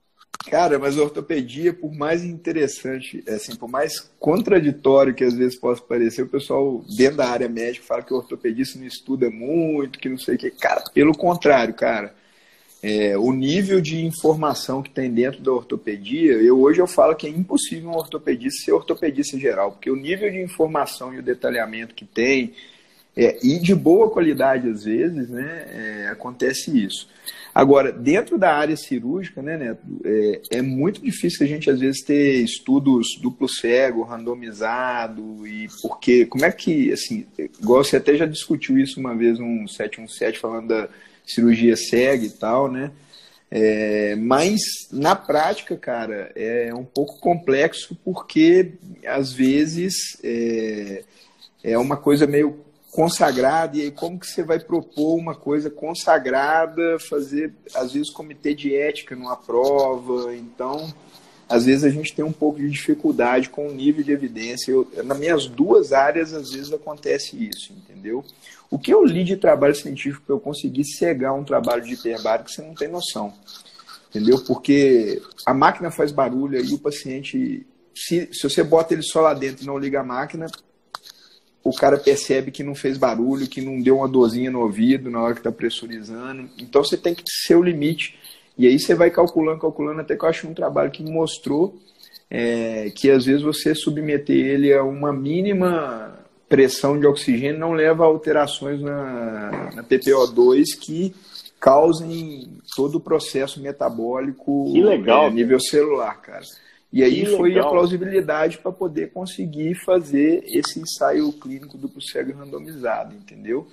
Cara, 0.51 0.79
mas 0.79 0.99
a 0.99 1.03
ortopedia, 1.03 1.73
por 1.73 1.93
mais 1.95 2.23
interessante, 2.23 3.25
assim, 3.29 3.57
por 3.57 3.69
mais 3.69 4.13
contraditório 4.19 5.15
que 5.15 5.25
às 5.25 5.35
vezes 5.35 5.59
possa 5.59 5.81
parecer, 5.81 6.23
o 6.23 6.29
pessoal 6.29 6.85
dentro 6.97 7.17
da 7.17 7.29
área 7.29 7.49
médica 7.49 7.87
fala 7.87 8.03
que 8.03 8.13
o 8.13 8.17
ortopedista 8.19 8.79
não 8.79 8.87
estuda 8.87 9.31
muito, 9.31 9.99
que 9.99 10.09
não 10.09 10.19
sei 10.19 10.35
o 10.35 10.39
que. 10.39 10.51
Cara, 10.51 10.85
pelo 10.93 11.17
contrário, 11.17 11.73
cara. 11.73 12.15
É, 12.83 13.17
o 13.17 13.33
nível 13.33 13.81
de 13.81 14.05
informação 14.05 14.83
que 14.83 14.91
tem 14.91 15.11
dentro 15.11 15.41
da 15.41 15.51
ortopedia, 15.51 16.33
eu 16.35 16.61
hoje 16.61 16.83
eu 16.83 16.87
falo 16.87 17.17
que 17.17 17.27
é 17.27 17.31
impossível 17.31 17.89
um 17.89 17.97
ortopedista 17.97 18.63
ser 18.63 18.73
ortopedista 18.73 19.37
em 19.37 19.41
geral, 19.41 19.73
porque 19.73 19.91
o 19.91 19.97
nível 19.97 20.31
de 20.31 20.43
informação 20.43 21.15
e 21.15 21.19
o 21.19 21.23
detalhamento 21.23 21.95
que 21.95 22.05
tem, 22.05 22.53
é, 23.17 23.39
e 23.43 23.59
de 23.59 23.75
boa 23.75 24.11
qualidade 24.11 24.69
às 24.69 24.85
vezes, 24.85 25.29
né, 25.29 25.67
é, 25.69 26.09
acontece 26.09 26.77
isso. 26.77 27.09
Agora, 27.55 27.93
dentro 27.93 28.37
da 28.37 28.53
área 28.53 28.77
cirúrgica, 28.77 29.41
né, 29.41 29.57
Neto, 29.57 29.81
é, 30.05 30.41
é, 30.51 30.63
muito 30.63 31.01
difícil 31.01 31.47
a 31.47 31.49
gente, 31.49 31.71
às 31.71 31.79
vezes, 31.79 32.03
ter 32.03 32.43
estudos 32.43 33.07
duplo 33.23 33.49
cego, 33.49 34.03
randomizado, 34.03 35.47
e 35.47 35.69
porque, 35.81 36.27
como 36.27 36.45
é 36.45 36.51
que, 36.51 36.93
assim, 36.93 37.25
igual 37.39 37.85
você 37.85 37.99
até 37.99 38.17
já 38.17 38.27
discutiu 38.27 38.77
isso 38.77 38.99
uma 38.99 39.15
vez, 39.15 39.39
um 39.39 39.69
717, 39.69 40.41
falando 40.41 40.69
da 40.69 40.89
cirurgia 41.25 41.77
cega 41.77 42.25
e 42.25 42.31
tal, 42.31 42.71
né, 42.71 42.91
é, 43.57 44.17
mas 44.17 44.61
na 44.91 45.15
prática, 45.15 45.77
cara, 45.77 46.33
é 46.35 46.75
um 46.75 46.85
pouco 46.85 47.21
complexo 47.21 47.97
porque 48.05 48.73
às 49.07 49.33
vezes 49.33 49.95
é, 50.25 51.05
é 51.63 51.79
uma 51.79 51.97
coisa 51.97 52.27
meio 52.27 52.64
consagrada, 52.95 53.77
e 53.77 53.83
aí 53.83 53.91
como 53.91 54.21
que 54.21 54.27
você 54.27 54.45
vai 54.45 54.61
propor 54.61 55.17
uma 55.17 55.35
coisa 55.35 55.69
consagrada, 55.69 56.97
fazer, 57.11 57.53
às 57.75 57.93
vezes, 57.93 58.09
comitê 58.09 58.55
de 58.55 58.73
ética 58.73 59.17
numa 59.17 59.37
prova, 59.37 60.33
então, 60.33 60.95
às 61.49 61.65
vezes 61.65 61.83
a 61.83 61.91
gente 61.91 62.15
tem 62.15 62.25
um 62.25 62.33
pouco 62.33 62.61
de 62.61 62.71
dificuldade 62.71 63.51
com 63.51 63.67
o 63.67 63.75
nível 63.75 64.05
de 64.05 64.13
evidência. 64.13 64.71
Eu, 64.71 64.89
nas 65.03 65.19
minhas 65.19 65.49
duas 65.49 65.93
áreas, 65.93 66.33
às 66.33 66.53
vezes 66.53 66.73
acontece 66.73 67.37
isso, 67.37 67.73
entendeu? 67.73 68.25
O 68.71 68.79
que 68.79 68.95
eu 68.95 69.05
li 69.05 69.25
de 69.25 69.37
trabalho 69.37 69.75
científico 69.75 70.25
eu 70.29 70.39
conseguir 70.39 70.85
cegar 70.85 71.35
um 71.35 71.43
trabalho 71.43 71.83
de 71.83 71.95
hiperbárico, 71.95 72.49
você 72.49 72.63
não 72.63 72.75
tem 72.75 72.87
noção, 72.87 73.35
entendeu? 74.09 74.39
Porque 74.45 75.21
a 75.45 75.53
máquina 75.53 75.91
faz 75.91 76.13
barulho 76.13 76.65
e 76.65 76.73
o 76.73 76.79
paciente, 76.79 77.67
se, 77.93 78.29
se 78.33 78.49
você 78.49 78.63
bota 78.63 78.95
ele 78.95 79.03
só 79.03 79.21
lá 79.21 79.35
dentro 79.35 79.65
e 79.65 79.67
não 79.67 79.79
liga 79.79 80.01
a 80.01 80.05
máquina, 80.05 80.47
o 81.65 81.73
cara 81.73 81.97
percebe 81.97 82.51
que 82.51 82.63
não 82.63 82.75
fez 82.75 82.99
barulho, 82.99 83.49
que 83.49 83.63
não 83.63 83.81
deu 83.81 83.97
uma 83.97 84.09
dorzinha 84.09 84.51
no 84.51 84.61
ouvido 84.61 85.11
na 85.11 85.23
hora 85.23 85.33
que 85.33 85.41
está 85.41 85.51
pressurizando. 85.51 86.49
Então 86.59 86.85
você 86.85 86.97
tem 86.97 87.15
que 87.15 87.23
ser 87.27 87.57
o 87.57 87.63
limite. 87.63 88.19
E 88.57 88.67
aí 88.67 88.79
você 88.79 88.95
vai 88.95 89.11
calculando, 89.11 89.59
calculando, 89.59 90.03
até 90.03 90.15
que 90.15 90.25
eu 90.25 90.29
acho 90.29 90.47
um 90.47 90.55
trabalho 90.55 90.91
que 90.91 91.03
mostrou 91.03 91.77
é, 92.31 92.91
que 92.95 93.11
às 93.11 93.25
vezes 93.25 93.43
você 93.43 93.75
submeter 93.75 94.37
ele 94.37 94.73
a 94.73 94.83
uma 94.83 95.13
mínima 95.13 96.19
pressão 96.49 97.01
de 97.01 97.07
oxigênio 97.07 97.59
não 97.59 97.73
leva 97.73 98.05
a 98.05 98.07
alterações 98.07 98.81
na, 98.81 99.73
na 99.75 99.83
PPO2 99.83 100.65
que 100.81 101.15
causem 101.59 102.59
todo 102.77 102.97
o 102.97 103.01
processo 103.01 103.61
metabólico 103.61 104.71
que 104.71 104.83
legal, 104.83 105.29
é, 105.29 105.31
nível 105.31 105.59
celular, 105.59 106.21
cara. 106.21 106.45
E 106.95 107.03
aí 107.03 107.25
que 107.25 107.37
foi 107.37 107.49
legal. 107.49 107.67
a 107.67 107.71
plausibilidade 107.73 108.59
para 108.59 108.71
poder 108.71 109.11
conseguir 109.11 109.75
fazer 109.75 110.45
esse 110.47 110.79
ensaio 110.79 111.33
clínico 111.33 111.77
duplo 111.77 112.01
cego 112.01 112.33
randomizado, 112.39 113.17
entendeu? 113.17 113.67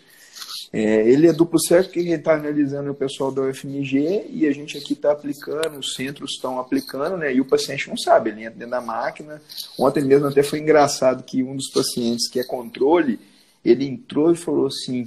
É, 0.73 1.07
ele 1.07 1.27
é 1.27 1.31
duplo 1.31 1.59
cego, 1.59 1.89
quem 1.89 2.11
está 2.13 2.33
analisando 2.33 2.87
é 2.87 2.91
o 2.91 2.95
pessoal 2.95 3.31
da 3.31 3.43
UFMG 3.43 4.25
e 4.27 4.47
a 4.47 4.51
gente 4.51 4.75
aqui 4.75 4.93
está 4.93 5.11
aplicando, 5.11 5.77
os 5.77 5.93
centros 5.93 6.31
estão 6.31 6.59
aplicando, 6.59 7.15
né? 7.15 7.31
E 7.31 7.39
o 7.39 7.45
paciente 7.45 7.89
não 7.89 7.97
sabe, 7.97 8.31
ele 8.31 8.41
entra 8.41 8.57
dentro 8.57 8.71
da 8.71 8.81
máquina. 8.81 9.39
Ontem 9.77 10.03
mesmo 10.03 10.25
até 10.25 10.41
foi 10.41 10.57
engraçado 10.57 11.21
que 11.21 11.43
um 11.43 11.55
dos 11.55 11.69
pacientes 11.69 12.27
que 12.27 12.39
é 12.39 12.43
controle, 12.43 13.19
ele 13.63 13.85
entrou 13.85 14.31
e 14.31 14.35
falou 14.35 14.65
assim: 14.65 15.05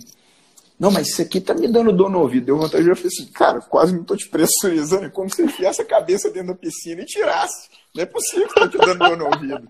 Não, 0.78 0.90
mas 0.90 1.08
isso 1.08 1.22
aqui 1.22 1.40
tá 1.40 1.54
me 1.54 1.68
dando 1.68 1.92
dor 1.92 2.10
no 2.10 2.20
ouvido. 2.20 2.46
Deu 2.46 2.58
vontade 2.58 2.82
de 2.82 2.90
eu 2.90 2.96
falei 2.96 3.08
assim, 3.08 3.26
cara, 3.32 3.60
quase 3.60 3.94
não 3.94 4.04
tô 4.04 4.16
te 4.16 4.28
pressurizando, 4.28 5.04
é 5.06 5.08
como 5.10 5.30
se 5.30 5.42
enfiasse 5.42 5.80
a 5.80 5.84
cabeça 5.84 6.30
dentro 6.30 6.48
da 6.48 6.54
piscina 6.54 7.02
e 7.02 7.06
tirasse. 7.06 7.68
Não 7.94 8.02
é 8.02 8.06
possível 8.06 8.48
que 8.48 8.54
tá 8.54 8.68
te 8.68 8.78
dando 8.78 8.98
dor 8.98 9.16
no 9.16 9.26
ouvido. 9.26 9.68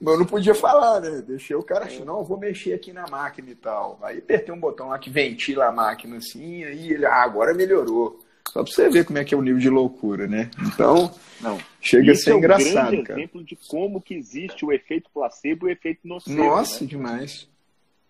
Mas 0.00 0.12
eu 0.12 0.18
não 0.18 0.26
podia 0.26 0.54
falar, 0.54 1.00
né? 1.00 1.22
Deixei 1.26 1.56
o 1.56 1.62
cara 1.62 1.86
assim, 1.86 2.04
não, 2.04 2.18
eu 2.18 2.24
vou 2.24 2.38
mexer 2.38 2.74
aqui 2.74 2.92
na 2.92 3.06
máquina 3.08 3.50
e 3.50 3.54
tal. 3.54 3.98
Aí 4.02 4.18
apertei 4.18 4.54
um 4.54 4.60
botão 4.60 4.88
lá 4.88 4.98
que 4.98 5.10
ventila 5.10 5.66
a 5.66 5.72
máquina 5.72 6.18
assim, 6.18 6.64
aí 6.64 6.92
ele, 6.92 7.06
ah, 7.06 7.22
agora 7.22 7.54
melhorou. 7.54 8.20
Só 8.52 8.62
pra 8.62 8.72
você 8.72 8.88
ver 8.88 9.04
como 9.04 9.18
é 9.18 9.24
que 9.24 9.34
é 9.34 9.36
o 9.36 9.42
nível 9.42 9.58
de 9.58 9.68
loucura, 9.68 10.26
né? 10.26 10.50
Então, 10.66 11.12
não. 11.40 11.58
chega 11.80 12.12
Isso 12.12 12.22
a 12.22 12.24
ser 12.24 12.30
é 12.30 12.34
um 12.34 12.38
engraçado, 12.38 12.90
grande 12.90 13.02
cara. 13.02 13.20
exemplo 13.20 13.44
de 13.44 13.58
como 13.68 14.00
que 14.00 14.14
existe 14.14 14.64
o 14.64 14.72
efeito 14.72 15.10
placebo 15.12 15.66
e 15.66 15.70
o 15.70 15.72
efeito 15.72 16.06
nocebo. 16.06 16.36
Nossa, 16.36 16.84
né? 16.84 16.86
demais. 16.86 17.48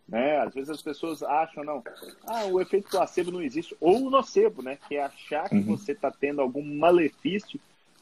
Né? 0.08 0.38
Às 0.38 0.54
vezes 0.54 0.70
as 0.70 0.82
pessoas 0.82 1.22
acham, 1.22 1.64
não, 1.64 1.82
ah, 2.26 2.44
o 2.44 2.60
efeito 2.60 2.88
placebo 2.88 3.32
não 3.32 3.42
existe. 3.42 3.76
Ou 3.80 4.06
o 4.06 4.10
nocebo, 4.10 4.62
né? 4.62 4.78
Que 4.88 4.96
é 4.96 5.04
achar 5.04 5.48
que 5.48 5.56
uhum. 5.56 5.64
você 5.64 5.92
está 5.92 6.10
tendo 6.10 6.40
algum 6.40 6.62
malefício 6.76 7.58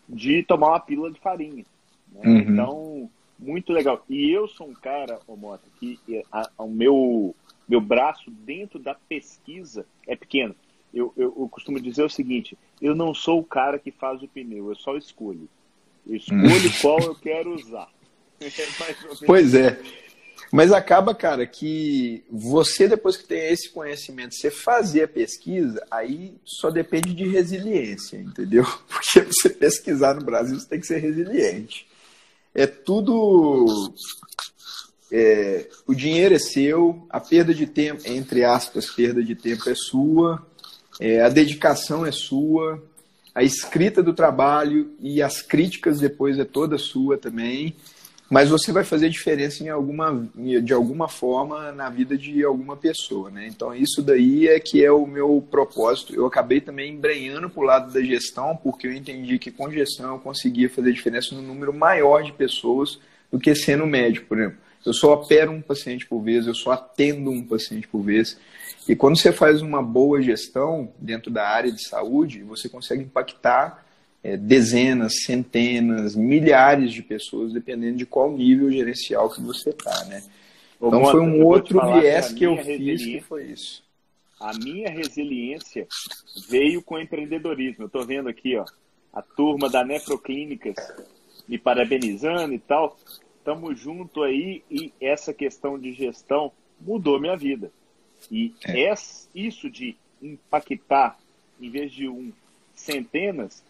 de 0.09 0.42
tomar 0.42 0.68
uma 0.68 0.80
pílula 0.80 1.11
de 1.11 1.18
farinha. 1.18 1.64
Né? 2.12 2.22
Uhum. 2.24 2.38
Então, 2.38 3.11
muito 3.38 3.72
legal. 3.72 4.05
E 4.09 4.30
eu 4.30 4.46
sou 4.46 4.68
um 4.68 4.74
cara, 4.74 5.18
ô 5.26 5.34
Mota, 5.34 5.64
que 5.78 5.98
a, 6.30 6.50
a, 6.59 6.62
o 6.62 6.68
meu, 6.68 7.34
meu 7.66 7.80
braço 7.80 8.30
dentro 8.30 8.78
da 8.78 8.94
pesquisa 8.94 9.86
é 10.07 10.14
pequeno. 10.14 10.55
Eu, 10.92 11.12
eu, 11.16 11.34
eu, 11.36 11.48
costumo 11.48 11.80
dizer 11.80 12.05
o 12.05 12.11
seguinte: 12.11 12.57
eu 12.80 12.94
não 12.94 13.12
sou 13.12 13.40
o 13.40 13.44
cara 13.44 13.78
que 13.78 13.90
faz 13.90 14.22
o 14.22 14.28
pneu, 14.28 14.68
eu 14.68 14.76
só 14.76 14.96
escolho. 14.96 15.48
Eu 16.07 16.14
escolho 16.16 16.44
hum. 16.44 16.72
qual 16.80 17.00
eu 17.00 17.14
quero 17.14 17.55
usar. 17.55 17.88
pois 19.26 19.55
é. 19.55 19.80
Mas 20.55 20.70
acaba, 20.70 21.12
cara, 21.12 21.44
que 21.48 22.22
você, 22.30 22.86
depois 22.86 23.16
que 23.16 23.24
tem 23.24 23.52
esse 23.52 23.68
conhecimento, 23.70 24.36
você 24.36 24.52
fazer 24.52 25.02
a 25.02 25.09
pesquisa, 25.09 25.84
aí 25.90 26.36
só 26.44 26.70
depende 26.70 27.12
de 27.12 27.26
resiliência, 27.26 28.18
entendeu? 28.18 28.64
Porque 28.86 29.22
você 29.22 29.50
pesquisar 29.50 30.14
no 30.14 30.24
Brasil, 30.24 30.57
você 30.57 30.68
tem 30.68 30.78
que 30.78 30.86
ser 30.86 30.98
resiliente. 30.98 31.88
É 32.55 32.68
tudo. 32.68 33.92
É, 35.11 35.68
o 35.88 35.92
dinheiro 35.92 36.36
é 36.36 36.38
seu, 36.38 37.05
a 37.11 37.18
perda 37.18 37.52
de 37.52 37.66
tempo, 37.66 38.02
entre 38.05 38.44
aspas, 38.44 38.86
perda 38.86 39.24
de 39.24 39.34
tempo 39.34 39.68
é 39.68 39.74
sua, 39.74 40.40
é, 41.00 41.20
a 41.20 41.28
dedicação 41.30 42.07
é 42.07 42.12
sua, 42.12 42.80
a 43.34 43.42
escrita 43.42 44.05
do 44.05 44.14
trabalho 44.14 44.94
e 45.00 45.20
as 45.20 45.42
críticas 45.42 45.98
depois 45.98 46.38
é 46.38 46.44
toda 46.44 46.78
sua 46.78 47.18
também 47.18 47.74
mas 48.30 48.48
você 48.48 48.72
vai 48.72 48.84
fazer 48.84 49.10
diferença 49.10 49.62
em 49.62 49.68
alguma, 49.68 50.26
de 50.34 50.72
alguma 50.72 51.08
forma 51.08 51.70
na 51.72 51.90
vida 51.90 52.16
de 52.16 52.42
alguma 52.42 52.76
pessoa, 52.76 53.30
né? 53.30 53.46
Então 53.46 53.74
isso 53.74 54.02
daí 54.02 54.48
é 54.48 54.58
que 54.58 54.84
é 54.84 54.90
o 54.90 55.06
meu 55.06 55.46
propósito. 55.50 56.14
Eu 56.14 56.26
acabei 56.26 56.60
também 56.60 56.92
embrenhando 56.92 57.50
para 57.50 57.62
o 57.62 57.66
lado 57.66 57.92
da 57.92 58.02
gestão, 58.02 58.56
porque 58.56 58.86
eu 58.86 58.92
entendi 58.92 59.38
que 59.38 59.50
com 59.50 59.70
gestão 59.70 60.14
eu 60.14 60.18
conseguia 60.18 60.70
fazer 60.70 60.92
diferença 60.92 61.34
no 61.34 61.42
número 61.42 61.72
maior 61.72 62.22
de 62.22 62.32
pessoas 62.32 62.98
do 63.30 63.38
que 63.38 63.54
sendo 63.54 63.86
médico, 63.86 64.26
por 64.26 64.38
exemplo. 64.38 64.58
Eu 64.84 64.92
só 64.92 65.14
opero 65.14 65.50
um 65.50 65.62
paciente 65.62 66.06
por 66.06 66.20
vez, 66.20 66.46
eu 66.46 66.54
só 66.54 66.72
atendo 66.72 67.30
um 67.30 67.42
paciente 67.42 67.88
por 67.88 68.02
vez. 68.02 68.38
E 68.88 68.94
quando 68.94 69.18
você 69.18 69.32
faz 69.32 69.62
uma 69.62 69.82
boa 69.82 70.20
gestão 70.20 70.92
dentro 70.98 71.30
da 71.30 71.46
área 71.46 71.72
de 71.72 71.86
saúde, 71.88 72.42
você 72.42 72.68
consegue 72.68 73.02
impactar 73.02 73.84
é, 74.24 74.38
dezenas, 74.38 75.22
centenas, 75.24 76.16
milhares 76.16 76.94
de 76.94 77.02
pessoas, 77.02 77.52
dependendo 77.52 77.98
de 77.98 78.06
qual 78.06 78.32
nível 78.32 78.70
gerencial 78.70 79.28
que 79.28 79.42
você 79.42 79.68
está, 79.68 80.04
né? 80.06 80.24
Então 80.76 81.04
foi 81.04 81.20
um 81.20 81.44
outro 81.44 81.78
viés 81.92 82.28
que, 82.28 82.36
que 82.36 82.44
eu 82.44 82.56
fiz 82.56 83.04
que 83.04 83.20
foi 83.20 83.44
isso. 83.44 83.84
A 84.40 84.52
minha 84.54 84.90
resiliência 84.90 85.86
veio 86.48 86.82
com 86.82 86.94
o 86.94 87.00
empreendedorismo. 87.00 87.84
Eu 87.84 87.86
estou 87.86 88.04
vendo 88.04 88.28
aqui, 88.28 88.56
ó, 88.56 88.64
a 89.12 89.20
turma 89.22 89.68
da 89.68 89.84
Nefroclínicas 89.84 90.74
me 91.46 91.58
parabenizando 91.58 92.54
e 92.54 92.58
tal. 92.58 92.98
Estamos 93.38 93.78
junto 93.78 94.22
aí 94.22 94.62
e 94.70 94.90
essa 95.00 95.34
questão 95.34 95.78
de 95.78 95.92
gestão 95.92 96.50
mudou 96.80 97.20
minha 97.20 97.36
vida. 97.36 97.70
E 98.30 98.54
é. 98.64 98.92
isso 99.34 99.68
de 99.70 99.96
impactar, 100.22 101.18
em 101.60 101.70
vez 101.70 101.92
de 101.92 102.08
um, 102.08 102.32
centenas, 102.74 103.62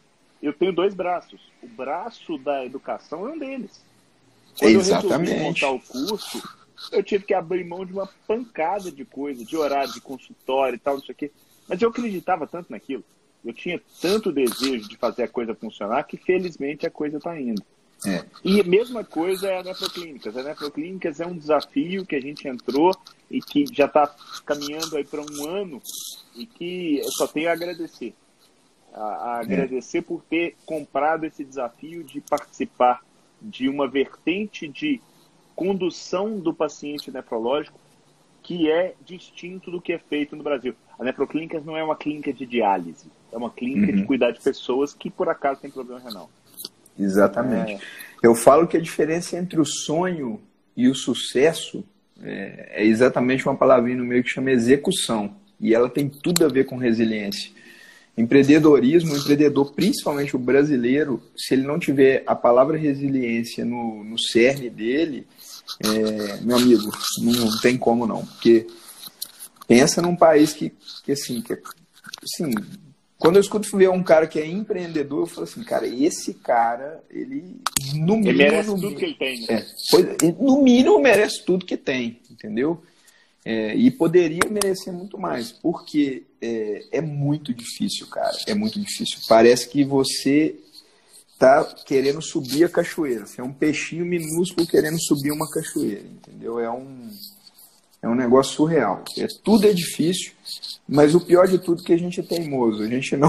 eu 0.44 0.52
tenho 0.52 0.72
dois 0.72 0.94
braços. 0.94 1.40
O 1.62 1.66
braço 1.66 2.36
da 2.36 2.64
educação 2.66 3.26
é 3.26 3.32
um 3.32 3.38
deles. 3.38 3.82
Quando 4.58 4.76
Exatamente. 4.76 5.12
eu 5.12 5.18
resolvi 5.18 5.42
montar 5.42 5.70
o 5.70 5.80
curso, 5.80 6.42
eu 6.92 7.02
tive 7.02 7.24
que 7.24 7.32
abrir 7.32 7.64
mão 7.64 7.84
de 7.84 7.94
uma 7.94 8.06
pancada 8.28 8.92
de 8.92 9.06
coisa, 9.06 9.42
de 9.42 9.56
horário, 9.56 9.92
de 9.92 10.02
consultório 10.02 10.76
e 10.76 10.78
tal, 10.78 10.94
não 10.94 11.02
sei 11.02 11.14
o 11.14 11.16
quê. 11.16 11.32
Mas 11.66 11.80
eu 11.80 11.88
acreditava 11.88 12.46
tanto 12.46 12.70
naquilo. 12.70 13.02
Eu 13.42 13.54
tinha 13.54 13.80
tanto 14.00 14.30
desejo 14.30 14.86
de 14.86 14.98
fazer 14.98 15.22
a 15.22 15.28
coisa 15.28 15.54
funcionar 15.54 16.04
que 16.04 16.18
felizmente 16.18 16.86
a 16.86 16.90
coisa 16.90 17.16
está 17.16 17.38
indo. 17.40 17.62
É. 18.06 18.22
E 18.44 18.60
a 18.60 18.64
mesma 18.64 19.02
coisa 19.02 19.48
é 19.48 19.58
a 19.58 19.62
Nefroclínicas. 19.62 20.36
A 20.36 20.42
Nefroclínicas 20.42 21.20
é 21.20 21.26
um 21.26 21.36
desafio 21.36 22.04
que 22.04 22.16
a 22.16 22.20
gente 22.20 22.46
entrou 22.46 22.94
e 23.30 23.40
que 23.40 23.64
já 23.72 23.86
está 23.86 24.14
caminhando 24.44 24.94
aí 24.96 25.04
para 25.04 25.22
um 25.22 25.48
ano 25.48 25.80
e 26.36 26.44
que 26.44 26.98
eu 26.98 27.10
só 27.12 27.26
tenho 27.26 27.48
a 27.48 27.52
agradecer 27.52 28.14
a, 28.94 29.02
a 29.02 29.40
agradecer 29.40 29.98
é. 29.98 30.02
por 30.02 30.22
ter 30.22 30.56
comprado 30.64 31.24
esse 31.24 31.44
desafio 31.44 32.04
de 32.04 32.20
participar 32.20 33.02
de 33.42 33.68
uma 33.68 33.88
vertente 33.88 34.68
de 34.68 35.00
condução 35.54 36.38
do 36.38 36.54
paciente 36.54 37.10
nefrológico 37.10 37.78
que 38.42 38.70
é 38.70 38.94
distinto 39.04 39.70
do 39.70 39.80
que 39.80 39.92
é 39.92 39.98
feito 39.98 40.36
no 40.36 40.42
Brasil. 40.42 40.74
A 40.98 41.04
Nefroclínicas 41.04 41.64
não 41.64 41.76
é 41.76 41.82
uma 41.82 41.96
clínica 41.96 42.32
de 42.32 42.44
diálise, 42.44 43.06
é 43.32 43.36
uma 43.36 43.50
clínica 43.50 43.90
uhum. 43.90 43.98
de 43.98 44.04
cuidar 44.04 44.30
de 44.32 44.40
pessoas 44.40 44.92
que 44.92 45.10
por 45.10 45.28
acaso 45.28 45.62
têm 45.62 45.70
problema 45.70 46.00
renal. 46.00 46.30
Exatamente. 46.98 47.72
É... 47.72 47.78
Eu 48.22 48.34
falo 48.34 48.66
que 48.68 48.76
a 48.76 48.80
diferença 48.80 49.36
entre 49.36 49.58
o 49.58 49.64
sonho 49.64 50.40
e 50.76 50.88
o 50.88 50.94
sucesso 50.94 51.84
é, 52.22 52.82
é 52.82 52.84
exatamente 52.84 53.46
uma 53.46 53.56
palavrinha 53.56 53.96
no 53.96 54.04
meio 54.04 54.22
que 54.22 54.30
chama 54.30 54.50
execução. 54.50 55.34
E 55.58 55.74
ela 55.74 55.88
tem 55.88 56.08
tudo 56.08 56.44
a 56.44 56.48
ver 56.48 56.64
com 56.64 56.76
resiliência. 56.76 57.50
Empreendedorismo, 58.16 59.12
o 59.12 59.16
empreendedor, 59.16 59.72
principalmente 59.72 60.36
o 60.36 60.38
brasileiro, 60.38 61.20
se 61.36 61.54
ele 61.54 61.66
não 61.66 61.78
tiver 61.78 62.22
a 62.26 62.36
palavra 62.36 62.78
resiliência 62.78 63.64
no, 63.64 64.04
no 64.04 64.18
cerne 64.18 64.70
dele, 64.70 65.26
é, 65.84 66.40
meu 66.42 66.56
amigo, 66.56 66.92
não, 67.18 67.32
não, 67.32 67.60
tem 67.60 67.76
como 67.76 68.06
não. 68.06 68.24
Porque 68.24 68.66
pensa 69.66 70.00
num 70.00 70.14
país 70.14 70.52
que, 70.52 70.72
que 71.04 71.12
assim, 71.12 71.42
que, 71.42 71.54
assim, 71.54 72.54
quando 73.18 73.36
eu 73.36 73.40
escuto 73.40 73.76
ver 73.76 73.90
um 73.90 74.02
cara 74.02 74.26
que 74.26 74.38
é 74.38 74.46
empreendedor, 74.46 75.20
eu 75.20 75.26
falo 75.26 75.44
assim, 75.44 75.64
cara, 75.64 75.86
esse 75.86 76.34
cara, 76.34 77.02
ele 77.10 77.56
no 77.94 78.16
mínimo. 78.16 78.28
Ele 78.28 78.38
merece 78.38 78.68
tudo 78.68 78.80
mínimo, 78.82 78.98
que 78.98 79.04
ele 79.04 79.14
tem. 79.14 79.40
Né? 79.40 79.46
É, 79.48 79.66
pois, 79.90 80.06
no 80.38 80.62
mínimo 80.62 80.98
merece 81.00 81.44
tudo 81.44 81.66
que 81.66 81.76
tem, 81.76 82.20
entendeu? 82.30 82.80
É, 83.44 83.74
e 83.74 83.90
poderia 83.90 84.48
merecer 84.50 84.90
muito 84.90 85.18
mais, 85.18 85.52
porque 85.52 86.24
é, 86.40 86.82
é, 86.92 87.00
muito 87.02 87.52
difícil, 87.52 88.06
cara. 88.06 88.34
É 88.46 88.54
muito 88.54 88.80
difícil. 88.80 89.18
Parece 89.28 89.68
que 89.68 89.84
você 89.84 90.56
tá 91.38 91.62
querendo 91.84 92.22
subir 92.22 92.64
a 92.64 92.70
cachoeira. 92.70 93.26
Você 93.26 93.42
é 93.42 93.44
um 93.44 93.52
peixinho 93.52 94.06
minúsculo 94.06 94.66
querendo 94.66 94.98
subir 94.98 95.30
uma 95.30 95.50
cachoeira, 95.50 96.06
entendeu? 96.06 96.58
É 96.58 96.70
um, 96.70 97.10
é 98.00 98.08
um 98.08 98.14
negócio 98.14 98.54
surreal. 98.54 99.04
É, 99.18 99.26
tudo 99.42 99.68
é 99.68 99.74
difícil, 99.74 100.32
mas 100.88 101.14
o 101.14 101.20
pior 101.20 101.46
de 101.46 101.58
tudo 101.58 101.82
é 101.82 101.84
que 101.84 101.92
a 101.92 101.98
gente 101.98 102.20
é 102.20 102.22
teimoso. 102.22 102.82
A 102.82 102.88
gente 102.88 103.14
não, 103.14 103.28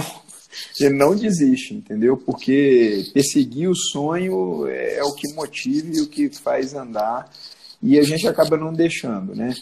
gente 0.79 0.93
não 0.93 1.13
desiste, 1.13 1.73
entendeu? 1.73 2.15
Porque 2.15 3.05
perseguir 3.13 3.69
o 3.69 3.75
sonho 3.75 4.65
é, 4.65 4.95
é 4.95 5.03
o 5.03 5.13
que 5.13 5.33
motiva 5.33 5.89
e 5.93 5.99
o 5.99 6.07
que 6.07 6.29
faz 6.29 6.73
andar 6.73 7.29
e 7.81 7.99
a 7.99 8.03
gente 8.03 8.27
acaba 8.27 8.57
não 8.57 8.73
deixando, 8.73 9.35
né? 9.35 9.53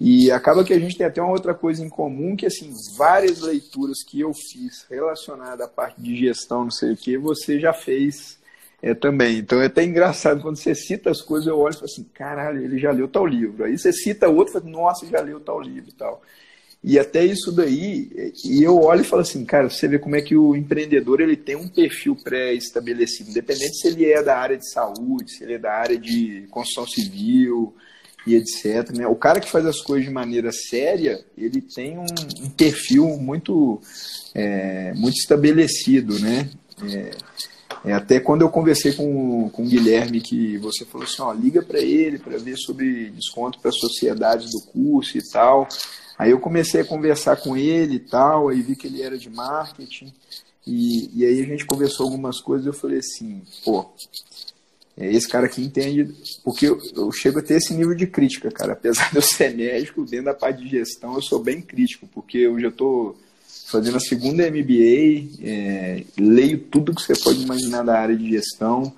E 0.00 0.32
acaba 0.32 0.64
que 0.64 0.72
a 0.72 0.78
gente 0.78 0.96
tem 0.96 1.06
até 1.06 1.20
uma 1.20 1.30
outra 1.30 1.52
coisa 1.52 1.84
em 1.84 1.88
comum, 1.90 2.34
que 2.34 2.46
assim, 2.46 2.72
várias 2.96 3.42
leituras 3.42 4.02
que 4.02 4.18
eu 4.18 4.32
fiz 4.32 4.86
relacionadas 4.88 5.60
à 5.60 5.68
parte 5.68 6.00
de 6.00 6.16
gestão, 6.16 6.64
não 6.64 6.70
sei 6.70 6.92
o 6.92 6.96
que, 6.96 7.18
você 7.18 7.60
já 7.60 7.74
fez 7.74 8.38
é, 8.80 8.94
também. 8.94 9.38
Então 9.38 9.60
é 9.60 9.66
até 9.66 9.84
engraçado, 9.84 10.40
quando 10.40 10.56
você 10.56 10.74
cita 10.74 11.10
as 11.10 11.20
coisas, 11.20 11.46
eu 11.46 11.58
olho 11.58 11.72
e 11.72 11.74
falo 11.74 11.84
assim, 11.84 12.06
caralho, 12.14 12.64
ele 12.64 12.78
já 12.78 12.90
leu 12.90 13.08
tal 13.08 13.26
livro. 13.26 13.62
Aí 13.62 13.76
você 13.76 13.92
cita 13.92 14.26
outro 14.26 14.52
e 14.52 14.60
fala, 14.60 14.70
nossa, 14.70 15.06
já 15.06 15.20
leu 15.20 15.38
tal 15.38 15.60
livro 15.60 15.90
e 15.90 15.94
tal. 15.94 16.22
E 16.82 16.98
até 16.98 17.22
isso 17.22 17.52
daí, 17.52 18.32
e 18.42 18.62
eu 18.62 18.80
olho 18.80 19.02
e 19.02 19.04
falo 19.04 19.20
assim, 19.20 19.44
cara, 19.44 19.68
você 19.68 19.86
vê 19.86 19.98
como 19.98 20.16
é 20.16 20.22
que 20.22 20.34
o 20.34 20.56
empreendedor 20.56 21.20
ele 21.20 21.36
tem 21.36 21.54
um 21.54 21.68
perfil 21.68 22.16
pré-estabelecido, 22.16 23.28
independente 23.28 23.76
se 23.76 23.88
ele 23.88 24.10
é 24.10 24.22
da 24.22 24.38
área 24.38 24.56
de 24.56 24.66
saúde, 24.66 25.30
se 25.30 25.44
ele 25.44 25.54
é 25.54 25.58
da 25.58 25.74
área 25.74 25.98
de 25.98 26.46
construção 26.50 26.86
civil, 26.86 27.74
e 28.26 28.34
etc. 28.34 28.90
Né? 28.96 29.06
O 29.06 29.14
cara 29.14 29.40
que 29.40 29.50
faz 29.50 29.64
as 29.66 29.80
coisas 29.80 30.06
de 30.06 30.12
maneira 30.12 30.50
séria, 30.52 31.24
ele 31.36 31.60
tem 31.60 31.98
um, 31.98 32.06
um 32.42 32.50
perfil 32.50 33.16
muito, 33.16 33.80
é, 34.34 34.92
muito 34.94 35.16
estabelecido, 35.16 36.18
né? 36.18 36.50
É, 36.82 37.10
é, 37.84 37.92
até 37.92 38.20
quando 38.20 38.42
eu 38.42 38.50
conversei 38.50 38.92
com, 38.92 39.48
com 39.50 39.62
o 39.62 39.66
Guilherme, 39.66 40.20
que 40.20 40.58
você 40.58 40.84
falou 40.84 41.06
assim, 41.06 41.22
ó, 41.22 41.32
liga 41.32 41.62
para 41.62 41.80
ele 41.80 42.18
para 42.18 42.36
ver 42.36 42.56
sobre 42.56 43.10
desconto 43.10 43.58
para 43.58 43.72
sociedades 43.72 44.50
do 44.50 44.60
curso 44.72 45.16
e 45.16 45.22
tal. 45.30 45.66
Aí 46.18 46.30
eu 46.30 46.40
comecei 46.40 46.82
a 46.82 46.84
conversar 46.84 47.36
com 47.36 47.56
ele 47.56 47.94
e 47.94 48.00
tal, 48.00 48.48
aí 48.48 48.60
vi 48.60 48.76
que 48.76 48.86
ele 48.86 49.00
era 49.00 49.16
de 49.16 49.30
marketing, 49.30 50.12
e, 50.66 51.10
e 51.14 51.24
aí 51.24 51.40
a 51.40 51.46
gente 51.46 51.64
conversou 51.64 52.04
algumas 52.04 52.40
coisas, 52.42 52.66
eu 52.66 52.74
falei 52.74 52.98
assim, 52.98 53.40
pô, 53.64 53.86
é 55.00 55.10
esse 55.10 55.26
cara 55.26 55.46
aqui 55.46 55.62
entende, 55.62 56.12
porque 56.44 56.66
eu, 56.66 56.78
eu, 56.94 57.10
chego 57.10 57.38
a 57.38 57.42
ter 57.42 57.54
esse 57.54 57.72
nível 57.72 57.94
de 57.94 58.06
crítica, 58.06 58.50
cara. 58.50 58.74
Apesar 58.74 59.10
de 59.10 59.16
eu 59.16 59.22
ser 59.22 59.56
médico, 59.56 60.04
dentro 60.04 60.26
da 60.26 60.34
parte 60.34 60.62
de 60.62 60.68
gestão, 60.68 61.14
eu 61.14 61.22
sou 61.22 61.42
bem 61.42 61.62
crítico, 61.62 62.06
porque 62.12 62.36
eu 62.36 62.60
já 62.60 62.68
estou 62.68 63.18
fazendo 63.66 63.96
a 63.96 64.00
segunda 64.00 64.50
MBA, 64.50 65.42
é, 65.42 66.04
leio 66.18 66.58
tudo 66.58 66.94
que 66.94 67.00
você 67.00 67.14
pode 67.18 67.42
imaginar 67.42 67.82
da 67.82 67.98
área 67.98 68.14
de 68.14 68.28
gestão. 68.28 68.92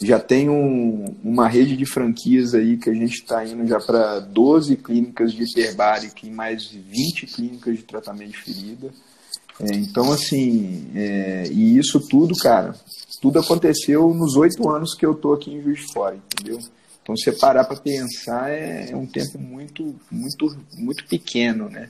Já 0.00 0.18
tenho 0.18 0.52
um, 0.52 1.14
uma 1.22 1.46
rede 1.46 1.76
de 1.76 1.84
franquias 1.84 2.54
aí 2.54 2.78
que 2.78 2.88
a 2.88 2.94
gente 2.94 3.14
está 3.14 3.44
indo 3.44 3.66
já 3.66 3.78
para 3.78 4.20
12 4.20 4.76
clínicas 4.76 5.34
de 5.34 5.42
hiperbárica 5.42 6.26
e 6.26 6.30
mais 6.30 6.70
20 6.70 7.26
clínicas 7.26 7.76
de 7.76 7.82
tratamento 7.82 8.30
de 8.30 8.38
ferida. 8.38 8.90
É, 9.60 9.74
então, 9.74 10.10
assim, 10.10 10.86
é, 10.94 11.44
e 11.50 11.78
isso 11.78 12.00
tudo, 12.08 12.34
cara, 12.36 12.74
tudo 13.22 13.38
aconteceu 13.38 14.12
nos 14.12 14.34
oito 14.36 14.68
anos 14.68 14.96
que 14.96 15.06
eu 15.06 15.14
tô 15.14 15.32
aqui 15.32 15.54
em 15.54 15.62
Juiz 15.62 15.78
de 15.78 15.92
Fora, 15.92 16.16
entendeu? 16.16 16.58
Então, 17.00 17.16
se 17.16 17.22
você 17.22 17.32
parar 17.38 17.62
para 17.62 17.76
pensar, 17.76 18.50
é, 18.50 18.90
é, 18.90 18.96
um 18.96 19.06
tempo 19.06 19.38
muito, 19.38 19.94
muito, 20.10 20.58
muito 20.76 21.06
pequeno, 21.06 21.70
né? 21.70 21.88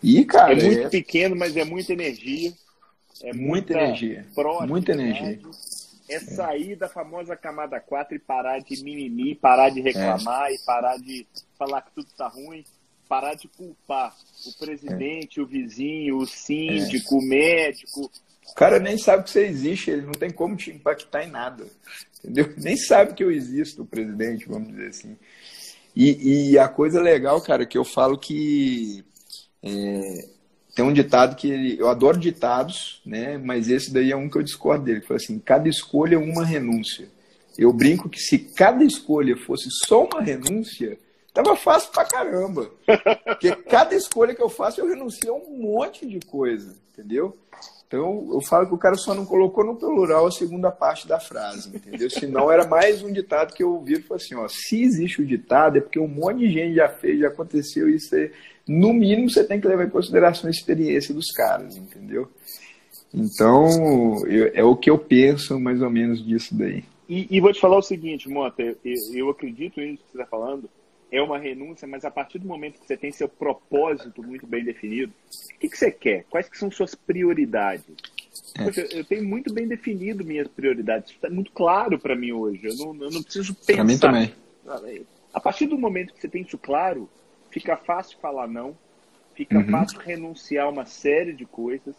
E, 0.00 0.24
cara. 0.24 0.52
É 0.52 0.64
muito 0.64 0.86
é... 0.86 0.88
pequeno, 0.88 1.34
mas 1.34 1.56
é 1.56 1.64
muita 1.64 1.92
energia. 1.92 2.52
é 3.20 3.32
muita, 3.32 3.40
muita 3.42 3.72
energia. 3.72 4.26
Muita 4.68 4.92
energia. 4.92 5.40
É 6.08 6.20
sair 6.20 6.72
é. 6.72 6.76
da 6.76 6.88
famosa 6.88 7.36
camada 7.36 7.80
4 7.80 8.14
e 8.14 8.18
parar 8.20 8.60
de 8.60 8.80
mimimi, 8.82 9.34
parar 9.34 9.70
de 9.70 9.80
reclamar 9.80 10.50
é. 10.50 10.54
e 10.54 10.58
parar 10.64 10.96
de 10.98 11.26
falar 11.58 11.82
que 11.82 11.94
tudo 11.96 12.06
está 12.06 12.28
ruim, 12.28 12.64
parar 13.08 13.34
de 13.34 13.48
culpar 13.48 14.14
o 14.46 14.56
presidente, 14.56 15.40
é. 15.40 15.42
o 15.42 15.46
vizinho, 15.46 16.16
o 16.18 16.26
síndico, 16.26 17.16
o 17.16 17.22
médico. 17.22 18.08
O 18.50 18.54
cara 18.54 18.78
nem 18.78 18.98
sabe 18.98 19.24
que 19.24 19.30
você 19.30 19.46
existe, 19.46 19.90
ele 19.90 20.02
não 20.02 20.12
tem 20.12 20.30
como 20.30 20.56
te 20.56 20.70
impactar 20.70 21.24
em 21.24 21.30
nada. 21.30 21.66
Entendeu? 22.18 22.52
Nem 22.58 22.76
sabe 22.76 23.14
que 23.14 23.22
eu 23.22 23.30
existo, 23.30 23.84
presidente, 23.84 24.48
vamos 24.48 24.68
dizer 24.68 24.88
assim. 24.88 25.16
E, 25.94 26.50
e 26.50 26.58
a 26.58 26.68
coisa 26.68 27.00
legal, 27.00 27.40
cara, 27.40 27.64
que 27.64 27.78
eu 27.78 27.84
falo 27.84 28.18
que 28.18 29.04
é, 29.62 30.28
tem 30.74 30.84
um 30.84 30.92
ditado 30.92 31.34
que 31.34 31.50
ele, 31.50 31.80
eu 31.80 31.88
adoro 31.88 32.18
ditados, 32.18 33.02
né? 33.04 33.36
Mas 33.38 33.68
esse 33.68 33.92
daí 33.92 34.12
é 34.12 34.16
um 34.16 34.28
que 34.28 34.38
eu 34.38 34.42
discordo 34.42 34.84
dele. 34.84 35.00
Fala 35.00 35.16
assim: 35.16 35.38
cada 35.38 35.68
escolha 35.68 36.14
é 36.14 36.18
uma 36.18 36.44
renúncia. 36.44 37.08
Eu 37.56 37.72
brinco 37.72 38.08
que 38.08 38.20
se 38.20 38.38
cada 38.38 38.84
escolha 38.84 39.36
fosse 39.36 39.68
só 39.86 40.04
uma 40.04 40.22
renúncia, 40.22 40.96
tava 41.42 41.56
fácil 41.56 41.92
pra 41.92 42.04
caramba. 42.04 42.70
Porque 43.24 43.54
cada 43.68 43.94
escolha 43.94 44.34
que 44.34 44.42
eu 44.42 44.48
faço, 44.48 44.80
eu 44.80 44.88
renuncio 44.88 45.32
a 45.32 45.36
um 45.36 45.56
monte 45.56 46.06
de 46.06 46.18
coisa, 46.20 46.74
entendeu? 46.92 47.36
Então, 47.86 48.28
eu 48.32 48.40
falo 48.42 48.66
que 48.66 48.74
o 48.74 48.78
cara 48.78 48.96
só 48.96 49.14
não 49.14 49.24
colocou 49.24 49.64
no 49.64 49.76
plural 49.76 50.26
a 50.26 50.30
segunda 50.30 50.70
parte 50.70 51.08
da 51.08 51.18
frase, 51.18 51.74
entendeu? 51.74 52.10
Senão 52.10 52.50
era 52.50 52.66
mais 52.66 53.02
um 53.02 53.10
ditado 53.10 53.54
que 53.54 53.62
eu 53.62 53.72
ouvi 53.72 53.94
e 53.94 54.02
falei 54.02 54.22
assim, 54.22 54.34
ó, 54.34 54.46
se 54.46 54.82
existe 54.82 55.22
o 55.22 55.26
ditado 55.26 55.78
é 55.78 55.80
porque 55.80 55.98
um 55.98 56.08
monte 56.08 56.40
de 56.40 56.52
gente 56.52 56.74
já 56.74 56.88
fez, 56.88 57.20
já 57.20 57.28
aconteceu 57.28 57.88
isso 57.88 58.14
aí. 58.14 58.30
No 58.66 58.92
mínimo, 58.92 59.30
você 59.30 59.42
tem 59.42 59.58
que 59.58 59.66
levar 59.66 59.86
em 59.86 59.90
consideração 59.90 60.48
a 60.48 60.50
experiência 60.50 61.14
dos 61.14 61.30
caras, 61.32 61.78
entendeu? 61.78 62.28
Então, 63.14 64.26
eu, 64.26 64.50
é 64.52 64.62
o 64.62 64.76
que 64.76 64.90
eu 64.90 64.98
penso 64.98 65.58
mais 65.58 65.80
ou 65.80 65.88
menos 65.88 66.22
disso 66.22 66.54
daí. 66.54 66.84
E, 67.08 67.26
e 67.30 67.40
vou 67.40 67.52
te 67.54 67.60
falar 67.60 67.78
o 67.78 67.82
seguinte, 67.82 68.28
Mota, 68.28 68.60
eu, 68.60 68.76
eu 69.14 69.30
acredito 69.30 69.80
nisso 69.80 70.02
que 70.04 70.12
você 70.12 70.18
está 70.18 70.26
falando, 70.26 70.68
é 71.10 71.22
uma 71.22 71.38
renúncia, 71.38 71.88
mas 71.88 72.04
a 72.04 72.10
partir 72.10 72.38
do 72.38 72.46
momento 72.46 72.78
que 72.78 72.86
você 72.86 72.96
tem 72.96 73.10
seu 73.10 73.28
propósito 73.28 74.22
muito 74.22 74.46
bem 74.46 74.64
definido, 74.64 75.12
o 75.54 75.58
que, 75.58 75.68
que 75.68 75.76
você 75.78 75.90
quer? 75.90 76.24
Quais 76.28 76.48
que 76.48 76.58
são 76.58 76.70
suas 76.70 76.94
prioridades? 76.94 77.94
É. 78.58 78.64
Poxa, 78.64 78.86
eu 78.92 79.04
tenho 79.04 79.24
muito 79.24 79.52
bem 79.52 79.66
definido 79.66 80.24
minhas 80.24 80.48
prioridades. 80.48 81.10
Isso 81.10 81.16
está 81.16 81.30
muito 81.30 81.52
claro 81.52 81.98
para 81.98 82.14
mim 82.14 82.32
hoje. 82.32 82.66
Eu 82.66 82.76
não, 82.76 83.04
eu 83.04 83.10
não 83.10 83.22
preciso 83.22 83.54
pensar. 83.54 83.74
Para 83.74 83.84
mim 83.84 83.98
também. 83.98 84.34
A 85.32 85.40
partir 85.40 85.66
do 85.66 85.78
momento 85.78 86.12
que 86.12 86.20
você 86.20 86.28
tem 86.28 86.42
isso 86.42 86.58
claro, 86.58 87.08
fica 87.50 87.76
fácil 87.76 88.18
falar 88.20 88.46
não, 88.46 88.76
fica 89.34 89.58
uhum. 89.58 89.70
fácil 89.70 89.98
renunciar 90.00 90.66
a 90.66 90.70
uma 90.70 90.84
série 90.84 91.32
de 91.32 91.46
coisas, 91.46 91.94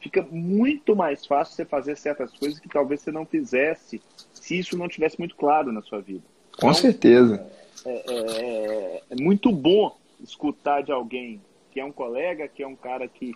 fica 0.00 0.22
muito 0.30 0.94
mais 0.94 1.26
fácil 1.26 1.54
você 1.54 1.64
fazer 1.64 1.96
certas 1.96 2.32
coisas 2.32 2.58
que 2.58 2.68
talvez 2.68 3.00
você 3.00 3.10
não 3.10 3.26
fizesse 3.26 4.00
se 4.32 4.58
isso 4.58 4.78
não 4.78 4.88
tivesse 4.88 5.18
muito 5.18 5.34
claro 5.36 5.72
na 5.72 5.82
sua 5.82 6.00
vida. 6.00 6.22
Com 6.52 6.70
então, 6.70 6.74
certeza. 6.74 7.34
É, 7.34 7.65
é, 7.84 8.04
é, 8.08 9.02
é, 9.10 9.22
muito 9.22 9.52
bom 9.52 9.96
escutar 10.20 10.82
de 10.82 10.92
alguém 10.92 11.40
que 11.70 11.80
é 11.80 11.84
um 11.84 11.92
colega, 11.92 12.48
que 12.48 12.62
é 12.62 12.66
um 12.66 12.76
cara 12.76 13.06
que 13.06 13.34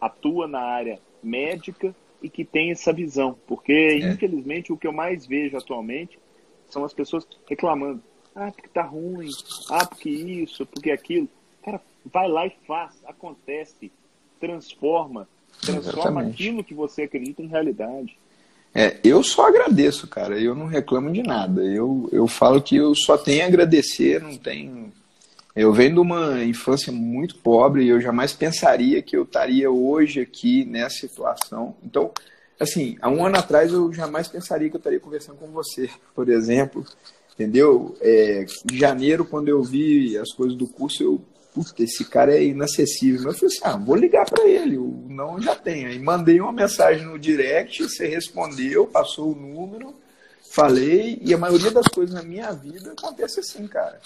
atua 0.00 0.46
na 0.46 0.60
área 0.60 1.00
médica 1.22 1.94
e 2.22 2.28
que 2.28 2.44
tem 2.44 2.70
essa 2.70 2.92
visão. 2.92 3.36
Porque, 3.46 3.72
é. 3.72 3.98
infelizmente, 3.98 4.72
o 4.72 4.76
que 4.76 4.86
eu 4.86 4.92
mais 4.92 5.26
vejo 5.26 5.56
atualmente 5.56 6.18
são 6.68 6.84
as 6.84 6.94
pessoas 6.94 7.26
reclamando. 7.48 8.02
Ah, 8.34 8.50
porque 8.50 8.68
tá 8.68 8.82
ruim. 8.82 9.28
Ah, 9.70 9.86
porque 9.86 10.08
isso, 10.08 10.64
porque 10.66 10.90
aquilo. 10.90 11.28
Cara, 11.62 11.80
vai 12.06 12.28
lá 12.28 12.46
e 12.46 12.52
faz. 12.66 13.02
Acontece. 13.04 13.92
Transforma. 14.40 15.28
Transforma 15.60 16.00
Exatamente. 16.00 16.34
aquilo 16.34 16.64
que 16.64 16.74
você 16.74 17.02
acredita 17.02 17.42
em 17.42 17.46
realidade. 17.46 18.18
É, 18.74 18.96
eu 19.04 19.22
só 19.22 19.48
agradeço, 19.48 20.06
cara. 20.06 20.40
Eu 20.40 20.54
não 20.54 20.66
reclamo 20.66 21.12
de 21.12 21.22
nada. 21.22 21.62
Eu, 21.62 22.08
eu 22.10 22.26
falo 22.26 22.62
que 22.62 22.76
eu 22.76 22.94
só 22.94 23.18
tenho 23.18 23.44
a 23.44 23.46
agradecer, 23.46 24.20
não 24.22 24.36
tenho. 24.36 24.92
Eu 25.54 25.72
venho 25.72 25.94
de 25.94 26.00
uma 26.00 26.42
infância 26.42 26.90
muito 26.90 27.36
pobre 27.36 27.84
e 27.84 27.88
eu 27.88 28.00
jamais 28.00 28.32
pensaria 28.32 29.02
que 29.02 29.14
eu 29.14 29.24
estaria 29.24 29.70
hoje 29.70 30.20
aqui 30.20 30.64
nessa 30.64 30.96
situação. 31.00 31.76
Então, 31.84 32.10
assim, 32.58 32.96
há 33.02 33.10
um 33.10 33.24
ano 33.24 33.36
atrás 33.36 33.70
eu 33.70 33.92
jamais 33.92 34.28
pensaria 34.28 34.70
que 34.70 34.76
eu 34.76 34.78
estaria 34.78 35.00
conversando 35.00 35.36
com 35.36 35.48
você, 35.48 35.90
por 36.14 36.28
exemplo. 36.30 36.84
Entendeu? 37.34 37.96
É, 38.00 38.46
em 38.70 38.76
janeiro, 38.76 39.24
quando 39.24 39.48
eu 39.48 39.62
vi 39.62 40.16
as 40.16 40.32
coisas 40.32 40.56
do 40.56 40.66
curso, 40.66 41.02
eu 41.02 41.20
puta, 41.52 41.82
esse 41.82 42.04
cara 42.04 42.34
é 42.34 42.44
inacessível. 42.44 43.22
Mas 43.24 43.34
eu 43.34 43.40
falei 43.40 43.56
assim, 43.56 43.60
ah, 43.64 43.84
vou 43.84 43.96
ligar 43.96 44.24
para 44.28 44.46
ele, 44.46 44.78
o 44.78 45.06
não 45.08 45.40
já 45.40 45.54
tem. 45.54 45.86
Aí 45.86 45.98
mandei 45.98 46.40
uma 46.40 46.52
mensagem 46.52 47.04
no 47.04 47.18
direct, 47.18 47.82
você 47.82 48.06
respondeu, 48.06 48.86
passou 48.86 49.32
o 49.32 49.34
número, 49.34 49.94
falei, 50.50 51.18
e 51.22 51.32
a 51.32 51.38
maioria 51.38 51.70
das 51.70 51.86
coisas 51.88 52.14
na 52.14 52.22
minha 52.22 52.52
vida 52.52 52.92
acontece 52.92 53.40
assim, 53.40 53.66
cara. 53.66 54.00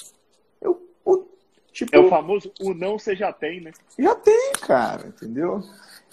Eu, 0.60 0.82
tipo, 1.72 1.94
é 1.94 1.98
o 1.98 2.08
famoso, 2.08 2.52
o 2.60 2.74
não 2.74 2.98
você 2.98 3.14
já 3.14 3.32
tem, 3.32 3.60
né? 3.60 3.72
Já 3.98 4.14
tem, 4.14 4.52
cara, 4.60 5.06
entendeu? 5.06 5.62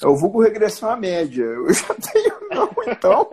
É 0.01 0.07
o 0.07 0.15
vulgo 0.15 0.41
regressão 0.41 0.89
à 0.89 0.95
média. 0.95 1.43
Eu 1.43 1.71
já 1.73 1.93
tenho 1.95 2.49
não, 2.49 2.69
então 2.87 3.29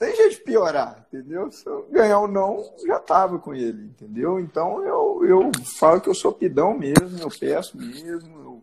tem 0.00 0.16
jeito 0.16 0.36
de 0.36 0.40
piorar, 0.40 1.06
entendeu? 1.06 1.52
Se 1.52 1.66
eu 1.66 1.86
ganhar 1.90 2.20
ou 2.20 2.26
não, 2.26 2.64
já 2.86 2.98
tava 2.98 3.38
com 3.38 3.54
ele, 3.54 3.84
entendeu? 3.84 4.40
Então 4.40 4.82
eu, 4.82 5.22
eu 5.26 5.52
falo 5.78 6.00
que 6.00 6.08
eu 6.08 6.14
sou 6.14 6.32
pidão 6.32 6.76
mesmo, 6.76 7.18
eu 7.20 7.28
peço 7.28 7.76
mesmo, 7.76 8.38
eu 8.38 8.62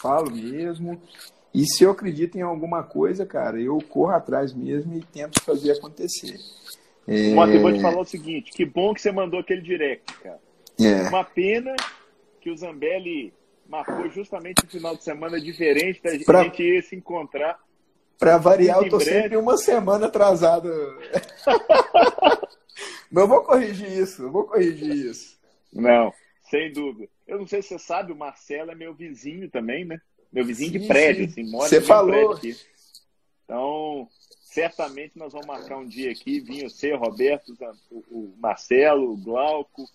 falo 0.00 0.30
mesmo. 0.30 0.98
E 1.52 1.66
se 1.66 1.84
eu 1.84 1.90
acredito 1.90 2.38
em 2.38 2.40
alguma 2.40 2.82
coisa, 2.82 3.26
cara, 3.26 3.60
eu 3.60 3.78
corro 3.86 4.12
atrás 4.12 4.54
mesmo 4.54 4.94
e 4.94 5.02
tento 5.02 5.42
fazer 5.42 5.72
acontecer. 5.72 6.38
É... 7.06 7.34
Vou 7.34 7.72
te 7.72 7.82
falar 7.82 8.00
o 8.00 8.06
seguinte, 8.06 8.50
que 8.50 8.64
bom 8.64 8.94
que 8.94 9.02
você 9.02 9.12
mandou 9.12 9.40
aquele 9.40 9.60
direct, 9.60 10.10
cara. 10.20 10.40
É. 10.80 11.06
Uma 11.08 11.24
pena 11.24 11.76
que 12.40 12.50
o 12.50 12.56
Zambelli 12.56 13.34
marcou 13.68 14.08
justamente 14.08 14.64
um 14.64 14.68
final 14.68 14.96
de 14.96 15.04
semana 15.04 15.38
diferente 15.38 16.00
da 16.02 16.12
pra... 16.24 16.44
gente 16.44 16.62
ir 16.62 16.82
se 16.82 16.96
encontrar 16.96 17.60
para 18.18 18.36
variar, 18.36 18.82
eu 18.82 18.88
tô 18.88 18.98
sempre 18.98 19.36
uma 19.36 19.56
semana 19.56 20.06
atrasado. 20.06 20.68
Mas 23.10 23.22
eu 23.22 23.28
vou 23.28 23.42
corrigir 23.42 23.90
isso, 23.90 24.22
eu 24.22 24.30
vou 24.30 24.44
corrigir 24.44 24.90
isso. 24.90 25.38
Não, 25.72 26.12
sem 26.50 26.72
dúvida. 26.72 27.08
Eu 27.26 27.38
não 27.38 27.46
sei 27.46 27.62
se 27.62 27.68
você 27.68 27.78
sabe, 27.78 28.12
o 28.12 28.16
Marcelo 28.16 28.70
é 28.70 28.74
meu 28.74 28.92
vizinho 28.94 29.48
também, 29.50 29.84
né? 29.84 30.00
Meu 30.32 30.44
vizinho 30.44 30.72
sim, 30.72 30.78
de 30.78 30.86
prédio, 30.86 31.24
sim. 31.24 31.42
assim, 31.42 31.50
mora 31.50 31.68
Você 31.68 31.80
falou. 31.80 32.32
Aqui. 32.32 32.56
Então, 33.44 34.08
certamente 34.42 35.18
nós 35.18 35.32
vamos 35.32 35.46
marcar 35.46 35.78
um 35.78 35.86
dia 35.86 36.10
aqui, 36.10 36.40
vinho 36.40 36.68
você, 36.68 36.94
Roberto, 36.94 37.56
o 38.10 38.34
Marcelo, 38.38 39.12
o 39.12 39.16
Glauco, 39.16 39.88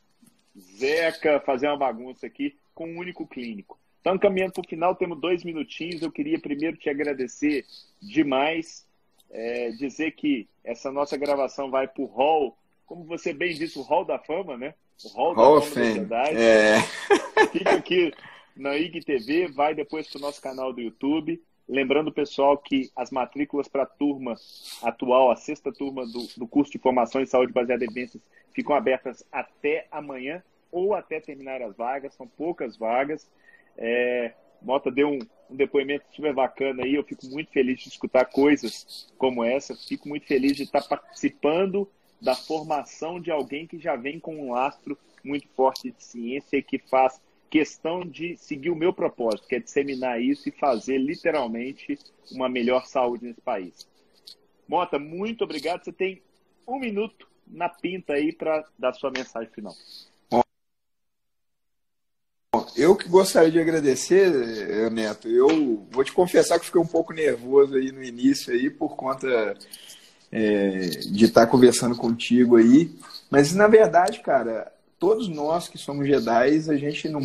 Zeca, 0.77 1.39
fazer 1.39 1.67
uma 1.67 1.77
bagunça 1.77 2.25
aqui 2.25 2.57
com 2.73 2.87
um 2.87 2.97
único 2.97 3.27
clínico. 3.27 3.77
Então, 4.03 4.19
caminhando 4.19 4.51
para 4.51 4.65
o 4.65 4.67
final, 4.67 4.93
temos 4.93 5.17
dois 5.17 5.45
minutinhos. 5.45 6.01
Eu 6.01 6.11
queria 6.11 6.37
primeiro 6.37 6.75
te 6.75 6.89
agradecer 6.89 7.65
demais, 8.01 8.85
é, 9.31 9.69
dizer 9.69 10.11
que 10.11 10.45
essa 10.61 10.91
nossa 10.91 11.15
gravação 11.15 11.71
vai 11.71 11.87
para 11.87 12.03
o 12.03 12.07
Hall, 12.07 12.57
como 12.85 13.05
você 13.05 13.31
bem 13.31 13.55
disse, 13.55 13.79
o 13.79 13.81
Hall 13.81 14.03
da 14.03 14.19
Fama, 14.19 14.57
né? 14.57 14.73
O 15.05 15.07
Hall, 15.07 15.33
Hall 15.33 15.55
da 15.55 15.61
Fama 15.61 15.75
da 15.75 15.85
Sociedade. 15.85 16.37
É. 16.37 16.81
Fica 17.53 17.71
aqui 17.71 18.13
na 18.57 18.75
IGTV, 18.75 19.47
vai 19.47 19.73
depois 19.73 20.09
para 20.09 20.17
o 20.17 20.21
nosso 20.21 20.41
canal 20.41 20.73
do 20.73 20.81
YouTube. 20.81 21.41
Lembrando, 21.65 22.11
pessoal, 22.11 22.57
que 22.57 22.91
as 22.97 23.09
matrículas 23.09 23.69
para 23.69 23.83
a 23.83 23.85
turma 23.85 24.35
atual, 24.81 25.31
a 25.31 25.37
sexta 25.37 25.71
turma 25.71 26.05
do, 26.05 26.27
do 26.35 26.45
curso 26.45 26.73
de 26.73 26.77
formação 26.77 27.21
em 27.21 27.25
saúde 27.25 27.53
baseada 27.53 27.85
em 27.85 27.87
evidências, 27.87 28.21
ficam 28.51 28.75
abertas 28.75 29.25
até 29.31 29.87
amanhã 29.89 30.43
ou 30.69 30.93
até 30.93 31.21
terminar 31.21 31.61
as 31.61 31.73
vagas, 31.77 32.13
são 32.15 32.27
poucas 32.27 32.75
vagas. 32.75 33.25
É, 33.77 34.33
Mota 34.61 34.91
deu 34.91 35.09
um, 35.09 35.19
um, 35.49 35.55
depoimento 35.55 36.05
super 36.13 36.33
bacana 36.33 36.83
aí. 36.83 36.95
Eu 36.95 37.03
fico 37.03 37.25
muito 37.27 37.51
feliz 37.51 37.79
de 37.79 37.89
escutar 37.89 38.25
coisas 38.25 39.07
como 39.17 39.43
essa. 39.43 39.75
Fico 39.75 40.07
muito 40.07 40.25
feliz 40.25 40.55
de 40.55 40.63
estar 40.63 40.81
participando 40.81 41.89
da 42.21 42.35
formação 42.35 43.19
de 43.19 43.29
alguém 43.29 43.67
que 43.67 43.77
já 43.77 43.95
vem 43.95 44.19
com 44.19 44.35
um 44.35 44.51
lastro 44.53 44.97
muito 45.23 45.47
forte 45.49 45.91
de 45.91 46.03
ciência 46.03 46.57
e 46.57 46.63
que 46.63 46.79
faz 46.79 47.19
questão 47.49 48.01
de 48.01 48.35
seguir 48.37 48.69
o 48.69 48.75
meu 48.75 48.93
propósito, 48.93 49.47
que 49.47 49.55
é 49.55 49.59
disseminar 49.59 50.21
isso 50.21 50.49
e 50.49 50.51
fazer 50.51 50.97
literalmente 50.97 51.99
uma 52.31 52.49
melhor 52.49 52.85
saúde 52.87 53.25
nesse 53.25 53.41
país. 53.41 53.87
Mota, 54.67 54.97
muito 54.97 55.43
obrigado. 55.43 55.83
Você 55.83 55.91
tem 55.91 56.21
um 56.67 56.79
minuto 56.79 57.27
na 57.45 57.69
pinta 57.69 58.13
aí 58.13 58.31
para 58.31 58.65
dar 58.79 58.93
sua 58.93 59.11
mensagem 59.11 59.51
final 59.53 59.73
eu 62.83 62.95
que 62.95 63.07
gostaria 63.07 63.51
de 63.51 63.59
agradecer, 63.59 64.31
eh, 64.31 64.89
Neto. 64.89 65.27
Eu 65.27 65.85
vou 65.89 66.03
te 66.03 66.11
confessar 66.11 66.59
que 66.59 66.65
fiquei 66.65 66.81
um 66.81 66.87
pouco 66.87 67.13
nervoso 67.13 67.75
aí 67.75 67.91
no 67.91 68.03
início 68.03 68.53
aí 68.53 68.69
por 68.69 68.95
conta 68.95 69.55
é, 70.31 70.79
de 71.11 71.25
estar 71.25 71.47
conversando 71.47 71.95
contigo 71.95 72.57
aí. 72.57 72.91
Mas 73.29 73.53
na 73.53 73.67
verdade, 73.67 74.19
cara, 74.19 74.71
todos 74.99 75.27
nós 75.29 75.67
que 75.67 75.77
somos 75.77 76.07
Jedi, 76.07 76.69
a 76.69 76.75
gente 76.75 77.07
não 77.07 77.21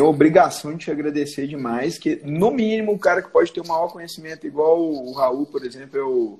a 0.00 0.02
obrigação 0.02 0.72
de 0.72 0.86
te 0.86 0.90
agradecer 0.90 1.46
demais, 1.46 1.98
que 1.98 2.20
no 2.24 2.50
mínimo 2.50 2.92
o 2.92 2.98
cara 2.98 3.22
que 3.22 3.30
pode 3.30 3.52
ter 3.52 3.60
o 3.60 3.68
maior 3.68 3.92
conhecimento, 3.92 4.44
igual 4.44 4.82
o 4.82 5.12
Raul, 5.12 5.46
por 5.46 5.64
exemplo, 5.64 5.98
é 5.98 6.02
o, 6.02 6.38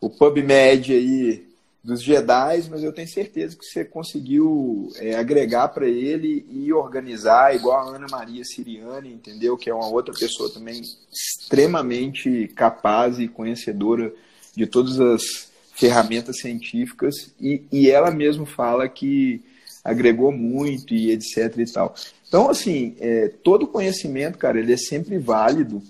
o 0.00 0.10
PubMed 0.10 0.92
aí 0.92 1.47
dos 1.82 2.02
Jedi, 2.02 2.64
mas 2.70 2.82
eu 2.82 2.92
tenho 2.92 3.08
certeza 3.08 3.56
que 3.56 3.64
você 3.64 3.84
conseguiu 3.84 4.90
é, 4.96 5.14
agregar 5.14 5.68
para 5.68 5.86
ele 5.86 6.44
e 6.50 6.72
organizar, 6.72 7.54
igual 7.54 7.78
a 7.78 7.96
Ana 7.96 8.06
Maria 8.10 8.44
Siriani, 8.44 9.12
entendeu? 9.12 9.56
Que 9.56 9.70
é 9.70 9.74
uma 9.74 9.88
outra 9.88 10.12
pessoa 10.12 10.52
também 10.52 10.82
extremamente 11.12 12.48
capaz 12.54 13.18
e 13.18 13.28
conhecedora 13.28 14.12
de 14.56 14.66
todas 14.66 15.00
as 15.00 15.48
ferramentas 15.74 16.40
científicas, 16.40 17.32
e, 17.40 17.62
e 17.70 17.88
ela 17.88 18.10
mesma 18.10 18.44
fala 18.44 18.88
que 18.88 19.40
agregou 19.84 20.32
muito 20.32 20.92
e 20.92 21.12
etc 21.12 21.56
e 21.56 21.72
tal. 21.72 21.94
Então, 22.26 22.50
assim, 22.50 22.96
é, 23.00 23.28
todo 23.42 23.66
conhecimento, 23.66 24.36
cara, 24.36 24.58
ele 24.58 24.72
é 24.72 24.76
sempre 24.76 25.16
válido 25.18 25.80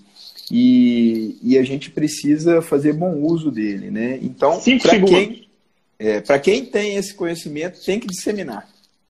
e, 0.51 1.37
e 1.43 1.57
a 1.57 1.63
gente 1.63 1.91
precisa 1.91 2.61
fazer 2.61 2.93
bom 2.93 3.21
uso 3.21 3.51
dele, 3.51 3.91
né? 3.91 4.19
Então, 4.21 4.59
para 4.81 5.01
quem, 5.01 5.48
é, 5.99 6.21
quem 6.39 6.65
tem 6.65 6.95
esse 6.95 7.13
conhecimento, 7.13 7.83
tem 7.83 7.99
que 7.99 8.07
disseminar. 8.07 8.67